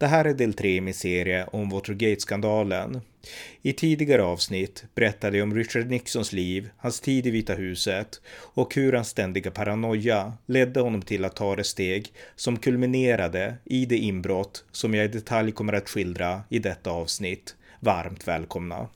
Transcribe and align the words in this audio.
Det 0.00 0.06
här 0.06 0.24
är 0.24 0.34
del 0.34 0.54
3 0.54 0.76
i 0.76 0.80
min 0.80 0.94
serie 0.94 1.46
om 1.52 1.70
Watergate-skandalen. 1.70 3.00
I 3.62 3.72
tidigare 3.72 4.22
avsnitt 4.22 4.84
berättade 4.94 5.38
jag 5.38 5.44
om 5.44 5.54
Richard 5.54 5.86
Nixons 5.86 6.32
liv, 6.32 6.70
hans 6.76 7.00
tid 7.00 7.26
i 7.26 7.30
Vita 7.30 7.54
huset 7.54 8.20
och 8.36 8.74
hur 8.74 8.92
hans 8.92 9.08
ständiga 9.08 9.50
paranoia 9.50 10.32
ledde 10.46 10.80
honom 10.80 11.02
till 11.02 11.24
att 11.24 11.36
ta 11.36 11.56
det 11.56 11.64
steg 11.64 12.12
som 12.36 12.56
kulminerade 12.56 13.56
i 13.64 13.86
det 13.86 13.98
inbrott 13.98 14.64
som 14.72 14.94
jag 14.94 15.04
i 15.04 15.08
detalj 15.08 15.52
kommer 15.52 15.72
att 15.72 15.88
skildra 15.88 16.42
i 16.48 16.58
detta 16.58 16.90
avsnitt. 16.90 17.56
Varmt 17.80 18.28
välkomna! 18.28 18.88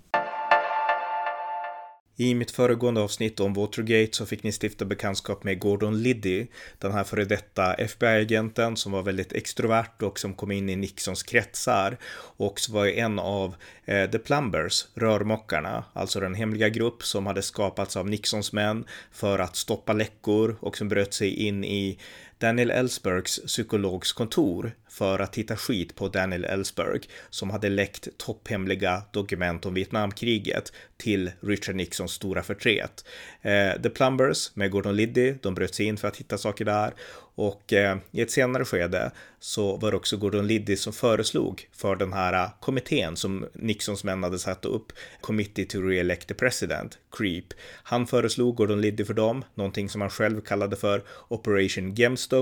I 2.17 2.35
mitt 2.35 2.51
föregående 2.51 3.01
avsnitt 3.01 3.41
om 3.41 3.55
Watergate 3.55 4.17
så 4.17 4.27
fick 4.27 4.43
ni 4.43 4.53
stifta 4.63 4.85
bekantskap 4.85 5.45
med 5.45 5.59
Gordon 5.59 6.03
Liddy, 6.03 6.47
den 6.79 6.93
här 6.93 7.05
före 7.05 7.25
detta 7.25 7.75
FBI-agenten 7.75 8.77
som 8.77 8.93
var 8.93 9.03
väldigt 9.03 9.33
extrovert 9.33 10.03
och 10.03 10.19
som 10.19 10.35
kom 10.35 10.51
in 10.51 10.69
i 10.69 10.77
Nixons 10.77 11.23
kretsar 11.23 11.99
och 12.37 12.61
som 12.61 12.75
var 12.75 12.87
en 12.87 13.19
av 13.19 13.55
eh, 13.85 14.11
The 14.11 14.19
Plumbers, 14.19 14.87
rörmokarna, 14.95 15.85
alltså 15.93 16.21
den 16.21 16.35
hemliga 16.35 16.69
grupp 16.69 17.03
som 17.03 17.27
hade 17.27 17.43
skapats 17.43 17.97
av 17.97 18.09
Nixons 18.09 18.53
män 18.53 18.85
för 19.13 19.39
att 19.39 19.57
stoppa 19.57 19.93
läckor 19.93 20.57
och 20.61 20.77
som 20.77 20.89
bröt 20.89 21.15
sig 21.15 21.35
in 21.47 21.65
i 21.65 21.99
Daniel 22.45 22.71
Ellsbergs 22.71 23.41
psykologs 23.47 24.13
kontor 24.13 24.73
för 24.89 25.19
att 25.19 25.37
hitta 25.37 25.57
skit 25.57 25.95
på 25.95 26.09
Daniel 26.09 26.45
Ellsberg 26.45 27.01
som 27.31 27.51
hade 27.51 27.69
läckt 27.69 28.09
topphemliga 28.19 29.03
dokument 29.13 29.67
om 29.67 29.75
Vietnamkriget 29.75 30.73
till 30.97 31.31
Richard 31.41 31.77
Nixons 31.77 32.13
stora 32.13 32.43
förtret. 32.43 33.05
Eh, 33.43 33.83
The 33.83 33.91
Plumbers 33.91 34.57
med 34.57 34.71
Gordon 34.71 34.97
Liddy, 34.97 35.35
de 35.43 35.55
bröt 35.55 35.75
sig 35.75 35.87
in 35.87 35.97
för 35.97 36.09
att 36.09 36.17
hitta 36.17 36.39
saker 36.39 36.65
där 36.65 36.95
och 37.37 37.73
eh, 37.73 37.97
i 38.11 38.21
ett 38.21 38.31
senare 38.31 38.65
skede 38.65 39.11
så 39.41 39.77
var 39.77 39.91
det 39.91 39.97
också 39.97 40.17
Gordon 40.17 40.47
Liddy 40.47 40.77
som 40.77 40.93
föreslog 40.93 41.69
för 41.73 41.97
den 41.97 42.13
här 42.13 42.33
eh, 42.33 42.51
kommittén 42.61 43.17
som 43.17 43.47
Nixons 43.55 44.05
män 44.05 44.23
hade 44.23 44.39
satt 44.39 44.65
upp, 44.65 44.93
Committee 45.21 45.65
to 45.65 45.79
Re-elect 45.79 46.27
the 46.27 46.35
President, 46.35 46.99
CREEP. 47.11 47.45
Han 47.83 48.07
föreslog 48.07 48.57
Gordon 48.57 48.81
Liddy 48.81 49.05
för 49.05 49.15
dem, 49.15 49.45
någonting 49.55 49.89
som 49.89 50.01
han 50.01 50.11
själv 50.11 50.41
kallade 50.41 50.77
för 50.77 51.03
Operation 51.29 51.95
Gemstone 51.95 52.34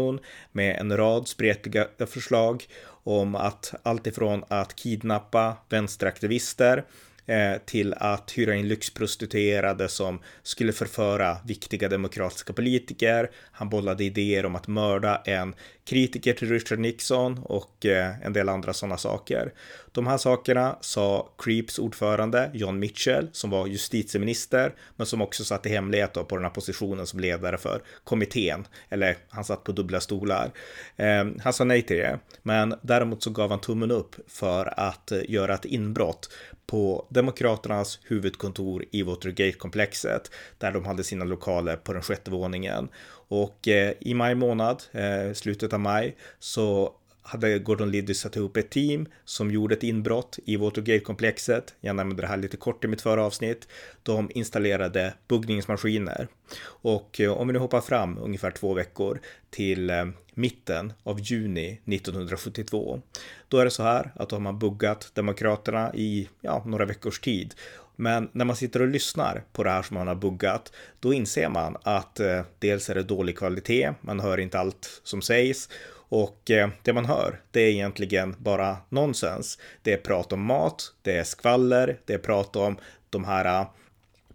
med 0.52 0.76
en 0.76 0.96
rad 0.96 1.28
spretiga 1.28 1.86
förslag 2.06 2.66
om 3.04 3.34
att 3.34 3.74
alltifrån 3.82 4.44
att 4.48 4.76
kidnappa 4.76 5.56
vänsteraktivister 5.68 6.84
eh, 7.26 7.58
till 7.64 7.94
att 7.94 8.30
hyra 8.38 8.54
in 8.54 8.68
lyxprostituerade 8.68 9.88
som 9.88 10.20
skulle 10.42 10.72
förföra 10.72 11.36
viktiga 11.44 11.88
demokratiska 11.88 12.52
politiker. 12.52 13.30
Han 13.52 13.68
bollade 13.68 14.04
idéer 14.04 14.46
om 14.46 14.56
att 14.56 14.68
mörda 14.68 15.22
en 15.24 15.54
kritiker 15.84 16.32
till 16.32 16.48
Richard 16.48 16.78
Nixon 16.78 17.38
och 17.38 17.86
eh, 17.86 18.26
en 18.26 18.32
del 18.32 18.48
andra 18.48 18.72
sådana 18.72 18.96
saker. 18.96 19.52
De 19.92 20.06
här 20.06 20.18
sakerna 20.18 20.78
sa 20.80 21.28
Creeps 21.38 21.78
ordförande 21.78 22.50
John 22.54 22.78
Mitchell 22.78 23.28
som 23.32 23.50
var 23.50 23.66
justitieminister 23.66 24.74
men 24.96 25.06
som 25.06 25.22
också 25.22 25.44
satt 25.44 25.66
i 25.66 25.68
hemlighet 25.68 26.12
på 26.12 26.36
den 26.36 26.44
här 26.44 26.50
positionen 26.50 27.06
som 27.06 27.20
ledare 27.20 27.58
för 27.58 27.82
kommittén. 28.04 28.66
Eller 28.88 29.16
han 29.28 29.44
satt 29.44 29.64
på 29.64 29.72
dubbla 29.72 30.00
stolar. 30.00 30.50
Eh, 30.96 31.24
han 31.40 31.52
sa 31.52 31.64
nej 31.64 31.82
till 31.82 31.96
det, 31.96 32.18
men 32.42 32.74
däremot 32.82 33.22
så 33.22 33.30
gav 33.30 33.50
han 33.50 33.60
tummen 33.60 33.91
upp 33.91 34.16
för 34.26 34.81
att 34.81 35.12
eh, 35.12 35.31
göra 35.31 35.54
ett 35.54 35.64
inbrott 35.64 36.28
på 36.66 37.06
Demokraternas 37.08 37.98
huvudkontor 38.02 38.84
i 38.91 39.02
Watergate-komplexet 39.02 40.31
där 40.58 40.72
de 40.72 40.84
hade 40.84 41.04
sina 41.04 41.25
lokaler 41.25 41.76
på 41.76 41.92
den 41.92 42.02
sjätte 42.02 42.31
våningen. 42.31 42.88
Och 43.28 43.69
eh, 43.69 43.92
i 44.00 44.14
maj 44.14 44.34
månad, 44.34 44.82
eh, 44.92 45.32
slutet 45.34 45.72
av 45.72 45.81
maj, 45.81 46.16
så 46.38 46.94
hade 47.22 47.59
Gordon 47.59 47.91
Liddy 47.91 48.15
satt 48.15 48.37
ihop 48.37 48.56
ett 48.56 48.71
team 48.71 49.06
som 49.25 49.50
gjorde 49.50 49.75
ett 49.75 49.83
inbrott 49.83 50.38
i 50.44 50.56
Watergate-komplexet. 50.56 51.75
Jag 51.81 51.97
nämnde 51.97 52.22
det 52.22 52.28
här 52.28 52.37
lite 52.37 52.56
kort 52.56 52.84
i 52.84 52.88
mitt 52.88 53.03
förra 53.03 53.25
avsnitt. 53.25 53.69
De 54.03 54.31
installerade 54.34 55.15
buggningsmaskiner. 55.28 56.28
Och 56.65 57.21
eh, 57.21 57.32
om 57.32 57.47
vi 57.47 57.53
nu 57.53 57.59
hoppar 57.59 57.81
fram 57.81 58.19
ungefär 58.19 58.50
två 58.50 58.75
veckor 58.75 59.21
till 59.50 59.91
eh, 59.91 60.06
mitten 60.34 60.93
av 61.03 61.21
juni 61.21 61.81
1972. 61.87 63.03
Då 63.49 63.59
är 63.59 63.65
det 63.65 63.71
så 63.71 63.82
här 63.82 64.12
att 64.15 64.28
då 64.28 64.37
har 64.37 64.41
man 64.41 64.59
buggat 64.59 65.11
Demokraterna 65.15 65.94
i 65.94 66.28
ja, 66.41 66.62
några 66.66 66.84
veckors 66.84 67.21
tid. 67.21 67.55
Men 67.97 68.28
när 68.32 68.44
man 68.44 68.56
sitter 68.56 68.82
och 68.82 68.88
lyssnar 68.88 69.44
på 69.53 69.65
det 69.65 69.71
här 69.71 69.82
som 69.82 69.94
man 69.94 70.09
har 70.09 70.15
buggat, 70.15 70.72
då 71.00 71.12
inser 71.12 71.49
man 71.49 71.77
att 71.82 72.21
eh, 72.21 72.43
dels 72.59 72.91
är 72.91 72.94
det 72.94 73.03
dålig 73.03 73.38
kvalitet, 73.38 73.93
man 74.00 74.21
hör 74.21 74.38
inte 74.38 74.59
allt 74.59 75.00
som 75.05 75.22
sägs 75.22 75.69
och 76.12 76.50
eh, 76.50 76.69
det 76.83 76.93
man 76.93 77.05
hör, 77.05 77.41
det 77.50 77.61
är 77.61 77.69
egentligen 77.69 78.37
bara 78.39 78.77
nonsens. 78.89 79.59
Det 79.83 79.93
är 79.93 79.97
prat 79.97 80.33
om 80.33 80.43
mat, 80.43 80.93
det 81.03 81.17
är 81.17 81.25
skvaller, 81.25 81.99
det 82.05 82.15
är 82.15 82.19
prat 82.19 82.56
om 82.56 82.77
de 83.11 83.25
här 83.25 83.61
eh, 83.61 83.67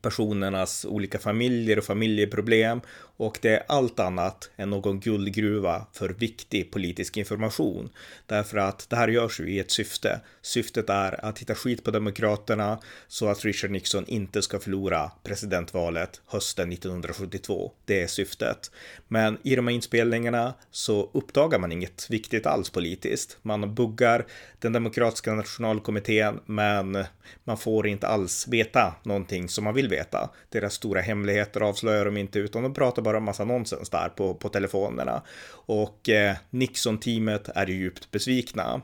personernas 0.02 0.86
olika 0.86 1.20
familjer 1.20 1.78
och 1.78 1.84
familjeproblem 1.84 2.82
och 3.18 3.40
det 3.42 3.50
är 3.50 3.64
allt 3.68 4.00
annat 4.00 4.50
än 4.58 4.70
någon 4.70 5.00
guldgruva 5.00 5.86
för 5.94 6.10
viktig 6.10 6.72
politisk 6.72 7.18
information. 7.18 7.90
Därför 8.26 8.58
att 8.58 8.90
det 8.90 8.96
här 8.96 9.08
görs 9.08 9.40
ju 9.40 9.50
i 9.50 9.60
ett 9.60 9.72
syfte. 9.72 10.20
Syftet 10.42 10.90
är 10.90 11.26
att 11.26 11.40
hitta 11.40 11.56
skit 11.56 11.84
på 11.84 11.92
Demokraterna 11.92 12.80
så 13.08 13.28
att 13.28 13.46
Richard 13.46 13.72
Nixon 13.72 14.06
inte 14.08 14.42
ska 14.42 14.60
förlora 14.60 15.12
presidentvalet 15.24 16.22
hösten 16.26 16.72
1972. 16.72 17.72
Det 17.86 18.02
är 18.04 18.08
syftet. 18.08 18.72
Men 19.08 19.38
i 19.44 19.56
de 19.56 19.68
här 19.68 19.76
inspelningarna 19.76 20.54
så 20.72 21.10
uppdagar 21.14 21.60
man 21.60 21.72
inget 21.72 22.08
viktigt 22.10 22.46
alls 22.46 22.70
politiskt. 22.70 23.38
Man 23.42 23.76
buggar 23.76 24.26
den 24.60 24.74
demokratiska 24.74 25.34
nationalkommittén 25.34 26.40
men 26.46 27.04
man 27.44 27.58
får 27.58 27.88
inte 27.88 28.08
alls 28.08 28.48
veta 28.48 28.96
någonting 29.04 29.50
som 29.50 29.64
man 29.64 29.74
vill 29.74 29.90
veta. 29.90 30.30
Deras 30.50 30.74
stora 30.74 31.02
hemligheter 31.02 31.62
avslöjar 31.62 32.06
de 32.06 32.18
inte 32.18 32.40
utan 32.40 32.64
de 32.64 32.74
pratar 32.74 33.02
bara 33.08 33.18
en 33.18 33.24
massa 33.24 33.46
nonsens 33.46 33.90
där 33.90 34.10
på, 34.10 34.34
på 34.34 34.50
telefonerna. 34.50 35.22
Och 35.50 36.10
eh, 36.10 36.36
Nixon-teamet 36.50 37.50
är 37.56 37.68
djupt 37.68 38.12
besvikna. 38.12 38.82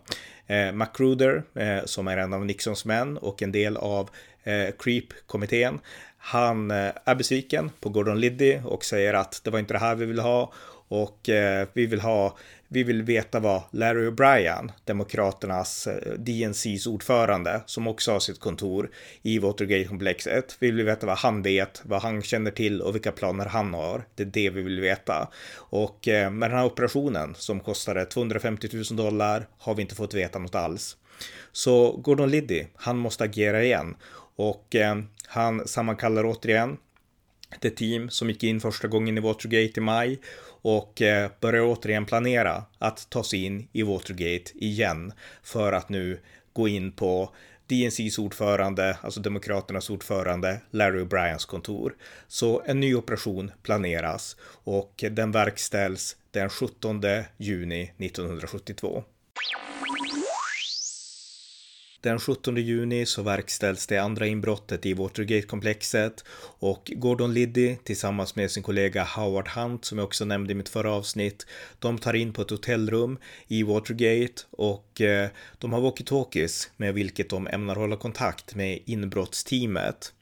Eh, 0.48 0.72
Macruder, 0.72 1.44
eh, 1.56 1.86
som 1.86 2.08
är 2.08 2.18
en 2.18 2.34
av 2.34 2.46
Nixons 2.46 2.86
män 2.86 3.18
och 3.18 3.42
en 3.42 3.52
del 3.52 3.78
av 3.78 4.10
eh, 4.44 4.70
Creep-kommittén, 4.80 5.80
han 6.18 6.72
eh, 6.72 6.92
är 7.06 7.16
besviken 7.16 7.72
på 7.80 7.90
Gordon 7.90 8.20
Liddy 8.20 8.60
och 8.66 8.86
säger 8.86 9.14
att 9.14 9.42
det 9.44 9.52
var 9.52 9.60
inte 9.60 9.74
det 9.74 9.80
här 9.80 9.96
vi 9.96 10.06
ville 10.06 10.22
ha 10.22 10.54
och 10.94 11.30
eh, 11.30 11.68
vi 11.74 11.86
vill 11.86 12.02
ha 12.02 12.38
vi 12.68 12.84
vill 12.84 13.04
veta 13.04 13.40
vad 13.40 13.62
Larry 13.72 14.10
O'Brien, 14.10 14.72
Demokraternas 14.86 15.88
eh, 15.88 16.14
DNCs 16.14 16.88
ordförande, 16.88 17.62
som 17.66 17.88
också 17.88 18.12
har 18.12 18.20
sitt 18.20 18.40
kontor 18.40 18.90
i 19.22 19.40
Watergate-komplexet, 19.40 20.56
vi 20.60 20.72
vill 20.72 20.86
veta 20.86 21.06
vad 21.06 21.18
han 21.18 21.42
vet, 21.42 21.82
vad 21.86 22.02
han 22.02 22.22
känner 22.22 22.52
till 22.52 22.82
och 22.82 22.96
vilka 22.96 23.12
planer 23.12 23.46
han 23.46 23.74
har. 23.74 24.04
Det 24.16 24.24
är 24.24 24.28
det 24.28 24.50
vi 24.50 24.62
vill 24.62 24.82
veta. 24.82 25.28
Och 25.56 26.08
eh, 26.08 26.32
med 26.32 26.50
den 26.50 26.58
här 26.58 26.66
operationen 26.66 27.36
som 27.36 27.60
kostade 27.60 28.06
250 28.06 28.68
000 28.74 28.84
dollar 28.98 29.48
har 29.58 29.76
vi 29.76 29.82
inte 29.82 29.96
fått 29.96 30.14
veta 30.14 30.40
något 30.40 30.56
alls. 30.56 30.98
Så 31.52 31.92
Gordon 31.92 32.30
Liddy, 32.30 32.66
han 32.76 32.98
måste 32.98 33.24
agera 33.24 33.64
igen 33.64 33.96
och 34.36 34.76
eh, 34.76 34.98
han 35.28 35.68
sammankallar 35.68 36.26
återigen 36.26 36.78
det 37.60 37.70
team 37.70 38.10
som 38.10 38.30
gick 38.30 38.44
in 38.44 38.62
första 38.62 38.88
gången 38.88 39.18
i 39.18 39.22
Watergate 39.22 39.80
i 39.80 39.82
maj 39.82 40.20
och 40.62 41.02
eh, 41.02 41.32
börjar 41.40 41.64
återigen 41.64 42.06
planera 42.06 42.64
att 42.78 43.10
ta 43.10 43.24
sig 43.24 43.44
in 43.44 43.68
i 43.72 43.84
Watergate 43.84 44.52
igen 44.56 45.14
för 45.44 45.74
att 45.74 45.90
nu 45.90 46.20
gå 46.54 46.68
in 46.68 46.92
på 46.92 47.30
DNCs 47.68 48.20
ordförande, 48.20 48.98
alltså 49.02 49.20
Demokraternas 49.20 49.90
ordförande, 49.90 50.62
Larry 50.72 51.04
O'Briens 51.04 51.48
kontor. 51.48 51.96
Så 52.28 52.62
en 52.66 52.80
ny 52.80 52.96
operation 52.96 53.52
planeras 53.64 54.38
och 54.64 55.04
den 55.12 55.32
verkställs 55.32 56.18
den 56.32 56.50
17 56.50 57.02
juni 57.38 57.92
1972. 57.98 59.04
Den 62.04 62.20
17 62.20 62.58
juni 62.58 63.06
så 63.06 63.22
verkställs 63.22 63.88
det 63.88 63.98
andra 63.98 64.28
inbrottet 64.28 64.86
i 64.86 64.94
Watergate-komplexet 64.94 66.24
och 66.60 66.92
Gordon 66.96 67.34
Liddy 67.34 67.76
tillsammans 67.84 68.36
med 68.36 68.52
sin 68.52 68.64
kollega 68.64 69.04
Howard 69.04 69.48
Hunt 69.48 69.86
som 69.86 69.98
jag 69.98 70.06
också 70.06 70.26
nämnde 70.26 70.52
i 70.52 70.56
mitt 70.56 70.70
förra 70.70 70.92
avsnitt. 70.92 71.46
De 71.80 71.98
tar 71.98 72.14
in 72.14 72.34
på 72.34 72.42
ett 72.42 72.50
hotellrum 72.50 73.18
i 73.48 73.64
Watergate 73.64 74.44
och 74.50 75.02
eh, 75.02 75.30
de 75.58 75.74
har 75.74 75.82
walkie-talkies 75.82 76.70
med 76.78 76.94
vilket 76.94 77.30
de 77.30 77.48
ämnar 77.48 77.76
hålla 77.76 77.96
kontakt 77.96 78.56
med 78.56 78.80
inbrottsteamet. 78.86 80.14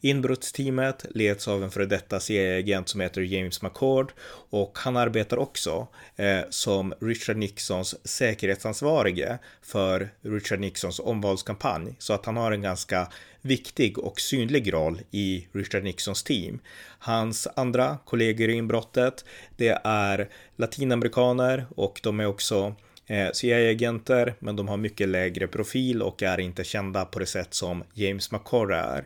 Inbrottsteamet 0.00 1.06
leds 1.10 1.48
av 1.48 1.64
en 1.64 1.70
före 1.70 1.86
detta 1.86 2.20
CIA-agent 2.20 2.88
som 2.88 3.00
heter 3.00 3.20
James 3.20 3.62
McCord 3.62 4.12
och 4.50 4.78
han 4.78 4.96
arbetar 4.96 5.36
också 5.36 5.86
eh, 6.16 6.40
som 6.50 6.94
Richard 7.00 7.36
Nixons 7.36 8.06
säkerhetsansvarige 8.06 9.38
för 9.62 10.08
Richard 10.22 10.60
Nixons 10.60 11.00
omvalskampanj 11.00 11.94
så 11.98 12.12
att 12.12 12.26
han 12.26 12.36
har 12.36 12.52
en 12.52 12.62
ganska 12.62 13.08
viktig 13.42 13.98
och 13.98 14.20
synlig 14.20 14.72
roll 14.72 15.00
i 15.10 15.46
Richard 15.52 15.84
Nixons 15.84 16.22
team. 16.22 16.58
Hans 16.98 17.48
andra 17.56 17.98
kollegor 18.04 18.48
i 18.48 18.52
inbrottet, 18.52 19.24
det 19.56 19.78
är 19.84 20.28
latinamerikaner 20.56 21.66
och 21.76 22.00
de 22.02 22.20
är 22.20 22.26
också 22.26 22.74
eh, 23.06 23.30
CIA-agenter, 23.32 24.34
men 24.38 24.56
de 24.56 24.68
har 24.68 24.76
mycket 24.76 25.08
lägre 25.08 25.46
profil 25.46 26.02
och 26.02 26.22
är 26.22 26.40
inte 26.40 26.64
kända 26.64 27.04
på 27.04 27.18
det 27.18 27.26
sätt 27.26 27.54
som 27.54 27.84
James 27.94 28.32
McCord 28.32 28.72
är. 28.72 29.04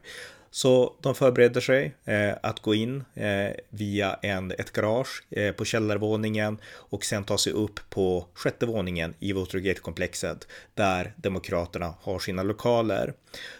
Så 0.54 0.94
de 1.00 1.14
förbereder 1.14 1.60
sig 1.60 1.94
eh, 2.04 2.32
att 2.42 2.60
gå 2.60 2.74
in 2.74 3.04
eh, 3.14 3.50
via 3.70 4.14
en, 4.14 4.50
ett 4.50 4.72
garage 4.72 5.24
eh, 5.30 5.52
på 5.52 5.64
källarvåningen 5.64 6.58
och 6.66 7.04
sen 7.04 7.24
ta 7.24 7.38
sig 7.38 7.52
upp 7.52 7.80
på 7.90 8.26
sjätte 8.34 8.66
våningen 8.66 9.14
i 9.18 9.32
Watergate-komplexet 9.32 10.48
där 10.74 11.14
Demokraterna 11.16 11.94
har 12.00 12.18
sina 12.18 12.42
lokaler. 12.42 13.14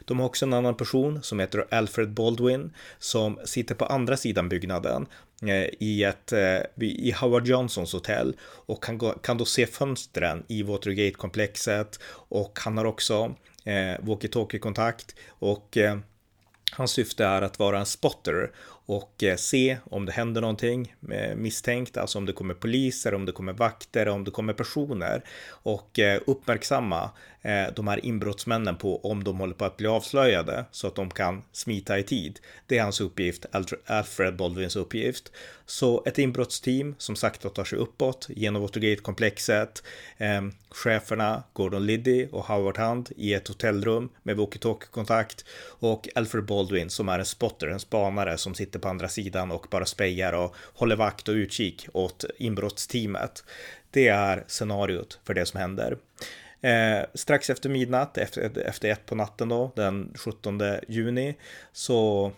De 0.05 0.19
har 0.19 0.27
också 0.27 0.45
en 0.45 0.53
annan 0.53 0.77
person 0.77 1.23
som 1.23 1.41
heter 1.41 1.67
Alfred 1.71 2.11
Baldwin 2.11 2.73
som 2.99 3.39
sitter 3.45 3.75
på 3.75 3.85
andra 3.85 4.17
sidan 4.17 4.49
byggnaden 4.49 5.07
eh, 5.43 5.69
i, 5.81 6.05
ett, 6.05 6.33
eh, 6.33 6.61
i 6.81 7.13
Howard 7.21 7.47
Johnsons 7.47 7.93
hotell 7.93 8.37
och 8.43 8.83
kan, 8.83 8.99
kan 9.23 9.39
då 9.39 9.45
se 9.45 9.67
fönstren 9.67 10.45
i 10.49 10.63
Watergate-komplexet 10.63 12.01
och 12.13 12.59
han 12.63 12.79
har 12.79 12.85
också 12.85 13.35
eh, 13.65 14.01
walkie-talkie-kontakt 14.01 15.15
och 15.29 15.77
eh, 15.77 15.99
Hans 16.73 16.91
syfte 16.91 17.25
är 17.25 17.43
att 17.43 17.59
vara 17.59 17.79
en 17.79 17.87
spotter 17.87 18.53
och 18.87 19.23
eh, 19.23 19.37
se 19.37 19.77
om 19.91 20.07
det 20.07 20.13
händer 20.13 20.41
någonting 20.41 20.95
eh, 21.11 21.37
misstänkt, 21.37 21.97
alltså 21.97 22.19
om 22.19 22.27
det 22.27 22.33
kommer 22.33 22.55
poliser, 22.55 23.15
om 23.15 23.25
det 23.25 23.33
kommer 23.33 23.53
vakter, 23.53 24.09
om 24.09 24.25
det 24.25 24.31
kommer 24.31 24.53
personer 24.53 25.25
och 25.49 25.99
eh, 25.99 26.21
uppmärksamma 26.27 27.11
de 27.75 27.89
här 27.89 28.05
inbrottsmännen 28.05 28.77
på 28.77 29.11
om 29.11 29.25
de 29.25 29.39
håller 29.39 29.55
på 29.55 29.65
att 29.65 29.77
bli 29.77 29.87
avslöjade 29.87 30.65
så 30.71 30.87
att 30.87 30.95
de 30.95 31.11
kan 31.11 31.43
smita 31.53 31.99
i 31.99 32.03
tid. 32.03 32.41
Det 32.67 32.79
är 32.79 32.83
hans 32.83 33.01
uppgift, 33.01 33.47
Alfred 33.87 34.37
Baldwins 34.37 34.77
uppgift. 34.77 35.33
Så 35.67 36.03
ett 36.07 36.19
inbrottsteam 36.19 36.95
som 36.99 37.17
sakta 37.17 37.49
tar 37.49 37.65
sig 37.65 37.79
uppåt 37.79 38.27
genom 38.31 38.63
Watergate-komplexet. 38.63 39.83
Eh, 40.19 40.43
cheferna 40.71 41.43
Gordon 41.53 41.87
Liddy 41.87 42.27
och 42.33 42.45
Howard 42.45 42.79
Hunt 42.79 43.13
i 43.17 43.35
ett 43.35 43.49
hotellrum 43.49 44.09
med 44.23 44.37
walkie-talkie-kontakt 44.37 45.45
och 45.65 46.09
Alfred 46.15 46.45
Baldwin 46.45 46.91
som 46.91 47.09
är 47.09 47.19
en 47.19 47.25
spotter, 47.25 47.67
en 47.67 47.81
spanare 47.81 48.39
som 48.39 48.55
sitter 48.55 48.74
på 48.79 48.89
andra 48.89 49.09
sidan 49.09 49.51
och 49.51 49.67
bara 49.71 49.87
spejar 49.87 50.33
och 50.33 50.55
håller 50.75 50.97
vakt 50.97 51.29
och 51.29 51.33
utkik 51.33 51.89
åt 51.93 52.25
inbrottsteamet. 52.39 53.45
Det 53.91 54.09
är 54.09 54.45
scenariot 54.47 55.21
för 55.25 55.35
det 55.35 55.47
som 55.47 55.61
händer. 55.61 55.99
Eh, 56.61 57.05
strax 57.15 57.51
efter 57.51 57.69
midnatt, 57.69 58.19
efter, 58.19 58.59
efter 58.59 58.89
ett 58.89 59.07
på 59.07 59.15
natten 59.15 59.49
då, 59.49 59.73
den 59.77 60.13
17 60.15 60.63
juni, 60.89 61.35
så 61.73 62.33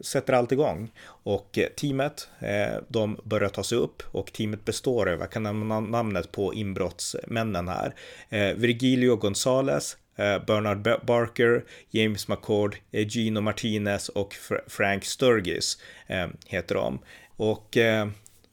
sätter 0.00 0.32
allt 0.32 0.52
igång 0.52 0.92
och 1.06 1.58
teamet 1.76 2.28
eh, 2.38 2.82
de 2.88 3.20
börjar 3.24 3.48
ta 3.48 3.62
sig 3.62 3.78
upp 3.78 4.02
och 4.12 4.32
teamet 4.32 4.64
består 4.64 5.08
av, 5.08 5.20
jag 5.20 5.30
kan 5.30 5.42
nämna 5.42 5.80
namnet 5.80 6.32
på 6.32 6.54
inbrottsmännen 6.54 7.68
här, 7.68 7.94
eh, 8.28 8.54
Virgilio 8.54 9.16
Gonzales, 9.16 9.96
Eh, 10.18 10.44
Bernard 10.44 11.06
Barker, 11.06 11.64
James 11.90 12.28
McCord, 12.28 12.76
eh, 12.92 13.06
Gino 13.08 13.40
Martinez 13.40 14.08
och 14.08 14.34
Frank 14.66 15.04
Sturgis 15.04 15.78
eh, 16.06 16.26
heter 16.46 16.74
de. 16.74 16.98
Och 17.36 17.76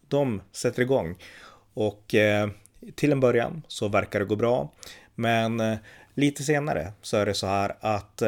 de 0.07 0.41
sätter 0.51 0.81
igång 0.81 1.17
och 1.73 2.15
till 2.95 3.11
en 3.11 3.19
början 3.19 3.63
så 3.67 3.87
verkar 3.87 4.19
det 4.19 4.25
gå 4.25 4.35
bra. 4.35 4.71
Men 5.15 5.77
lite 6.13 6.43
senare 6.43 6.91
så 7.01 7.17
är 7.17 7.25
det 7.25 7.33
så 7.33 7.47
här 7.47 7.75
att 7.79 8.21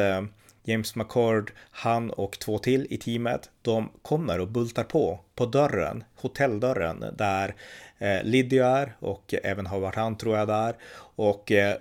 James 0.68 0.96
McCord, 0.96 1.52
han 1.70 2.10
och 2.10 2.38
två 2.38 2.58
till 2.58 2.86
i 2.90 2.96
teamet, 2.96 3.50
de 3.62 3.90
kommer 4.02 4.40
och 4.40 4.48
bultar 4.48 4.84
på 4.84 5.20
på 5.34 5.46
dörren, 5.46 6.04
hotelldörren 6.14 7.04
där 7.18 7.54
eh, 7.98 8.22
Liddy 8.22 8.58
är 8.58 8.96
och 8.98 9.34
även 9.42 9.66
Howard 9.66 9.96
Hunt 9.96 10.20
tror 10.20 10.38
jag 10.38 10.48
där. 10.48 10.76
Och 10.98 11.52
eh, 11.52 11.76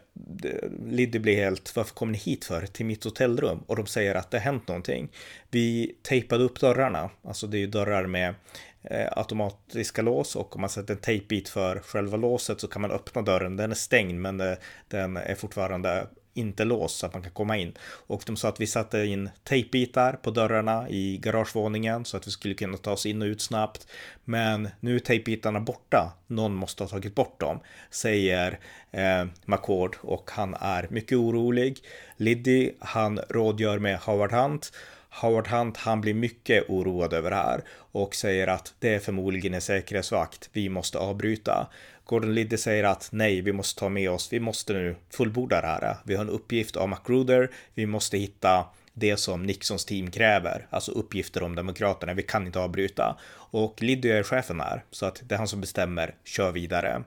Liddy 0.86 1.20
blir 1.20 1.36
helt, 1.36 1.76
varför 1.76 1.96
kommer 1.96 2.12
ni 2.12 2.18
hit 2.18 2.46
för? 2.46 2.66
Till 2.66 2.86
mitt 2.86 3.04
hotellrum? 3.04 3.64
Och 3.68 3.76
de 3.76 3.86
säger 3.86 4.16
att 4.16 4.32
det 4.32 4.38
har 4.38 4.44
hänt 4.44 4.68
någonting. 4.68 5.10
Vi 5.52 5.96
tejpade 6.02 6.44
upp 6.44 6.60
dörrarna, 6.60 7.10
alltså 7.24 7.48
det 7.48 7.58
är 7.58 7.60
ju 7.60 7.68
dörrar 7.68 8.06
med 8.06 8.36
eh, 8.84 9.08
automatiska 9.12 10.02
lås 10.02 10.36
och 10.36 10.56
om 10.56 10.62
man 10.62 10.70
sätter 10.70 10.94
en 10.94 11.02
tejpbit 11.02 11.50
för 11.50 11.80
själva 11.80 12.18
låset 12.18 12.62
så 12.62 12.68
kan 12.68 12.82
man 12.82 12.92
öppna 12.92 13.22
dörren. 13.22 13.58
Den 13.58 13.72
är 13.72 13.76
stängd 13.76 14.22
men 14.22 14.40
eh, 14.42 14.58
den 14.88 15.18
är 15.18 15.36
fortfarande 15.36 16.08
inte 16.38 16.66
låst 16.66 16.98
så 16.98 17.06
att 17.06 17.14
man 17.14 17.24
kan 17.24 17.32
komma 17.32 17.58
in. 17.58 17.74
Och 17.82 18.24
de 18.26 18.38
sa 18.38 18.50
att 18.50 18.62
vi 18.62 18.68
satte 18.68 19.06
in 19.06 19.30
tejpbitar 19.44 20.14
på 20.14 20.32
dörrarna 20.32 20.90
i 20.90 21.18
garagevåningen 21.18 22.06
så 22.06 22.18
att 22.18 22.28
vi 22.28 22.32
skulle 22.32 22.54
kunna 22.54 22.78
ta 22.78 22.92
oss 22.92 23.06
in 23.06 23.22
och 23.22 23.26
ut 23.26 23.42
snabbt. 23.42 23.88
Men 24.26 24.70
nu 24.80 24.96
är 24.96 25.00
tejpbitarna 25.00 25.60
borta. 25.60 26.14
Någon 26.28 26.54
måste 26.54 26.84
ha 26.84 26.90
tagit 26.90 27.16
bort 27.16 27.40
dem, 27.40 27.60
säger 27.90 28.60
eh, 28.92 29.26
McCord 29.46 29.96
och 30.02 30.30
han 30.34 30.56
är 30.60 30.88
mycket 30.90 31.18
orolig. 31.18 31.80
Liddy, 32.18 32.72
han 32.80 33.20
rådgör 33.30 33.80
med 33.80 34.00
Howard 34.00 34.32
Hunt 34.32 34.72
Howard 35.22 35.48
Hunt, 35.48 35.78
han 35.78 36.02
blir 36.02 36.14
mycket 36.14 36.70
oroad 36.70 37.14
över 37.14 37.30
det 37.30 37.36
här 37.36 37.62
och 37.92 38.16
säger 38.16 38.48
att 38.48 38.74
det 38.80 38.96
är 38.96 39.00
förmodligen 39.00 39.54
en 39.54 39.62
säkerhetsvakt. 39.62 40.50
Vi 40.54 40.70
måste 40.70 40.98
avbryta. 40.98 41.68
Gordon 42.08 42.36
Liddy 42.36 42.58
säger 42.58 42.84
att 42.84 43.10
nej, 43.12 43.42
vi 43.42 43.54
måste 43.54 43.80
ta 43.80 43.90
med 43.90 44.12
oss, 44.12 44.34
vi 44.34 44.40
måste 44.40 44.74
nu 44.74 44.96
fullborda 45.10 45.62
det 45.62 45.68
här. 45.68 45.98
Vi 46.04 46.16
har 46.16 46.24
en 46.24 46.30
uppgift 46.30 46.76
av 46.76 46.90
Magruder, 46.90 47.52
vi 47.74 47.86
måste 47.86 48.18
hitta 48.18 48.66
det 48.94 49.18
som 49.18 49.44
Nixons 49.44 49.86
team 49.86 50.12
kräver, 50.12 50.68
alltså 50.70 50.92
uppgifter 50.92 51.44
om 51.44 51.56
demokraterna. 51.56 52.14
Vi 52.14 52.24
kan 52.24 52.46
inte 52.46 52.60
avbryta. 52.60 53.18
Och 53.34 53.82
Liddy 53.82 54.10
är 54.10 54.24
chefen 54.24 54.60
här, 54.60 54.84
så 54.92 55.06
att 55.06 55.22
det 55.26 55.36
är 55.36 55.38
han 55.40 55.48
som 55.48 55.62
bestämmer, 55.62 56.16
kör 56.24 56.52
vidare. 56.52 57.04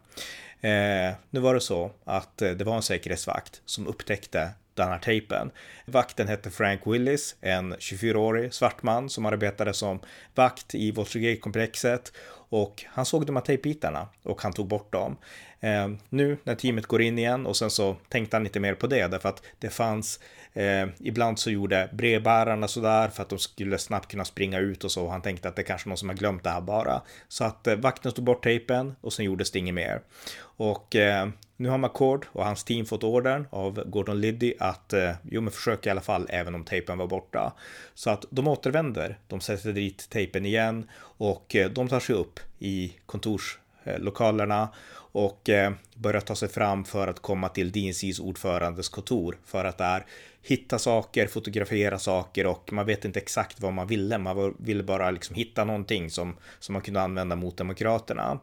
Eh, 0.61 1.15
nu 1.31 1.41
var 1.41 1.55
det 1.55 1.61
så 1.61 1.91
att 2.05 2.43
eh, 2.43 2.51
det 2.51 2.65
var 2.65 2.77
en 2.77 2.83
säkerhetsvakt 2.83 3.63
som 3.65 3.87
upptäckte 3.87 4.51
den 4.75 4.89
här 4.89 4.99
tejpen. 4.99 5.51
Vakten 5.85 6.29
hette 6.29 6.51
Frank 6.51 6.81
Willis, 6.87 7.37
en 7.41 7.75
24-årig 7.75 8.55
svart 8.55 8.83
man 8.83 9.11
som 9.11 9.27
arbetade 9.27 9.73
som 9.73 10.01
vakt 10.35 10.75
i 10.75 10.91
Watergate-komplexet 10.91 12.13
och 12.51 12.85
han 12.89 13.07
såg 13.07 13.27
de 13.27 13.37
här 13.37 13.43
tejpbitarna 13.43 14.09
och 14.23 14.43
han 14.43 14.53
tog 14.53 14.67
bort 14.67 14.93
dem. 14.93 15.17
Eh, 15.61 15.89
nu 16.09 16.39
när 16.45 16.55
teamet 16.55 16.87
går 16.87 17.03
in 17.03 17.19
igen 17.19 17.47
och 17.47 17.57
sen 17.57 17.71
så 17.71 17.97
tänkte 18.09 18.37
han 18.37 18.47
inte 18.47 18.61
mer 18.61 18.75
på 18.75 18.87
det 18.87 19.07
därför 19.07 19.29
att 19.29 19.43
det 19.59 19.71
fanns 19.71 20.21
eh, 20.53 20.87
ibland 20.99 21.39
så 21.39 21.51
gjorde 21.51 21.89
brevbärarna 21.93 22.69
sådär 22.69 23.09
för 23.09 23.23
att 23.23 23.29
de 23.29 23.39
skulle 23.39 23.79
snabbt 23.79 24.11
kunna 24.11 24.25
springa 24.25 24.59
ut 24.59 24.85
och 24.85 24.93
så. 24.93 25.09
Han 25.09 25.23
tänkte 25.23 25.49
att 25.49 25.57
det 25.57 25.63
kanske 25.63 25.87
är 25.87 25.89
någon 25.89 25.99
som 25.99 26.09
har 26.09 26.17
glömt 26.17 26.45
det 26.45 26.51
här 26.51 26.61
bara. 26.61 27.03
Så 27.29 27.45
att 27.45 27.67
eh, 27.67 27.77
vakten 27.77 28.13
tog 28.13 28.25
bort 28.25 28.43
tejpen 28.43 28.97
och 29.01 29.13
sen 29.13 29.25
gjordes 29.25 29.51
det 29.51 29.59
inget 29.59 29.75
mer. 29.75 30.03
Och 30.41 30.97
eh, 30.97 31.29
nu 31.61 31.69
har 31.69 31.79
McCord 31.79 32.27
och 32.33 32.45
hans 32.45 32.65
team 32.65 32.87
fått 32.87 33.05
ordern 33.05 33.47
av 33.51 33.85
Gordon 33.87 34.21
Liddy 34.21 34.55
att 34.59 34.93
eh, 34.93 35.13
jo, 35.23 35.41
men 35.41 35.53
försök 35.53 35.87
i 35.87 35.91
alla 35.91 36.01
fall 36.01 36.27
även 36.31 36.55
om 36.55 36.65
tejpen 36.65 36.99
var 36.99 37.07
borta. 37.07 37.53
Så 37.95 38.11
att 38.11 38.25
de 38.31 38.49
återvänder. 38.49 39.19
De 39.27 39.41
sätter 39.41 39.73
dit 39.73 40.11
tejpen 40.11 40.47
igen 40.47 40.89
och 41.01 41.57
eh, 41.57 41.71
de 41.71 41.89
tar 41.89 42.01
sig 42.01 42.15
upp 42.15 42.41
i 42.59 42.93
kontorslokalerna 43.07 44.69
och 45.13 45.49
eh, 45.49 45.73
börjar 46.01 46.21
ta 46.21 46.35
sig 46.35 46.49
fram 46.49 46.85
för 46.85 47.09
att 47.09 47.21
komma 47.21 47.49
till 47.49 47.73
DNCs 47.73 48.21
ordförandes 48.21 48.89
kontor 48.89 49.39
för 49.45 49.65
att 49.65 49.79
där 49.79 50.07
hitta 50.43 50.79
saker, 50.79 51.27
fotografera 51.27 51.99
saker 51.99 52.47
och 52.47 52.73
man 52.73 52.87
vet 52.87 53.05
inte 53.05 53.21
exakt 53.21 53.61
vad 53.61 53.73
man 53.73 53.87
ville. 53.87 54.19
Man 54.19 54.55
ville 54.59 54.83
bara 54.83 55.11
liksom 55.11 55.37
hitta 55.37 55.65
någonting 55.65 56.11
som, 56.11 56.37
som 56.59 56.73
man 56.73 56.83
kunde 56.83 57.01
använda 57.01 57.37
mot 57.37 57.57
demokraterna. 57.57 58.41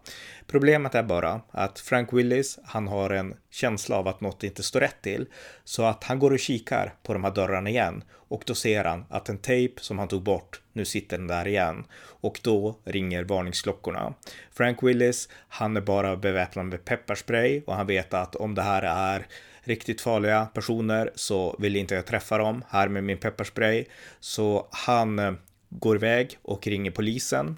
Problemet 0.47 0.95
är 0.95 1.03
bara 1.03 1.41
att 1.51 1.79
Frank 1.79 2.13
Willis, 2.13 2.59
han 2.63 2.87
har 2.87 3.09
en 3.09 3.33
känsla 3.51 3.95
av 3.95 4.07
att 4.07 4.21
något 4.21 4.43
inte 4.43 4.63
står 4.63 4.79
rätt 4.79 5.01
till. 5.01 5.25
Så 5.63 5.83
att 5.83 6.03
han 6.03 6.19
går 6.19 6.31
och 6.31 6.39
kikar 6.39 6.93
på 7.03 7.13
de 7.13 7.23
här 7.23 7.31
dörrarna 7.31 7.69
igen 7.69 8.03
och 8.29 8.43
då 8.45 8.55
ser 8.55 8.83
han 8.83 9.05
att 9.09 9.29
en 9.29 9.37
tejp 9.37 9.81
som 9.81 9.99
han 9.99 10.07
tog 10.07 10.23
bort, 10.23 10.61
nu 10.73 10.85
sitter 10.85 11.17
den 11.17 11.27
där 11.27 11.47
igen. 11.47 11.85
Och 11.99 12.39
då 12.43 12.79
ringer 12.85 13.23
varningsklockorna. 13.23 14.13
Frank 14.51 14.83
Willis, 14.83 15.29
han 15.47 15.77
är 15.77 15.81
bara 15.81 16.15
beväpnad 16.15 16.65
med 16.65 16.85
pepparspray 16.85 17.46
och 17.65 17.75
han 17.75 17.87
vet 17.87 18.13
att 18.13 18.35
om 18.35 18.55
det 18.55 18.61
här 18.61 18.81
är 18.81 19.27
riktigt 19.67 20.01
farliga 20.01 20.45
personer 20.45 21.11
så 21.15 21.55
vill 21.59 21.75
inte 21.75 21.95
jag 21.95 22.05
träffa 22.05 22.37
dem 22.37 22.63
här 22.69 22.87
med 22.87 23.03
min 23.03 23.17
pepparspray. 23.17 23.85
Så 24.19 24.67
han 24.71 25.19
eh, 25.19 25.33
går 25.69 25.95
iväg 25.95 26.37
och 26.41 26.67
ringer 26.67 26.91
polisen. 26.91 27.57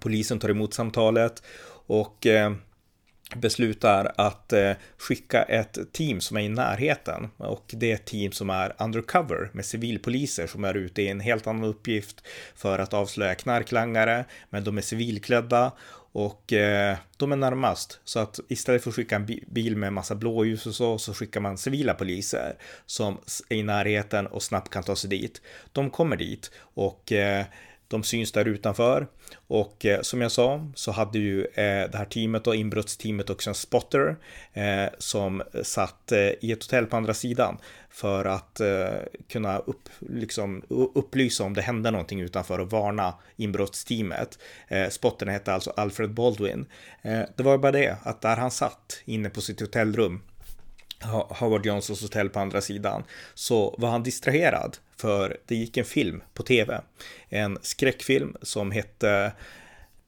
Polisen 0.00 0.38
tar 0.38 0.48
emot 0.48 0.74
samtalet 0.74 1.42
och 1.86 2.26
eh, 2.26 2.52
beslutar 3.34 4.12
att 4.16 4.52
eh, 4.52 4.72
skicka 4.96 5.42
ett 5.42 5.78
team 5.92 6.20
som 6.20 6.36
är 6.36 6.40
i 6.40 6.48
närheten 6.48 7.28
och 7.36 7.64
det 7.68 7.90
är 7.90 7.94
ett 7.94 8.04
team 8.04 8.32
som 8.32 8.50
är 8.50 8.74
undercover 8.78 9.50
med 9.52 9.64
civilpoliser 9.64 10.46
som 10.46 10.64
är 10.64 10.74
ute 10.74 11.02
i 11.02 11.08
en 11.08 11.20
helt 11.20 11.46
annan 11.46 11.64
uppgift 11.64 12.26
för 12.54 12.78
att 12.78 12.94
avslöja 12.94 13.34
knarklangare, 13.34 14.24
men 14.50 14.64
de 14.64 14.78
är 14.78 14.82
civilklädda 14.82 15.72
och 16.16 16.52
eh, 16.52 16.96
de 17.16 17.32
är 17.32 17.36
närmast. 17.36 18.00
Så 18.04 18.18
att 18.18 18.40
istället 18.48 18.82
för 18.82 18.90
att 18.90 18.96
skicka 18.96 19.16
en 19.16 19.26
bil 19.46 19.76
med 19.76 19.92
massa 19.92 20.14
blåljus 20.14 20.66
och 20.66 20.74
så, 20.74 20.98
så 20.98 21.14
skickar 21.14 21.40
man 21.40 21.58
civila 21.58 21.94
poliser 21.94 22.56
som 22.86 23.18
är 23.48 23.56
i 23.56 23.62
närheten 23.62 24.26
och 24.26 24.42
snabbt 24.42 24.70
kan 24.70 24.82
ta 24.82 24.96
sig 24.96 25.10
dit. 25.10 25.42
De 25.72 25.90
kommer 25.90 26.16
dit 26.16 26.50
och 26.58 27.12
eh, 27.12 27.44
de 27.88 28.02
syns 28.02 28.32
där 28.32 28.44
utanför 28.44 29.06
och 29.46 29.86
eh, 29.86 30.00
som 30.00 30.20
jag 30.20 30.32
sa 30.32 30.70
så 30.74 30.92
hade 30.92 31.18
ju 31.18 31.44
eh, 31.44 31.90
det 31.90 31.94
här 31.94 32.04
teamet 32.04 32.46
och 32.46 32.56
inbrottsteamet 32.56 33.30
också 33.30 33.50
en 33.50 33.54
spotter 33.54 34.16
eh, 34.52 34.86
som 34.98 35.42
satt 35.62 36.12
eh, 36.12 36.18
i 36.18 36.52
ett 36.52 36.62
hotell 36.62 36.86
på 36.86 36.96
andra 36.96 37.14
sidan 37.14 37.58
för 37.90 38.24
att 38.24 38.60
eh, 38.60 38.98
kunna 39.28 39.58
upp, 39.58 39.88
liksom, 39.98 40.62
upplysa 40.94 41.44
om 41.44 41.54
det 41.54 41.62
hände 41.62 41.90
någonting 41.90 42.20
utanför 42.20 42.58
och 42.58 42.70
varna 42.70 43.14
inbrottsteamet. 43.36 44.38
Eh, 44.68 44.88
spottern 44.88 45.28
hette 45.28 45.52
alltså 45.52 45.72
Alfred 45.76 46.14
Baldwin. 46.14 46.66
Eh, 47.02 47.22
det 47.36 47.42
var 47.42 47.58
bara 47.58 47.72
det 47.72 47.96
att 48.02 48.20
där 48.20 48.36
han 48.36 48.50
satt 48.50 49.02
inne 49.04 49.30
på 49.30 49.40
sitt 49.40 49.60
hotellrum 49.60 50.22
Howard 51.28 51.66
Johnsons 51.66 52.02
hotell 52.02 52.28
på 52.28 52.40
andra 52.40 52.60
sidan, 52.60 53.04
så 53.34 53.74
var 53.78 53.88
han 53.88 54.02
distraherad 54.02 54.76
för 54.96 55.36
det 55.46 55.54
gick 55.54 55.76
en 55.76 55.84
film 55.84 56.22
på 56.34 56.42
tv. 56.42 56.80
En 57.28 57.58
skräckfilm 57.62 58.36
som 58.42 58.70
hette 58.70 59.32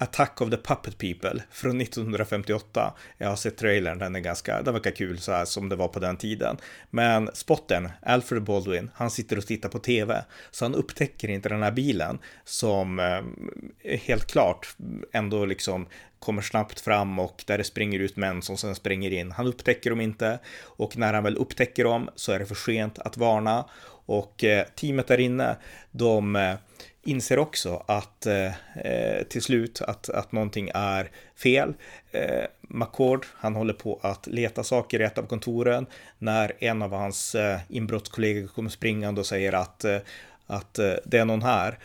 Attack 0.00 0.40
of 0.40 0.50
the 0.50 0.57
Puppet 0.57 0.99
People 0.99 1.42
från 1.50 1.80
1958. 1.80 2.95
Jag 3.18 3.28
har 3.28 3.37
sett 3.37 3.57
trailern, 3.57 3.99
den 3.99 4.16
är 4.16 4.21
ganska, 4.21 4.62
den 4.62 4.75
verkar 4.75 4.90
kul 4.90 5.18
så 5.18 5.33
här 5.33 5.45
som 5.45 5.68
det 5.68 5.76
var 5.76 5.88
på 5.88 6.00
den 6.00 6.16
tiden. 6.16 6.57
Men 6.90 7.30
spotten, 7.35 7.88
Alfred 8.02 8.42
Baldwin, 8.42 8.90
han 8.95 9.11
sitter 9.11 9.38
och 9.38 9.47
tittar 9.47 9.68
på 9.68 9.78
tv, 9.78 10.25
så 10.50 10.64
han 10.64 10.75
upptäcker 10.75 11.28
inte 11.28 11.49
den 11.49 11.62
här 11.62 11.73
bilen 11.73 12.18
som 12.45 12.99
eh, 12.99 13.99
helt 14.00 14.26
klart 14.26 14.76
ändå 15.12 15.45
liksom 15.45 15.87
kommer 16.18 16.42
snabbt 16.42 16.80
fram 16.80 17.18
och 17.18 17.42
där 17.46 17.58
det 17.58 17.64
springer 17.64 17.98
ut 17.98 18.16
män 18.16 18.42
som 18.42 18.56
sen 18.56 18.75
springer 18.75 19.10
in. 19.10 19.32
Han 19.32 19.46
upptäcker 19.46 19.90
dem 19.90 20.00
inte 20.00 20.38
och 20.62 20.96
när 20.96 21.14
han 21.14 21.25
väl 21.25 21.37
upptäcker 21.37 21.84
dem 21.84 22.10
så 22.14 22.32
är 22.32 22.38
det 22.38 22.46
för 22.46 22.54
sent 22.54 22.98
att 22.98 23.16
varna 23.16 23.64
och 24.08 24.44
eh, 24.44 24.66
teamet 24.75 25.06
där 25.06 25.20
inne, 25.20 25.56
de 25.90 26.37
eh, 26.37 26.54
inser 27.02 27.38
också 27.38 27.84
att 27.87 28.26
eh, 28.26 28.46
eh, 28.76 29.22
till 29.28 29.42
slut 29.42 29.82
att, 29.82 30.08
att 30.08 30.32
någonting 30.32 30.70
är 30.75 31.10
fel. 31.37 31.75
Eh, 32.10 32.44
McCord, 32.60 33.26
han 33.34 33.54
håller 33.54 33.75
på 33.75 34.00
att 34.02 34.26
leta 34.26 34.64
saker 34.64 35.00
i 35.00 35.04
ett 35.04 35.18
av 35.18 35.22
kontoren 35.22 35.87
när 36.18 36.52
en 36.58 36.82
av 36.82 36.92
hans 36.92 37.34
eh, 37.34 37.60
inbrottskollegor 37.68 38.46
kommer 38.46 38.70
springande 38.70 39.20
och 39.20 39.26
säger 39.26 39.52
att, 39.52 39.84
eh, 39.84 39.98
att 40.46 40.75
det 41.04 41.18
är 41.18 41.25
någon 41.25 41.42
här 41.42 41.78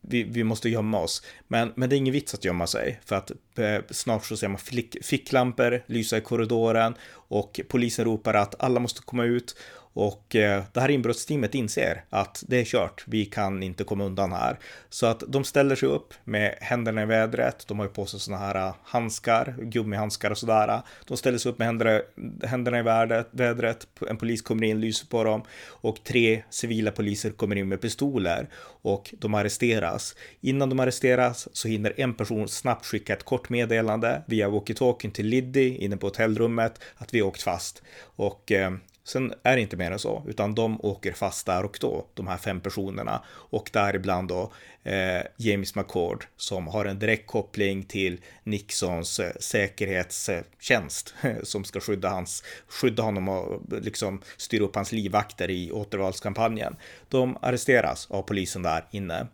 vi, 0.00 0.22
vi 0.22 0.44
måste 0.44 0.68
gömma 0.68 0.98
oss. 0.98 1.22
Men, 1.48 1.72
men 1.76 1.88
det 1.90 1.96
är 1.96 1.98
ingen 1.98 2.12
vits 2.14 2.34
att 2.34 2.44
gömma 2.44 2.66
sig 2.66 3.00
för 3.04 3.16
att 3.16 3.30
eh, 3.56 3.78
snart 3.90 4.24
så 4.24 4.36
ser 4.36 4.48
man 4.48 4.58
flick, 4.58 5.04
ficklampor 5.04 5.82
lysa 5.86 6.18
i 6.18 6.20
korridoren 6.20 6.94
och 7.12 7.60
polisen 7.68 8.04
ropar 8.04 8.34
att 8.34 8.62
alla 8.62 8.80
måste 8.80 9.02
komma 9.02 9.24
ut 9.24 9.56
och 9.92 10.36
eh, 10.36 10.62
det 10.72 10.80
här 10.80 10.90
inbrottsteamet 10.90 11.54
inser 11.54 12.04
att 12.10 12.44
det 12.48 12.60
är 12.60 12.64
kört, 12.64 13.04
vi 13.06 13.24
kan 13.24 13.62
inte 13.62 13.84
komma 13.84 14.04
undan 14.04 14.32
här. 14.32 14.58
Så 14.88 15.06
att 15.06 15.22
de 15.28 15.44
ställer 15.44 15.76
sig 15.76 15.88
upp 15.88 16.14
med 16.24 16.54
händerna 16.60 17.02
i 17.02 17.06
vädret, 17.06 17.64
de 17.68 17.78
har 17.78 17.86
ju 17.86 17.92
på 17.92 18.06
sig 18.06 18.20
sådana 18.20 18.46
här 18.46 18.54
eh, 18.54 18.74
handskar, 18.82 19.54
gummihandskar 19.58 20.30
och 20.30 20.38
sådär. 20.38 20.80
De 21.06 21.16
ställer 21.16 21.38
sig 21.38 21.52
upp 21.52 21.58
med 21.58 21.66
händerna, 21.66 22.00
händerna 22.42 22.78
i 22.78 22.82
vädret, 22.82 23.28
vädret, 23.30 23.86
en 24.08 24.16
polis 24.16 24.42
kommer 24.42 24.66
in, 24.66 24.80
lyser 24.80 25.06
på 25.06 25.24
dem 25.24 25.42
och 25.66 26.04
tre 26.04 26.42
civila 26.50 26.90
poliser 26.90 27.30
kommer 27.30 27.56
in 27.56 27.68
med 27.68 27.80
pistoler 27.80 28.48
och 28.82 29.14
de 29.18 29.34
arresteras. 29.34 30.16
Innan 30.40 30.68
de 30.68 30.80
arresteras 30.80 31.48
så 31.56 31.68
hinner 31.68 32.00
en 32.00 32.14
person 32.14 32.48
snabbt 32.48 32.86
skicka 32.86 33.12
ett 33.12 33.24
kort 33.24 33.48
meddelande 33.48 34.22
via 34.26 34.48
walkie-talkien 34.48 35.10
till 35.10 35.26
Liddy 35.26 35.76
inne 35.76 35.96
på 35.96 36.06
hotellrummet 36.06 36.80
att 36.96 37.14
vi 37.14 37.22
åkt 37.22 37.42
fast. 37.42 37.82
Och 38.02 38.52
eh, 38.52 38.70
Sen 39.04 39.34
är 39.42 39.56
det 39.56 39.62
inte 39.62 39.76
mer 39.76 39.90
än 39.90 39.98
så, 39.98 40.24
utan 40.28 40.54
de 40.54 40.80
åker 40.80 41.12
fast 41.12 41.46
där 41.46 41.64
och 41.64 41.78
då, 41.80 42.06
de 42.14 42.26
här 42.26 42.36
fem 42.36 42.60
personerna. 42.60 43.22
Och 43.28 43.70
däribland 43.72 44.28
då 44.28 44.52
eh, 44.82 45.22
James 45.36 45.74
McCord 45.74 46.24
som 46.36 46.68
har 46.68 46.84
en 46.84 46.98
direkt 46.98 47.26
koppling 47.26 47.82
till 47.82 48.20
Nixons 48.44 49.20
eh, 49.20 49.32
säkerhetstjänst 49.40 51.14
som 51.42 51.64
ska 51.64 51.80
skydda, 51.80 52.08
hans, 52.08 52.44
skydda 52.68 53.02
honom 53.02 53.28
och 53.28 53.62
liksom 53.82 54.22
styra 54.36 54.64
upp 54.64 54.74
hans 54.74 54.92
livvakter 54.92 55.50
i 55.50 55.72
återvalskampanjen. 55.72 56.76
De 57.08 57.38
arresteras 57.42 58.10
av 58.10 58.22
polisen 58.22 58.62
där 58.62 58.84
inne. 58.90 59.26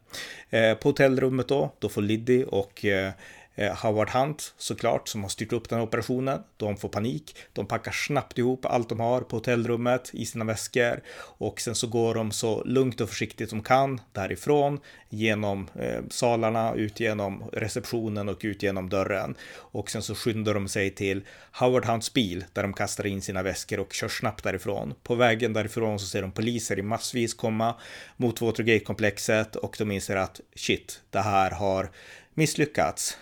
Eh, 0.51 0.75
på 0.75 0.89
hotellrummet 0.89 1.49
då, 1.49 1.73
då 1.79 1.89
får 1.89 2.03
Liddy 2.03 2.45
och 2.45 2.85
eh, 2.85 3.13
Eh, 3.59 3.75
Howard 3.75 4.11
Hunt 4.11 4.55
såklart, 4.57 5.09
som 5.09 5.23
har 5.23 5.29
styrt 5.29 5.53
upp 5.53 5.69
den 5.69 5.79
här 5.79 5.87
operationen. 5.87 6.41
De 6.57 6.77
får 6.77 6.89
panik. 6.89 7.37
De 7.53 7.67
packar 7.67 7.93
snabbt 7.93 8.39
ihop 8.39 8.67
allt 8.67 8.89
de 8.89 9.01
har 9.01 9.21
på 9.21 9.37
hotellrummet 9.37 10.11
i 10.13 10.27
sina 10.27 10.45
väskor 10.45 11.01
och 11.19 11.61
sen 11.61 11.75
så 11.75 11.87
går 11.87 12.15
de 12.15 12.33
så 12.33 12.65
lugnt 12.65 13.01
och 13.01 13.09
försiktigt 13.09 13.51
de 13.51 13.63
kan 13.63 14.01
därifrån 14.13 14.81
genom 15.09 15.69
eh, 15.75 16.01
salarna, 16.11 16.75
ut 16.75 17.01
genom 17.01 17.45
receptionen 17.53 18.29
och 18.29 18.41
ut 18.41 18.63
genom 18.63 18.89
dörren. 18.89 19.35
Och 19.55 19.91
sen 19.91 20.03
så 20.03 20.15
skyndar 20.15 20.55
de 20.55 20.69
sig 20.69 20.91
till 20.91 21.25
Howard 21.53 21.85
Hunts 21.85 22.13
bil 22.13 22.45
där 22.53 22.63
de 22.63 22.73
kastar 22.73 23.07
in 23.07 23.23
sina 23.23 23.43
väskor 23.43 23.81
och 23.81 23.93
kör 23.93 24.09
snabbt 24.09 24.45
därifrån. 24.45 24.95
På 25.03 25.15
vägen 25.15 25.53
därifrån 25.53 25.99
så 25.99 26.07
ser 26.07 26.23
de 26.23 26.33
poliser 26.33 26.79
i 26.79 26.83
massvis 26.83 27.35
komma 27.35 27.75
mot 28.17 28.41
Watergate-komplexet 28.41 29.57
och 29.57 29.77
de 29.79 29.91
inser 29.91 30.17
att 30.17 30.41
shit, 30.57 31.01
det 31.11 31.21
här 31.21 31.51
har 31.51 31.91
misslyckats. 32.35 33.17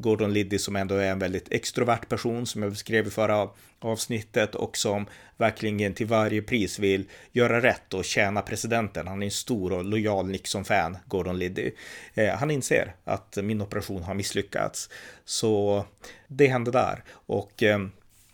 Gordon 0.00 0.32
Liddy 0.32 0.58
som 0.58 0.76
ändå 0.76 0.94
är 0.94 1.10
en 1.10 1.18
väldigt 1.18 1.52
extrovert 1.52 2.08
person 2.08 2.46
som 2.46 2.62
jag 2.62 2.72
beskrev 2.72 3.06
i 3.06 3.10
förra 3.10 3.48
avsnittet 3.78 4.54
och 4.54 4.76
som 4.76 5.06
verkligen 5.36 5.94
till 5.94 6.06
varje 6.06 6.42
pris 6.42 6.78
vill 6.78 7.04
göra 7.32 7.62
rätt 7.62 7.94
och 7.94 8.04
tjäna 8.04 8.42
presidenten. 8.42 9.06
Han 9.06 9.22
är 9.22 9.26
en 9.26 9.30
stor 9.30 9.72
och 9.72 9.84
lojal 9.84 10.26
Nixon-fan, 10.26 10.96
Gordon 11.06 11.38
Liddy. 11.38 11.70
Eh, 12.14 12.34
han 12.34 12.50
inser 12.50 12.94
att 13.04 13.38
min 13.42 13.60
operation 13.60 14.02
har 14.02 14.14
misslyckats. 14.14 14.90
Så 15.24 15.84
det 16.28 16.46
hände 16.46 16.70
där 16.70 17.04
och 17.10 17.62
eh, 17.62 17.78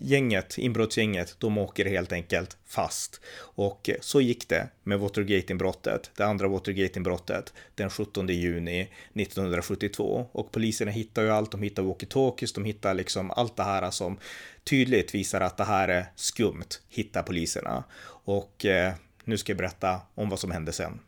gänget, 0.00 0.58
inbrottsgänget, 0.58 1.36
de 1.38 1.58
åker 1.58 1.84
helt 1.84 2.12
enkelt 2.12 2.56
fast. 2.66 3.20
Och 3.38 3.90
så 4.00 4.20
gick 4.20 4.48
det 4.48 4.68
med 4.82 4.98
Watergate-inbrottet, 4.98 6.10
det 6.16 6.24
andra 6.24 6.48
Watergate-inbrottet, 6.48 7.52
den 7.74 7.90
17 7.90 8.28
juni 8.28 8.80
1972. 9.14 10.26
Och 10.32 10.52
poliserna 10.52 10.90
hittar 10.90 11.22
ju 11.22 11.30
allt, 11.30 11.50
de 11.50 11.62
hittar 11.62 11.82
walkie-talkies, 11.82 12.54
de 12.54 12.64
hittar 12.64 12.94
liksom 12.94 13.30
allt 13.30 13.56
det 13.56 13.62
här 13.62 13.90
som 13.90 14.18
tydligt 14.64 15.14
visar 15.14 15.40
att 15.40 15.56
det 15.56 15.64
här 15.64 15.88
är 15.88 16.06
skumt, 16.16 16.68
hittar 16.88 17.22
poliserna. 17.22 17.84
Och 18.24 18.66
eh, 18.66 18.92
nu 19.24 19.38
ska 19.38 19.52
jag 19.52 19.58
berätta 19.58 20.00
om 20.14 20.28
vad 20.28 20.40
som 20.40 20.50
hände 20.50 20.72
sen. 20.72 21.00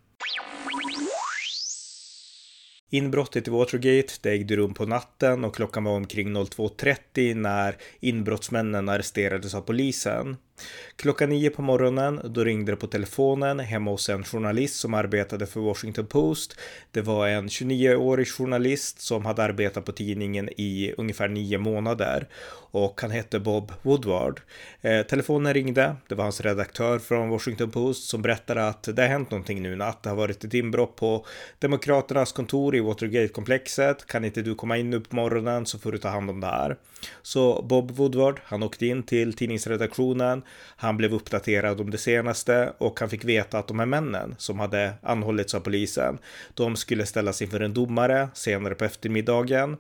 Inbrottet 2.94 3.48
i 3.48 3.50
Watergate 3.50 4.12
det 4.20 4.30
ägde 4.30 4.56
rum 4.56 4.74
på 4.74 4.86
natten 4.86 5.44
och 5.44 5.54
klockan 5.54 5.84
var 5.84 5.92
omkring 5.92 6.36
02.30 6.36 7.34
när 7.34 7.76
inbrottsmännen 8.00 8.88
arresterades 8.88 9.54
av 9.54 9.60
polisen. 9.60 10.36
Klockan 10.96 11.28
nio 11.28 11.50
på 11.50 11.62
morgonen, 11.62 12.20
då 12.24 12.44
ringde 12.44 12.72
det 12.72 12.76
på 12.76 12.86
telefonen 12.86 13.60
hemma 13.60 13.90
hos 13.90 14.08
en 14.08 14.24
journalist 14.24 14.76
som 14.76 14.94
arbetade 14.94 15.46
för 15.46 15.60
Washington 15.60 16.06
Post. 16.06 16.56
Det 16.90 17.00
var 17.00 17.28
en 17.28 17.48
29-årig 17.48 18.28
journalist 18.28 19.00
som 19.00 19.24
hade 19.24 19.42
arbetat 19.42 19.84
på 19.84 19.92
tidningen 19.92 20.48
i 20.56 20.94
ungefär 20.98 21.28
nio 21.28 21.58
månader 21.58 22.28
och 22.72 23.00
han 23.00 23.10
hette 23.10 23.40
Bob 23.40 23.72
Woodward. 23.82 24.40
Eh, 24.80 25.02
telefonen 25.02 25.54
ringde, 25.54 25.96
det 26.08 26.14
var 26.14 26.24
hans 26.24 26.40
redaktör 26.40 26.98
från 26.98 27.28
Washington 27.28 27.70
Post 27.70 28.08
som 28.08 28.22
berättade 28.22 28.68
att 28.68 28.82
det 28.82 29.02
har 29.02 29.08
hänt 29.08 29.30
någonting 29.30 29.62
nu 29.62 29.76
natt. 29.76 30.02
Det 30.02 30.08
har 30.08 30.16
varit 30.16 30.44
ett 30.44 30.54
inbrott 30.54 30.96
på 30.96 31.26
Demokraternas 31.58 32.32
kontor 32.32 32.76
i 32.76 32.80
Watergate-komplexet. 32.80 34.06
Kan 34.06 34.24
inte 34.24 34.42
du 34.42 34.54
komma 34.54 34.76
in 34.76 34.90
nu 34.90 35.00
på 35.00 35.16
morgonen 35.16 35.66
så 35.66 35.78
får 35.78 35.92
du 35.92 35.98
ta 35.98 36.08
hand 36.08 36.30
om 36.30 36.40
det 36.40 36.46
här. 36.46 36.76
Så 37.22 37.62
Bob 37.62 37.90
Woodward, 37.90 38.40
han 38.44 38.62
åkte 38.62 38.86
in 38.86 39.02
till 39.02 39.32
tidningsredaktionen 39.32 40.42
han 40.76 40.96
blev 40.96 41.14
uppdaterad 41.14 41.80
om 41.80 41.90
det 41.90 41.98
senaste 41.98 42.72
och 42.78 43.00
han 43.00 43.08
fick 43.08 43.24
veta 43.24 43.58
att 43.58 43.68
de 43.68 43.78
här 43.78 43.86
männen 43.86 44.34
som 44.38 44.60
hade 44.60 44.92
anhållits 45.02 45.54
av 45.54 45.60
polisen, 45.60 46.18
de 46.54 46.76
skulle 46.76 47.06
ställas 47.06 47.42
inför 47.42 47.60
en 47.60 47.74
domare 47.74 48.28
senare 48.34 48.74
på 48.74 48.84
eftermiddagen. 48.84 49.76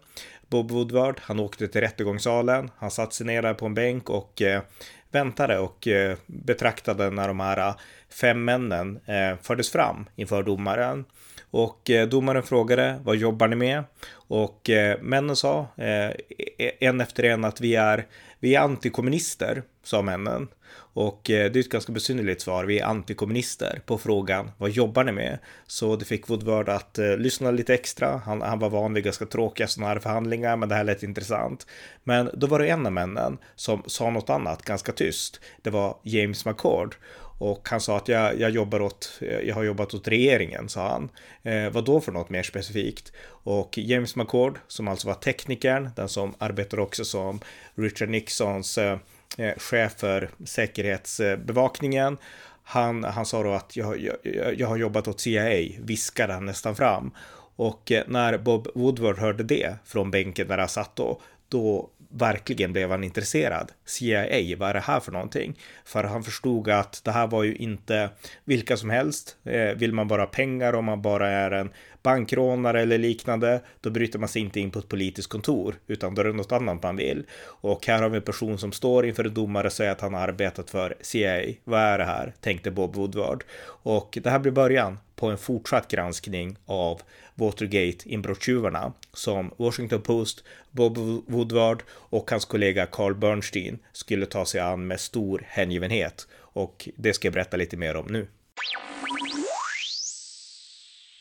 Bob 0.48 0.70
Woodward, 0.70 1.20
han 1.20 1.40
åkte 1.40 1.68
till 1.68 1.80
rättegångssalen, 1.80 2.70
han 2.76 2.90
satt 2.90 3.12
sig 3.12 3.26
ner 3.26 3.42
där 3.42 3.54
på 3.54 3.66
en 3.66 3.74
bänk 3.74 4.10
och 4.10 4.42
eh, 4.42 4.62
väntade 5.10 5.58
och 5.58 5.88
eh, 5.88 6.16
betraktade 6.26 7.10
när 7.10 7.28
de 7.28 7.40
här 7.40 7.68
eh, 7.68 7.74
fem 8.10 8.44
männen 8.44 9.00
eh, 9.06 9.36
fördes 9.42 9.70
fram 9.70 10.06
inför 10.16 10.42
domaren. 10.42 11.04
Och 11.50 11.90
eh, 11.90 12.08
domaren 12.08 12.42
frågade 12.42 13.00
vad 13.04 13.16
jobbar 13.16 13.48
ni 13.48 13.56
med? 13.56 13.84
Och 14.12 14.70
eh, 14.70 14.98
männen 15.00 15.36
sa 15.36 15.66
eh, 15.76 16.10
e-, 16.58 16.72
en 16.80 17.00
efter 17.00 17.22
en 17.22 17.44
att 17.44 17.60
vi 17.60 17.74
är, 17.74 18.06
vi 18.42 18.54
är 18.54 18.60
antikommunister, 18.60 19.62
sa 19.82 20.02
männen. 20.02 20.48
Och 20.94 21.30
eh, 21.30 21.52
det 21.52 21.58
är 21.58 21.60
ett 21.60 21.68
ganska 21.68 21.92
besynnerligt 21.92 22.42
svar. 22.42 22.64
Vi 22.64 22.78
är 22.78 22.84
antikommunister 22.84 23.82
på 23.86 23.98
frågan 23.98 24.50
vad 24.58 24.70
jobbar 24.70 25.04
ni 25.04 25.12
med? 25.12 25.38
Så 25.66 25.96
det 25.96 26.04
fick 26.04 26.28
Woodward 26.28 26.68
att 26.68 26.98
eh, 26.98 27.16
lyssna 27.16 27.50
lite 27.50 27.74
extra. 27.74 28.22
Han, 28.26 28.42
han 28.42 28.58
var 28.58 28.70
van 28.70 28.94
vid 28.94 29.04
ganska 29.04 29.26
tråkiga 29.26 29.66
sådana 29.66 29.92
här 29.92 30.00
förhandlingar, 30.00 30.56
men 30.56 30.68
det 30.68 30.74
här 30.74 30.84
lät 30.84 31.02
intressant. 31.02 31.66
Men 32.04 32.30
då 32.34 32.46
var 32.46 32.58
det 32.58 32.68
en 32.68 32.86
av 32.86 32.92
männen 32.92 33.38
som 33.54 33.82
sa 33.86 34.10
något 34.10 34.30
annat 34.30 34.62
ganska 34.62 34.92
tyst. 34.92 35.40
Det 35.62 35.70
var 35.70 35.98
James 36.02 36.44
McCord. 36.44 36.96
Och 37.42 37.68
han 37.68 37.80
sa 37.80 37.96
att 37.96 38.08
jag, 38.08 38.40
jag 38.40 38.50
jobbar 38.50 38.82
åt, 38.82 39.20
jag 39.44 39.54
har 39.54 39.62
jobbat 39.62 39.94
åt 39.94 40.08
regeringen, 40.08 40.68
sa 40.68 40.88
han. 40.88 41.08
Eh, 41.42 41.70
vad 41.70 41.84
då 41.84 42.00
för 42.00 42.12
något 42.12 42.30
mer 42.30 42.42
specifikt? 42.42 43.12
Och 43.28 43.78
James 43.78 44.16
McCord, 44.16 44.58
som 44.68 44.88
alltså 44.88 45.08
var 45.08 45.14
teknikern, 45.14 45.90
den 45.96 46.08
som 46.08 46.34
arbetar 46.38 46.80
också 46.80 47.04
som 47.04 47.40
Richard 47.74 48.08
Nixons 48.08 48.78
eh, 48.78 48.98
eh 49.38 49.54
chef 49.58 49.92
för 49.96 50.30
säkerhetsbevakningen, 50.44 52.18
han, 52.62 53.04
han 53.04 53.26
sa 53.26 53.42
då 53.42 53.52
att 53.52 53.76
jag, 53.76 54.00
jag, 54.00 54.16
jag 54.60 54.68
har 54.68 54.76
jobbat 54.76 55.08
åt 55.08 55.20
CIA, 55.20 55.68
viskade 55.80 56.32
han 56.32 56.46
nästan 56.46 56.76
fram. 56.76 57.10
Och 57.56 57.92
eh, 57.92 58.04
när 58.06 58.38
Bob 58.38 58.68
Woodward 58.74 59.18
hörde 59.18 59.42
det 59.42 59.74
från 59.84 60.10
bänken 60.10 60.48
där 60.48 60.58
han 60.58 60.68
satt 60.68 60.96
då, 60.96 61.20
då 61.48 61.90
verkligen 62.12 62.72
blev 62.72 62.90
han 62.90 63.04
intresserad. 63.04 63.72
CIA, 63.84 64.56
vad 64.58 64.68
är 64.68 64.74
det 64.74 64.80
här 64.80 65.00
för 65.00 65.12
någonting? 65.12 65.58
För 65.84 66.04
han 66.04 66.22
förstod 66.22 66.70
att 66.70 67.04
det 67.04 67.10
här 67.10 67.26
var 67.26 67.42
ju 67.42 67.54
inte 67.54 68.10
vilka 68.44 68.76
som 68.76 68.90
helst. 68.90 69.36
Eh, 69.44 69.74
vill 69.76 69.92
man 69.92 70.08
bara 70.08 70.22
ha 70.22 70.26
pengar 70.26 70.72
om 70.72 70.84
man 70.84 71.02
bara 71.02 71.30
är 71.30 71.50
en 71.50 71.70
bankrånare 72.02 72.82
eller 72.82 72.98
liknande, 72.98 73.60
då 73.80 73.90
bryter 73.90 74.18
man 74.18 74.28
sig 74.28 74.42
inte 74.42 74.60
in 74.60 74.70
på 74.70 74.78
ett 74.78 74.88
politiskt 74.88 75.28
kontor, 75.28 75.74
utan 75.86 76.14
då 76.14 76.20
är 76.20 76.24
det 76.24 76.32
något 76.32 76.52
annat 76.52 76.82
man 76.82 76.96
vill. 76.96 77.26
Och 77.44 77.86
här 77.86 78.02
har 78.02 78.08
vi 78.08 78.16
en 78.16 78.22
person 78.22 78.58
som 78.58 78.72
står 78.72 79.06
inför 79.06 79.24
en 79.24 79.34
domare 79.34 79.66
och 79.66 79.72
säger 79.72 79.92
att 79.92 80.00
han 80.00 80.14
har 80.14 80.20
arbetat 80.20 80.70
för 80.70 80.94
CIA. 81.00 81.54
Vad 81.64 81.80
är 81.80 81.98
det 81.98 82.04
här? 82.04 82.34
tänkte 82.40 82.70
Bob 82.70 82.96
Woodward. 82.96 83.44
Och 83.64 84.18
det 84.22 84.30
här 84.30 84.38
blir 84.38 84.52
början 84.52 84.98
på 85.16 85.26
en 85.30 85.38
fortsatt 85.38 85.88
granskning 85.88 86.56
av 86.66 87.00
Watergate-inbrottstjuvarna 87.34 88.92
som 89.12 89.50
Washington 89.56 90.02
Post, 90.02 90.44
Bob 90.70 90.98
Woodward 91.26 91.82
och 91.90 92.30
hans 92.30 92.44
kollega 92.44 92.86
Carl 92.86 93.14
Bernstein 93.14 93.78
skulle 93.92 94.26
ta 94.26 94.46
sig 94.46 94.60
an 94.60 94.86
med 94.86 95.00
stor 95.00 95.44
hängivenhet. 95.46 96.26
Och 96.34 96.88
det 96.96 97.12
ska 97.12 97.26
jag 97.26 97.34
berätta 97.34 97.56
lite 97.56 97.76
mer 97.76 97.96
om 97.96 98.06
nu. 98.06 98.26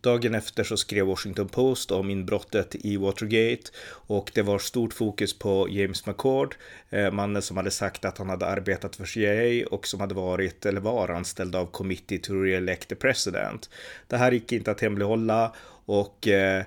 Dagen 0.01 0.35
efter 0.35 0.63
så 0.63 0.77
skrev 0.77 1.05
Washington 1.05 1.47
Post 1.47 1.91
om 1.91 2.09
inbrottet 2.09 2.75
i 2.75 2.97
Watergate 2.97 3.71
och 3.87 4.31
det 4.33 4.41
var 4.41 4.59
stort 4.59 4.93
fokus 4.93 5.39
på 5.39 5.67
James 5.69 6.05
McCord, 6.05 6.55
eh, 6.89 7.11
mannen 7.11 7.41
som 7.41 7.57
hade 7.57 7.71
sagt 7.71 8.05
att 8.05 8.17
han 8.17 8.29
hade 8.29 8.45
arbetat 8.45 8.95
för 8.95 9.05
CIA 9.05 9.67
och 9.71 9.87
som 9.87 9.99
hade 9.99 10.13
varit 10.13 10.65
eller 10.65 10.81
var 10.81 11.09
anställd 11.09 11.55
av 11.55 11.65
Committee 11.65 12.17
to 12.17 12.33
Re-elect 12.33 12.87
the 12.87 12.95
President. 12.95 13.69
Det 14.07 14.17
här 14.17 14.31
gick 14.31 14.51
inte 14.51 14.71
att 14.71 14.81
hemlighålla 14.81 15.55
och 15.85 16.27
eh, 16.27 16.63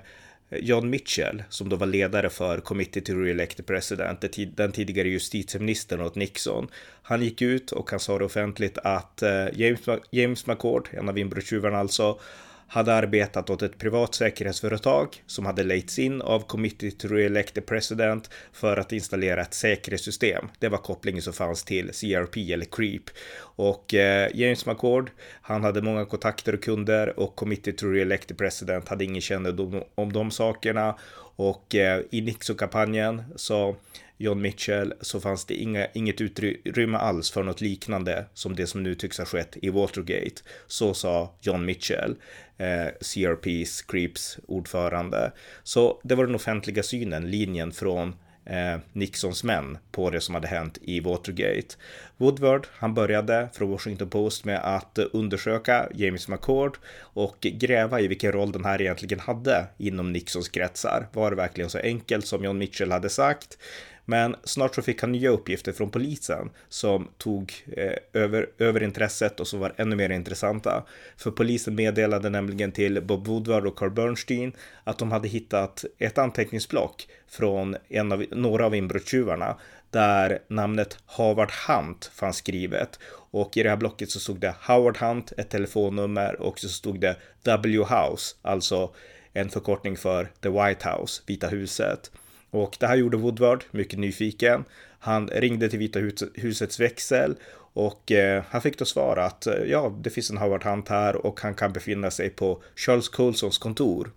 John 0.49 0.89
Mitchell, 0.89 1.43
som 1.49 1.69
då 1.69 1.75
var 1.75 1.87
ledare 1.87 2.29
för 2.29 2.59
Committee 2.59 3.01
to 3.01 3.13
Re-elect 3.13 3.57
the 3.57 3.63
President, 3.63 4.23
den 4.55 4.71
tidigare 4.71 5.09
justitieministern 5.09 6.01
åt 6.01 6.15
Nixon, 6.15 6.67
han 7.01 7.21
gick 7.21 7.41
ut 7.41 7.71
och 7.71 7.91
han 7.91 7.99
sa 7.99 8.19
det 8.19 8.25
offentligt 8.25 8.77
att 8.77 9.21
eh, 9.21 9.45
James, 9.53 9.79
James 10.11 10.47
McCord, 10.47 10.89
en 10.91 11.09
av 11.09 11.17
inbrottstjuvarna 11.17 11.77
alltså, 11.77 12.19
hade 12.67 12.93
arbetat 12.93 13.49
åt 13.49 13.61
ett 13.61 13.77
privat 13.77 14.15
säkerhetsföretag 14.15 15.23
som 15.25 15.45
hade 15.45 15.63
lejts 15.63 15.99
in 15.99 16.21
av 16.21 16.39
Committee 16.39 16.91
to 16.91 17.07
Re-elect 17.07 17.53
the 17.53 17.61
President 17.61 18.29
för 18.53 18.77
att 18.77 18.91
installera 18.91 19.41
ett 19.41 19.53
säkerhetssystem. 19.53 20.47
Det 20.59 20.69
var 20.69 20.77
kopplingen 20.77 21.21
som 21.21 21.33
fanns 21.33 21.63
till 21.63 21.91
CRP 21.91 22.53
eller 22.53 22.65
CREEP. 22.65 23.03
Och 23.37 23.93
eh, 23.93 24.29
James 24.33 24.65
McCord, 24.65 25.11
han 25.41 25.63
hade 25.63 25.81
många 25.81 26.05
kontakter 26.05 26.53
och 26.53 26.63
kunder 26.63 27.19
och 27.19 27.35
Committee 27.35 27.73
to 27.73 27.85
Re-elect 27.85 28.27
the 28.27 28.33
President 28.33 28.87
hade 28.87 29.03
ingen 29.03 29.21
kännedom 29.21 29.83
om 29.95 30.13
de 30.13 30.31
sakerna. 30.31 30.95
Och 31.37 31.75
eh, 31.75 32.01
i 32.11 32.21
Nixon-kampanjen 32.21 33.23
så 33.35 33.75
John 34.17 34.41
Mitchell 34.41 34.93
så 35.01 35.19
fanns 35.19 35.45
det 35.45 35.53
inga, 35.53 35.87
inget 35.93 36.21
utrymme 36.21 36.97
alls 36.97 37.31
för 37.31 37.43
något 37.43 37.61
liknande 37.61 38.25
som 38.33 38.55
det 38.55 38.67
som 38.67 38.83
nu 38.83 38.95
tycks 38.95 39.17
ha 39.17 39.25
skett 39.25 39.57
i 39.61 39.69
Watergate. 39.69 40.41
Så 40.67 40.93
sa 40.93 41.35
John 41.41 41.65
Mitchell, 41.65 42.15
eh, 42.57 42.87
CRPs, 43.01 43.81
Creeps 43.81 44.39
ordförande. 44.47 45.31
Så 45.63 46.01
det 46.03 46.15
var 46.15 46.25
den 46.25 46.35
offentliga 46.35 46.83
synen, 46.83 47.31
linjen 47.31 47.71
från 47.71 48.15
eh, 48.45 48.79
Nixons 48.93 49.43
män 49.43 49.77
på 49.91 50.09
det 50.09 50.21
som 50.21 50.35
hade 50.35 50.47
hänt 50.47 50.77
i 50.81 50.99
Watergate. 50.99 51.75
Woodward, 52.17 52.67
han 52.71 52.93
började 52.93 53.49
från 53.53 53.69
Washington 53.69 54.09
Post 54.09 54.45
med 54.45 54.75
att 54.75 54.97
undersöka 54.97 55.89
James 55.93 56.27
McCord 56.27 56.77
och 56.99 57.37
gräva 57.41 58.01
i 58.01 58.07
vilken 58.07 58.31
roll 58.31 58.51
den 58.51 58.65
här 58.65 58.81
egentligen 58.81 59.19
hade 59.19 59.65
inom 59.77 60.11
Nixons 60.11 60.49
kretsar. 60.49 61.07
Var 61.13 61.29
det 61.29 61.35
verkligen 61.35 61.69
så 61.69 61.79
enkelt 61.79 62.25
som 62.25 62.43
John 62.43 62.57
Mitchell 62.57 62.91
hade 62.91 63.09
sagt? 63.09 63.57
Men 64.05 64.35
snart 64.43 64.75
så 64.75 64.81
fick 64.81 65.01
han 65.01 65.11
nya 65.11 65.29
uppgifter 65.29 65.71
från 65.71 65.91
polisen 65.91 66.49
som 66.69 67.07
tog 67.17 67.53
eh, 67.77 68.21
över, 68.21 68.49
över 68.57 68.83
intresset 68.83 69.39
och 69.39 69.47
som 69.47 69.59
var 69.59 69.73
ännu 69.77 69.95
mer 69.95 70.09
intressanta. 70.09 70.83
För 71.17 71.31
polisen 71.31 71.75
meddelade 71.75 72.29
nämligen 72.29 72.71
till 72.71 73.01
Bob 73.01 73.27
Woodward 73.27 73.67
och 73.67 73.75
Carl 73.75 73.91
Bernstein 73.91 74.53
att 74.83 74.97
de 74.97 75.11
hade 75.11 75.27
hittat 75.27 75.85
ett 75.97 76.17
anteckningsblock 76.17 77.07
från 77.27 77.75
en 77.89 78.11
av, 78.11 78.25
några 78.31 78.65
av 78.65 78.75
inbrottstjuvarna 78.75 79.57
där 79.89 80.39
namnet 80.47 80.97
Howard 81.05 81.51
Hunt 81.67 82.11
fanns 82.13 82.37
skrivet. 82.37 82.99
Och 83.31 83.57
i 83.57 83.63
det 83.63 83.69
här 83.69 83.77
blocket 83.77 84.09
så 84.09 84.19
stod 84.19 84.39
det 84.39 84.55
Howard 84.61 84.97
Hunt, 84.97 85.33
ett 85.37 85.49
telefonnummer 85.49 86.41
och 86.41 86.59
så 86.59 86.69
stod 86.69 86.99
det 86.99 87.15
W 87.43 87.77
House, 87.77 88.35
alltså 88.41 88.93
en 89.33 89.49
förkortning 89.49 89.97
för 89.97 90.27
The 90.41 90.49
White 90.49 90.89
House, 90.89 91.21
Vita 91.25 91.47
huset. 91.47 92.11
Och 92.49 92.77
det 92.79 92.87
här 92.87 92.95
gjorde 92.95 93.17
Woodward 93.17 93.63
mycket 93.71 93.99
nyfiken. 93.99 94.65
Han 94.99 95.27
ringde 95.27 95.69
till 95.69 95.79
Vita 95.79 95.99
husets 96.33 96.79
växel 96.79 97.35
och 97.75 98.11
eh, 98.11 98.43
han 98.49 98.61
fick 98.61 98.79
då 98.79 98.85
svara 98.85 99.25
att 99.25 99.47
eh, 99.47 99.53
ja, 99.53 99.95
det 100.01 100.09
finns 100.09 100.29
en 100.29 100.37
Howard 100.37 100.63
Hunt 100.63 100.89
här 100.89 101.15
och 101.15 101.39
han 101.39 101.53
kan 101.53 101.73
befinna 101.73 102.11
sig 102.11 102.29
på 102.29 102.63
Charles 102.75 103.09
Coulsons 103.09 103.57
kontor. 103.57 104.11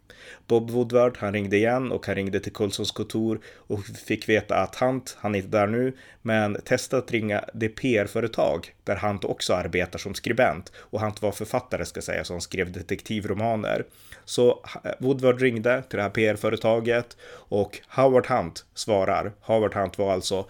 Bob 0.46 0.70
Woodward, 0.70 1.16
han 1.18 1.32
ringde 1.32 1.56
igen 1.56 1.92
och 1.92 2.06
han 2.06 2.14
ringde 2.14 2.40
till 2.40 2.52
Coulsons 2.52 2.90
kontor 2.90 3.40
och 3.56 3.84
fick 3.84 4.28
veta 4.28 4.56
att 4.56 4.76
Hunt, 4.76 5.16
han 5.20 5.34
är 5.34 5.38
inte 5.38 5.50
där 5.58 5.66
nu, 5.66 5.96
men 6.22 6.60
testa 6.64 6.96
att 6.98 7.10
ringa 7.10 7.44
det 7.54 7.68
PR-företag 7.68 8.74
där 8.84 8.96
Hunt 8.96 9.24
också 9.24 9.54
arbetar 9.54 9.98
som 9.98 10.14
skribent 10.14 10.72
och 10.76 11.00
Hunt 11.00 11.22
var 11.22 11.32
författare 11.32 11.84
ska 11.84 12.00
säga, 12.02 12.24
så 12.24 12.34
han 12.34 12.40
skrev 12.40 12.72
detektivromaner. 12.72 13.84
Så 14.24 14.64
eh, 14.84 14.90
Woodward 14.98 15.40
ringde 15.40 15.82
till 15.82 15.96
det 15.96 16.02
här 16.02 16.10
PR-företaget 16.10 17.16
och 17.32 17.80
Howard 17.88 18.26
Hunt 18.26 18.64
svarar. 18.74 19.32
Howard 19.40 19.74
Hunt 19.74 19.98
var 19.98 20.12
alltså 20.12 20.46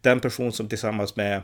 den 0.00 0.20
person 0.20 0.52
som 0.52 0.68
tillsammans 0.68 1.16
med 1.16 1.42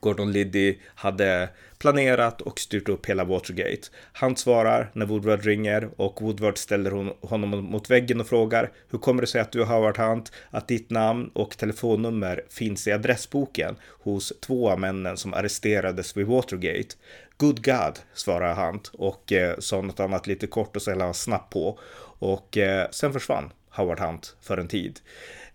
Gordon 0.00 0.32
Liddy 0.32 0.78
hade 0.94 1.48
planerat 1.78 2.40
och 2.40 2.60
styrt 2.60 2.88
upp 2.88 3.06
hela 3.06 3.24
Watergate. 3.24 3.88
Han 4.12 4.36
svarar 4.36 4.90
när 4.92 5.06
Woodward 5.06 5.44
ringer 5.44 5.90
och 5.96 6.22
Woodward 6.22 6.58
ställer 6.58 7.26
honom 7.26 7.50
mot 7.50 7.90
väggen 7.90 8.20
och 8.20 8.26
frågar 8.26 8.70
hur 8.90 8.98
kommer 8.98 9.20
det 9.20 9.26
sig 9.26 9.40
att 9.40 9.52
du 9.52 9.64
har 9.64 9.76
Howard 9.76 9.98
Hunt, 9.98 10.32
att 10.50 10.68
ditt 10.68 10.90
namn 10.90 11.30
och 11.32 11.56
telefonnummer 11.56 12.44
finns 12.48 12.88
i 12.88 12.92
adressboken 12.92 13.76
hos 14.02 14.32
två 14.40 14.70
av 14.70 14.80
männen 14.80 15.16
som 15.16 15.34
arresterades 15.34 16.16
vid 16.16 16.26
Watergate. 16.26 16.96
Good 17.36 17.64
God, 17.64 17.98
svarar 18.14 18.54
Hunt 18.54 18.90
och 18.94 19.32
eh, 19.32 19.58
sa 19.58 19.82
något 19.82 20.00
annat 20.00 20.26
lite 20.26 20.46
kort 20.46 20.76
och 20.76 20.82
så 20.82 21.00
han 21.00 21.14
snabbt 21.14 21.52
på 21.52 21.78
och 22.18 22.56
eh, 22.56 22.88
sen 22.90 23.12
försvann 23.12 23.52
Howard 23.70 24.00
Hunt 24.00 24.36
för 24.40 24.58
en 24.58 24.68
tid. 24.68 25.00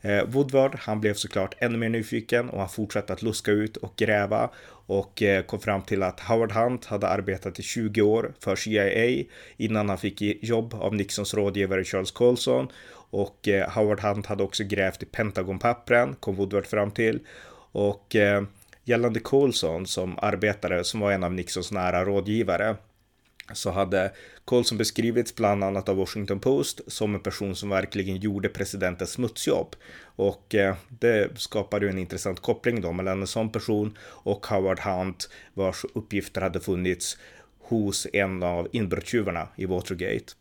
Eh, 0.05 0.23
Woodward, 0.25 0.75
han 0.79 1.01
blev 1.01 1.13
såklart 1.13 1.55
ännu 1.57 1.77
mer 1.77 1.89
nyfiken 1.89 2.49
och 2.49 2.59
han 2.59 2.69
fortsatte 2.69 3.13
att 3.13 3.21
luska 3.21 3.51
ut 3.51 3.77
och 3.77 3.93
gräva 3.95 4.49
och 4.67 5.23
eh, 5.23 5.43
kom 5.43 5.59
fram 5.59 5.81
till 5.81 6.03
att 6.03 6.19
Howard 6.19 6.51
Hunt 6.51 6.85
hade 6.85 7.07
arbetat 7.07 7.59
i 7.59 7.63
20 7.63 8.01
år 8.01 8.33
för 8.39 8.55
CIA 8.55 9.23
innan 9.57 9.89
han 9.89 9.97
fick 9.97 10.43
jobb 10.43 10.73
av 10.73 10.95
Nixons 10.95 11.33
rådgivare 11.33 11.83
Charles 11.83 12.11
Colson 12.11 12.67
och 13.09 13.47
eh, 13.47 13.69
Howard 13.69 13.99
Hunt 13.99 14.25
hade 14.25 14.43
också 14.43 14.63
grävt 14.63 15.03
i 15.03 15.05
Pentagonpappren, 15.05 16.15
kom 16.15 16.35
Woodward 16.35 16.65
fram 16.65 16.91
till. 16.91 17.19
Och 17.71 18.15
eh, 18.15 18.43
gällande 18.83 19.19
Colson 19.19 19.85
som 19.85 20.19
arbetare, 20.21 20.83
som 20.83 20.99
var 20.99 21.11
en 21.11 21.23
av 21.23 21.33
Nixons 21.33 21.71
nära 21.71 22.05
rådgivare, 22.05 22.75
så 23.53 23.71
hade 23.71 24.11
Colson 24.45 24.77
beskrivits 24.77 25.35
bland 25.35 25.63
annat 25.63 25.89
av 25.89 25.97
Washington 25.97 26.39
Post 26.39 26.81
som 26.87 27.15
en 27.15 27.21
person 27.21 27.55
som 27.55 27.69
verkligen 27.69 28.17
gjorde 28.17 28.49
presidentens 28.49 29.11
smutsjobb. 29.11 29.75
Och 30.15 30.55
eh, 30.55 30.75
det 30.89 31.39
skapade 31.39 31.85
ju 31.85 31.91
en 31.91 31.97
intressant 31.97 32.39
koppling 32.39 32.81
då 32.81 32.91
mellan 32.91 33.21
en 33.21 33.27
sån 33.27 33.51
person 33.51 33.97
och 34.01 34.45
Howard 34.45 34.79
Hunt 34.79 35.29
vars 35.53 35.85
uppgifter 35.93 36.41
hade 36.41 36.59
funnits 36.59 37.17
hos 37.59 38.07
en 38.13 38.43
av 38.43 38.67
inbrottstjuvarna 38.71 39.47
i 39.55 39.65
Watergate. 39.65 40.33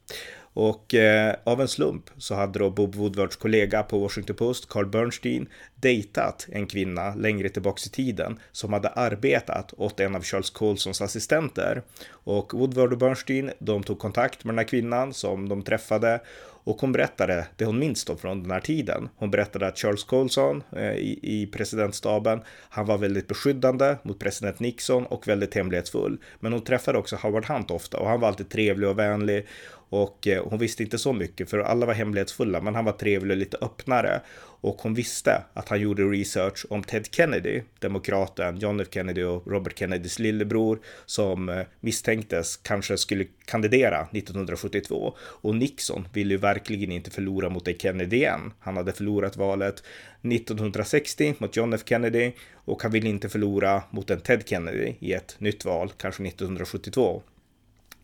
Och 0.54 0.94
eh, 0.94 1.34
av 1.44 1.60
en 1.60 1.68
slump 1.68 2.10
så 2.18 2.34
hade 2.34 2.58
då 2.58 2.70
Bob 2.70 2.94
Woodwards 2.94 3.36
kollega 3.36 3.82
på 3.82 3.98
Washington 3.98 4.36
Post, 4.36 4.68
Carl 4.68 4.86
Bernstein, 4.86 5.48
dejtat 5.74 6.46
en 6.52 6.66
kvinna 6.66 7.14
längre 7.14 7.48
tillbaks 7.48 7.86
i 7.86 7.90
tiden 7.90 8.38
som 8.52 8.72
hade 8.72 8.88
arbetat 8.88 9.74
åt 9.76 10.00
en 10.00 10.14
av 10.14 10.22
Charles 10.22 10.50
Colsons 10.50 11.00
assistenter. 11.00 11.82
Och 12.10 12.54
Woodward 12.54 12.92
och 12.92 12.98
Bernstein, 12.98 13.50
de 13.58 13.82
tog 13.82 13.98
kontakt 13.98 14.44
med 14.44 14.54
den 14.54 14.58
här 14.58 14.68
kvinnan 14.68 15.14
som 15.14 15.48
de 15.48 15.62
träffade 15.62 16.20
och 16.64 16.80
hon 16.80 16.92
berättade 16.92 17.46
det 17.56 17.64
hon 17.64 17.78
minns 17.78 18.04
då 18.04 18.16
från 18.16 18.42
den 18.42 18.50
här 18.50 18.60
tiden. 18.60 19.08
Hon 19.16 19.30
berättade 19.30 19.66
att 19.66 19.78
Charles 19.78 20.04
Colson 20.04 20.62
eh, 20.76 20.92
i, 20.94 21.18
i 21.22 21.46
presidentstaben, 21.46 22.40
han 22.68 22.86
var 22.86 22.98
väldigt 22.98 23.28
beskyddande 23.28 23.96
mot 24.02 24.18
president 24.18 24.60
Nixon 24.60 25.06
och 25.06 25.28
väldigt 25.28 25.54
hemlighetsfull. 25.54 26.18
Men 26.40 26.52
hon 26.52 26.64
träffade 26.64 26.98
också 26.98 27.16
Howard 27.16 27.46
Hunt 27.46 27.70
ofta 27.70 27.98
och 27.98 28.08
han 28.08 28.20
var 28.20 28.28
alltid 28.28 28.48
trevlig 28.48 28.88
och 28.88 28.98
vänlig 28.98 29.46
och 29.94 30.26
eh, 30.26 30.44
hon 30.44 30.58
visste 30.58 30.82
inte 30.82 30.98
så 30.98 31.12
mycket 31.12 31.50
för 31.50 31.58
alla 31.58 31.86
var 31.86 31.94
hemlighetsfulla, 31.94 32.60
men 32.60 32.74
han 32.74 32.84
var 32.84 32.92
trevlig 32.92 33.34
och 33.34 33.38
lite 33.38 33.56
öppnare. 33.60 34.20
Och 34.36 34.82
hon 34.82 34.94
visste 34.94 35.42
att 35.52 35.68
han 35.68 35.80
gjorde 35.80 36.02
research 36.02 36.66
om 36.70 36.82
Ted 36.82 37.06
Kennedy, 37.10 37.62
demokraten 37.78 38.58
John 38.58 38.80
F 38.80 38.88
Kennedy 38.90 39.22
och 39.22 39.46
Robert 39.46 39.78
Kennedys 39.78 40.18
lillebror, 40.18 40.78
som 41.06 41.48
eh, 41.48 41.62
misstänktes 41.80 42.56
kanske 42.56 42.96
skulle 42.98 43.24
kandidera 43.44 44.00
1972. 44.12 45.14
Och 45.18 45.54
Nixon 45.54 46.08
ville 46.12 46.34
ju 46.34 46.38
verkligen 46.38 46.92
inte 46.92 47.10
förlora 47.10 47.48
mot 47.48 47.68
en 47.68 47.78
Kennedy 47.78 48.16
igen. 48.16 48.52
Han 48.60 48.76
hade 48.76 48.92
förlorat 48.92 49.36
valet 49.36 49.82
1960 50.22 51.34
mot 51.38 51.56
John 51.56 51.72
F 51.72 51.82
Kennedy 51.84 52.32
och 52.54 52.82
han 52.82 52.92
ville 52.92 53.08
inte 53.08 53.28
förlora 53.28 53.82
mot 53.90 54.10
en 54.10 54.20
Ted 54.20 54.48
Kennedy 54.48 54.94
i 54.98 55.12
ett 55.12 55.36
nytt 55.38 55.64
val, 55.64 55.92
kanske 55.96 56.26
1972. 56.26 57.22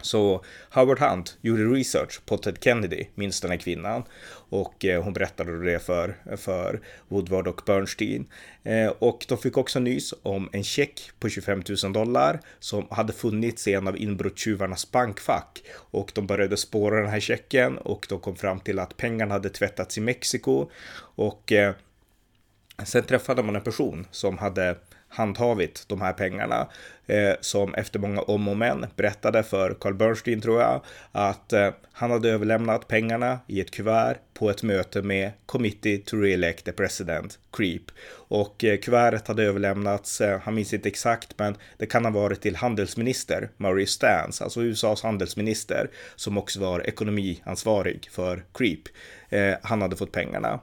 Så 0.03 0.45
Howard 0.71 0.99
Hunt 0.99 1.39
gjorde 1.41 1.65
research 1.65 2.21
på 2.27 2.37
Ted 2.37 2.57
Kennedy, 2.61 3.07
minns 3.15 3.41
den 3.41 3.51
här 3.51 3.59
kvinnan. 3.59 4.03
Och 4.51 4.85
eh, 4.85 5.03
hon 5.03 5.13
berättade 5.13 5.65
det 5.65 5.79
för, 5.79 6.17
för 6.37 6.81
Woodward 7.09 7.49
och 7.49 7.63
Bernstein. 7.67 8.27
Eh, 8.63 8.89
och 8.99 9.25
de 9.29 9.39
fick 9.39 9.57
också 9.57 9.79
nys 9.79 10.15
om 10.23 10.49
en 10.53 10.65
check 10.65 11.11
på 11.19 11.29
25 11.29 11.63
000 11.85 11.93
dollar 11.93 12.41
som 12.59 12.87
hade 12.91 13.13
funnits 13.13 13.69
i 13.69 13.75
en 13.75 13.89
av 13.89 13.99
inbrottstjuvarnas 13.99 14.91
bankfack. 14.91 15.63
Och 15.77 16.13
de 16.15 16.27
började 16.27 16.57
spåra 16.57 17.01
den 17.01 17.11
här 17.11 17.21
checken 17.21 17.79
och 17.79 18.07
de 18.09 18.21
kom 18.21 18.37
fram 18.37 18.61
till 18.61 18.79
att 18.79 18.97
pengarna 18.97 19.35
hade 19.35 19.51
tvättats 19.51 19.99
i 19.99 20.01
Mexiko. 20.01 20.71
Och 20.99 21.53
eh, 21.53 21.75
sen 22.85 23.05
träffade 23.05 23.43
man 23.43 23.57
en 23.57 23.63
person 23.63 24.07
som 24.11 24.39
hade 24.39 24.77
handhavit 25.11 25.85
de 25.89 26.01
här 26.01 26.13
pengarna 26.13 26.69
eh, 27.07 27.35
som 27.41 27.75
efter 27.75 27.99
många 27.99 28.21
om 28.21 28.49
och 28.49 28.57
men 28.57 28.87
berättade 28.97 29.43
för 29.43 29.75
Carl 29.81 29.95
Bernstein 29.95 30.41
tror 30.41 30.61
jag 30.61 30.81
att 31.13 31.53
eh, 31.53 31.71
han 31.93 32.11
hade 32.11 32.31
överlämnat 32.31 32.89
pengarna 32.89 33.39
i 33.47 33.61
ett 33.61 33.71
kuvert 33.71 34.17
på 34.35 34.51
ett 34.51 34.63
möte 34.63 35.03
med 35.03 35.31
Committee 35.47 35.99
to 35.99 36.17
Re-elect 36.17 36.65
the 36.65 36.73
President, 36.73 37.39
CREEP. 37.51 37.83
Och 38.13 38.65
eh, 38.65 38.79
kuvertet 38.79 39.29
hade 39.29 39.43
överlämnats, 39.43 40.21
eh, 40.21 40.41
han 40.41 40.55
minns 40.55 40.75
inte 40.75 40.89
exakt, 40.89 41.39
men 41.39 41.57
det 41.77 41.87
kan 41.87 42.05
ha 42.05 42.13
varit 42.13 42.41
till 42.41 42.57
handelsminister 42.57 43.51
Murray 43.57 43.87
Stans, 43.87 44.43
alltså 44.43 44.63
USAs 44.63 45.03
handelsminister, 45.03 45.91
som 46.17 46.39
också 46.39 46.61
var 46.61 46.87
ekonomiansvarig 46.87 48.09
för 48.13 48.45
CREEP. 48.55 48.83
Eh, 49.29 49.55
han 49.63 49.83
hade 49.83 49.97
fått 49.97 50.13
pengarna. 50.13 50.61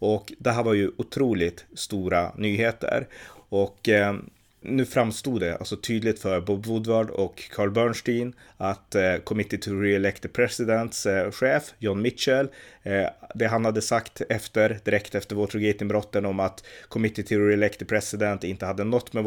Och 0.00 0.32
det 0.38 0.50
här 0.50 0.62
var 0.62 0.74
ju 0.74 0.90
otroligt 0.96 1.64
stora 1.74 2.32
nyheter. 2.36 3.06
Och 3.48 3.88
eh, 3.88 4.14
nu 4.60 4.84
framstod 4.84 5.40
det 5.40 5.56
alltså 5.56 5.76
tydligt 5.76 6.18
för 6.18 6.40
Bob 6.40 6.66
Woodward 6.66 7.10
och 7.10 7.42
Carl 7.50 7.70
Bernstein 7.70 8.34
att 8.56 8.94
eh, 8.94 9.16
Committee 9.16 9.58
to 9.58 9.70
Re-elect 9.70 10.20
the 10.20 10.28
Presidents 10.28 11.06
eh, 11.06 11.30
chef 11.30 11.74
John 11.78 12.02
Mitchell, 12.02 12.48
eh, 12.82 13.06
det 13.34 13.46
han 13.46 13.64
hade 13.64 13.82
sagt 13.82 14.22
efter, 14.28 14.78
direkt 14.84 15.14
efter 15.14 15.36
Watergate-inbrotten 15.36 16.26
om 16.26 16.40
att 16.40 16.64
Committee 16.88 17.22
to 17.22 17.34
Re-elect 17.34 17.78
the 17.78 17.84
President 17.84 18.44
inte 18.44 18.66
hade 18.66 18.84
något 18.84 19.12
med 19.12 19.24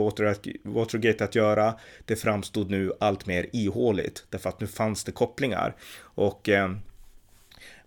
Watergate 0.64 1.24
att 1.24 1.36
göra, 1.36 1.74
det 2.06 2.16
framstod 2.16 2.70
nu 2.70 2.92
allt 3.00 3.26
mer 3.26 3.46
ihåligt 3.54 4.26
därför 4.30 4.50
att 4.50 4.60
nu 4.60 4.68
fanns 4.68 5.04
det 5.04 5.12
kopplingar. 5.12 5.76
Och 6.02 6.50
eh, 6.50 6.72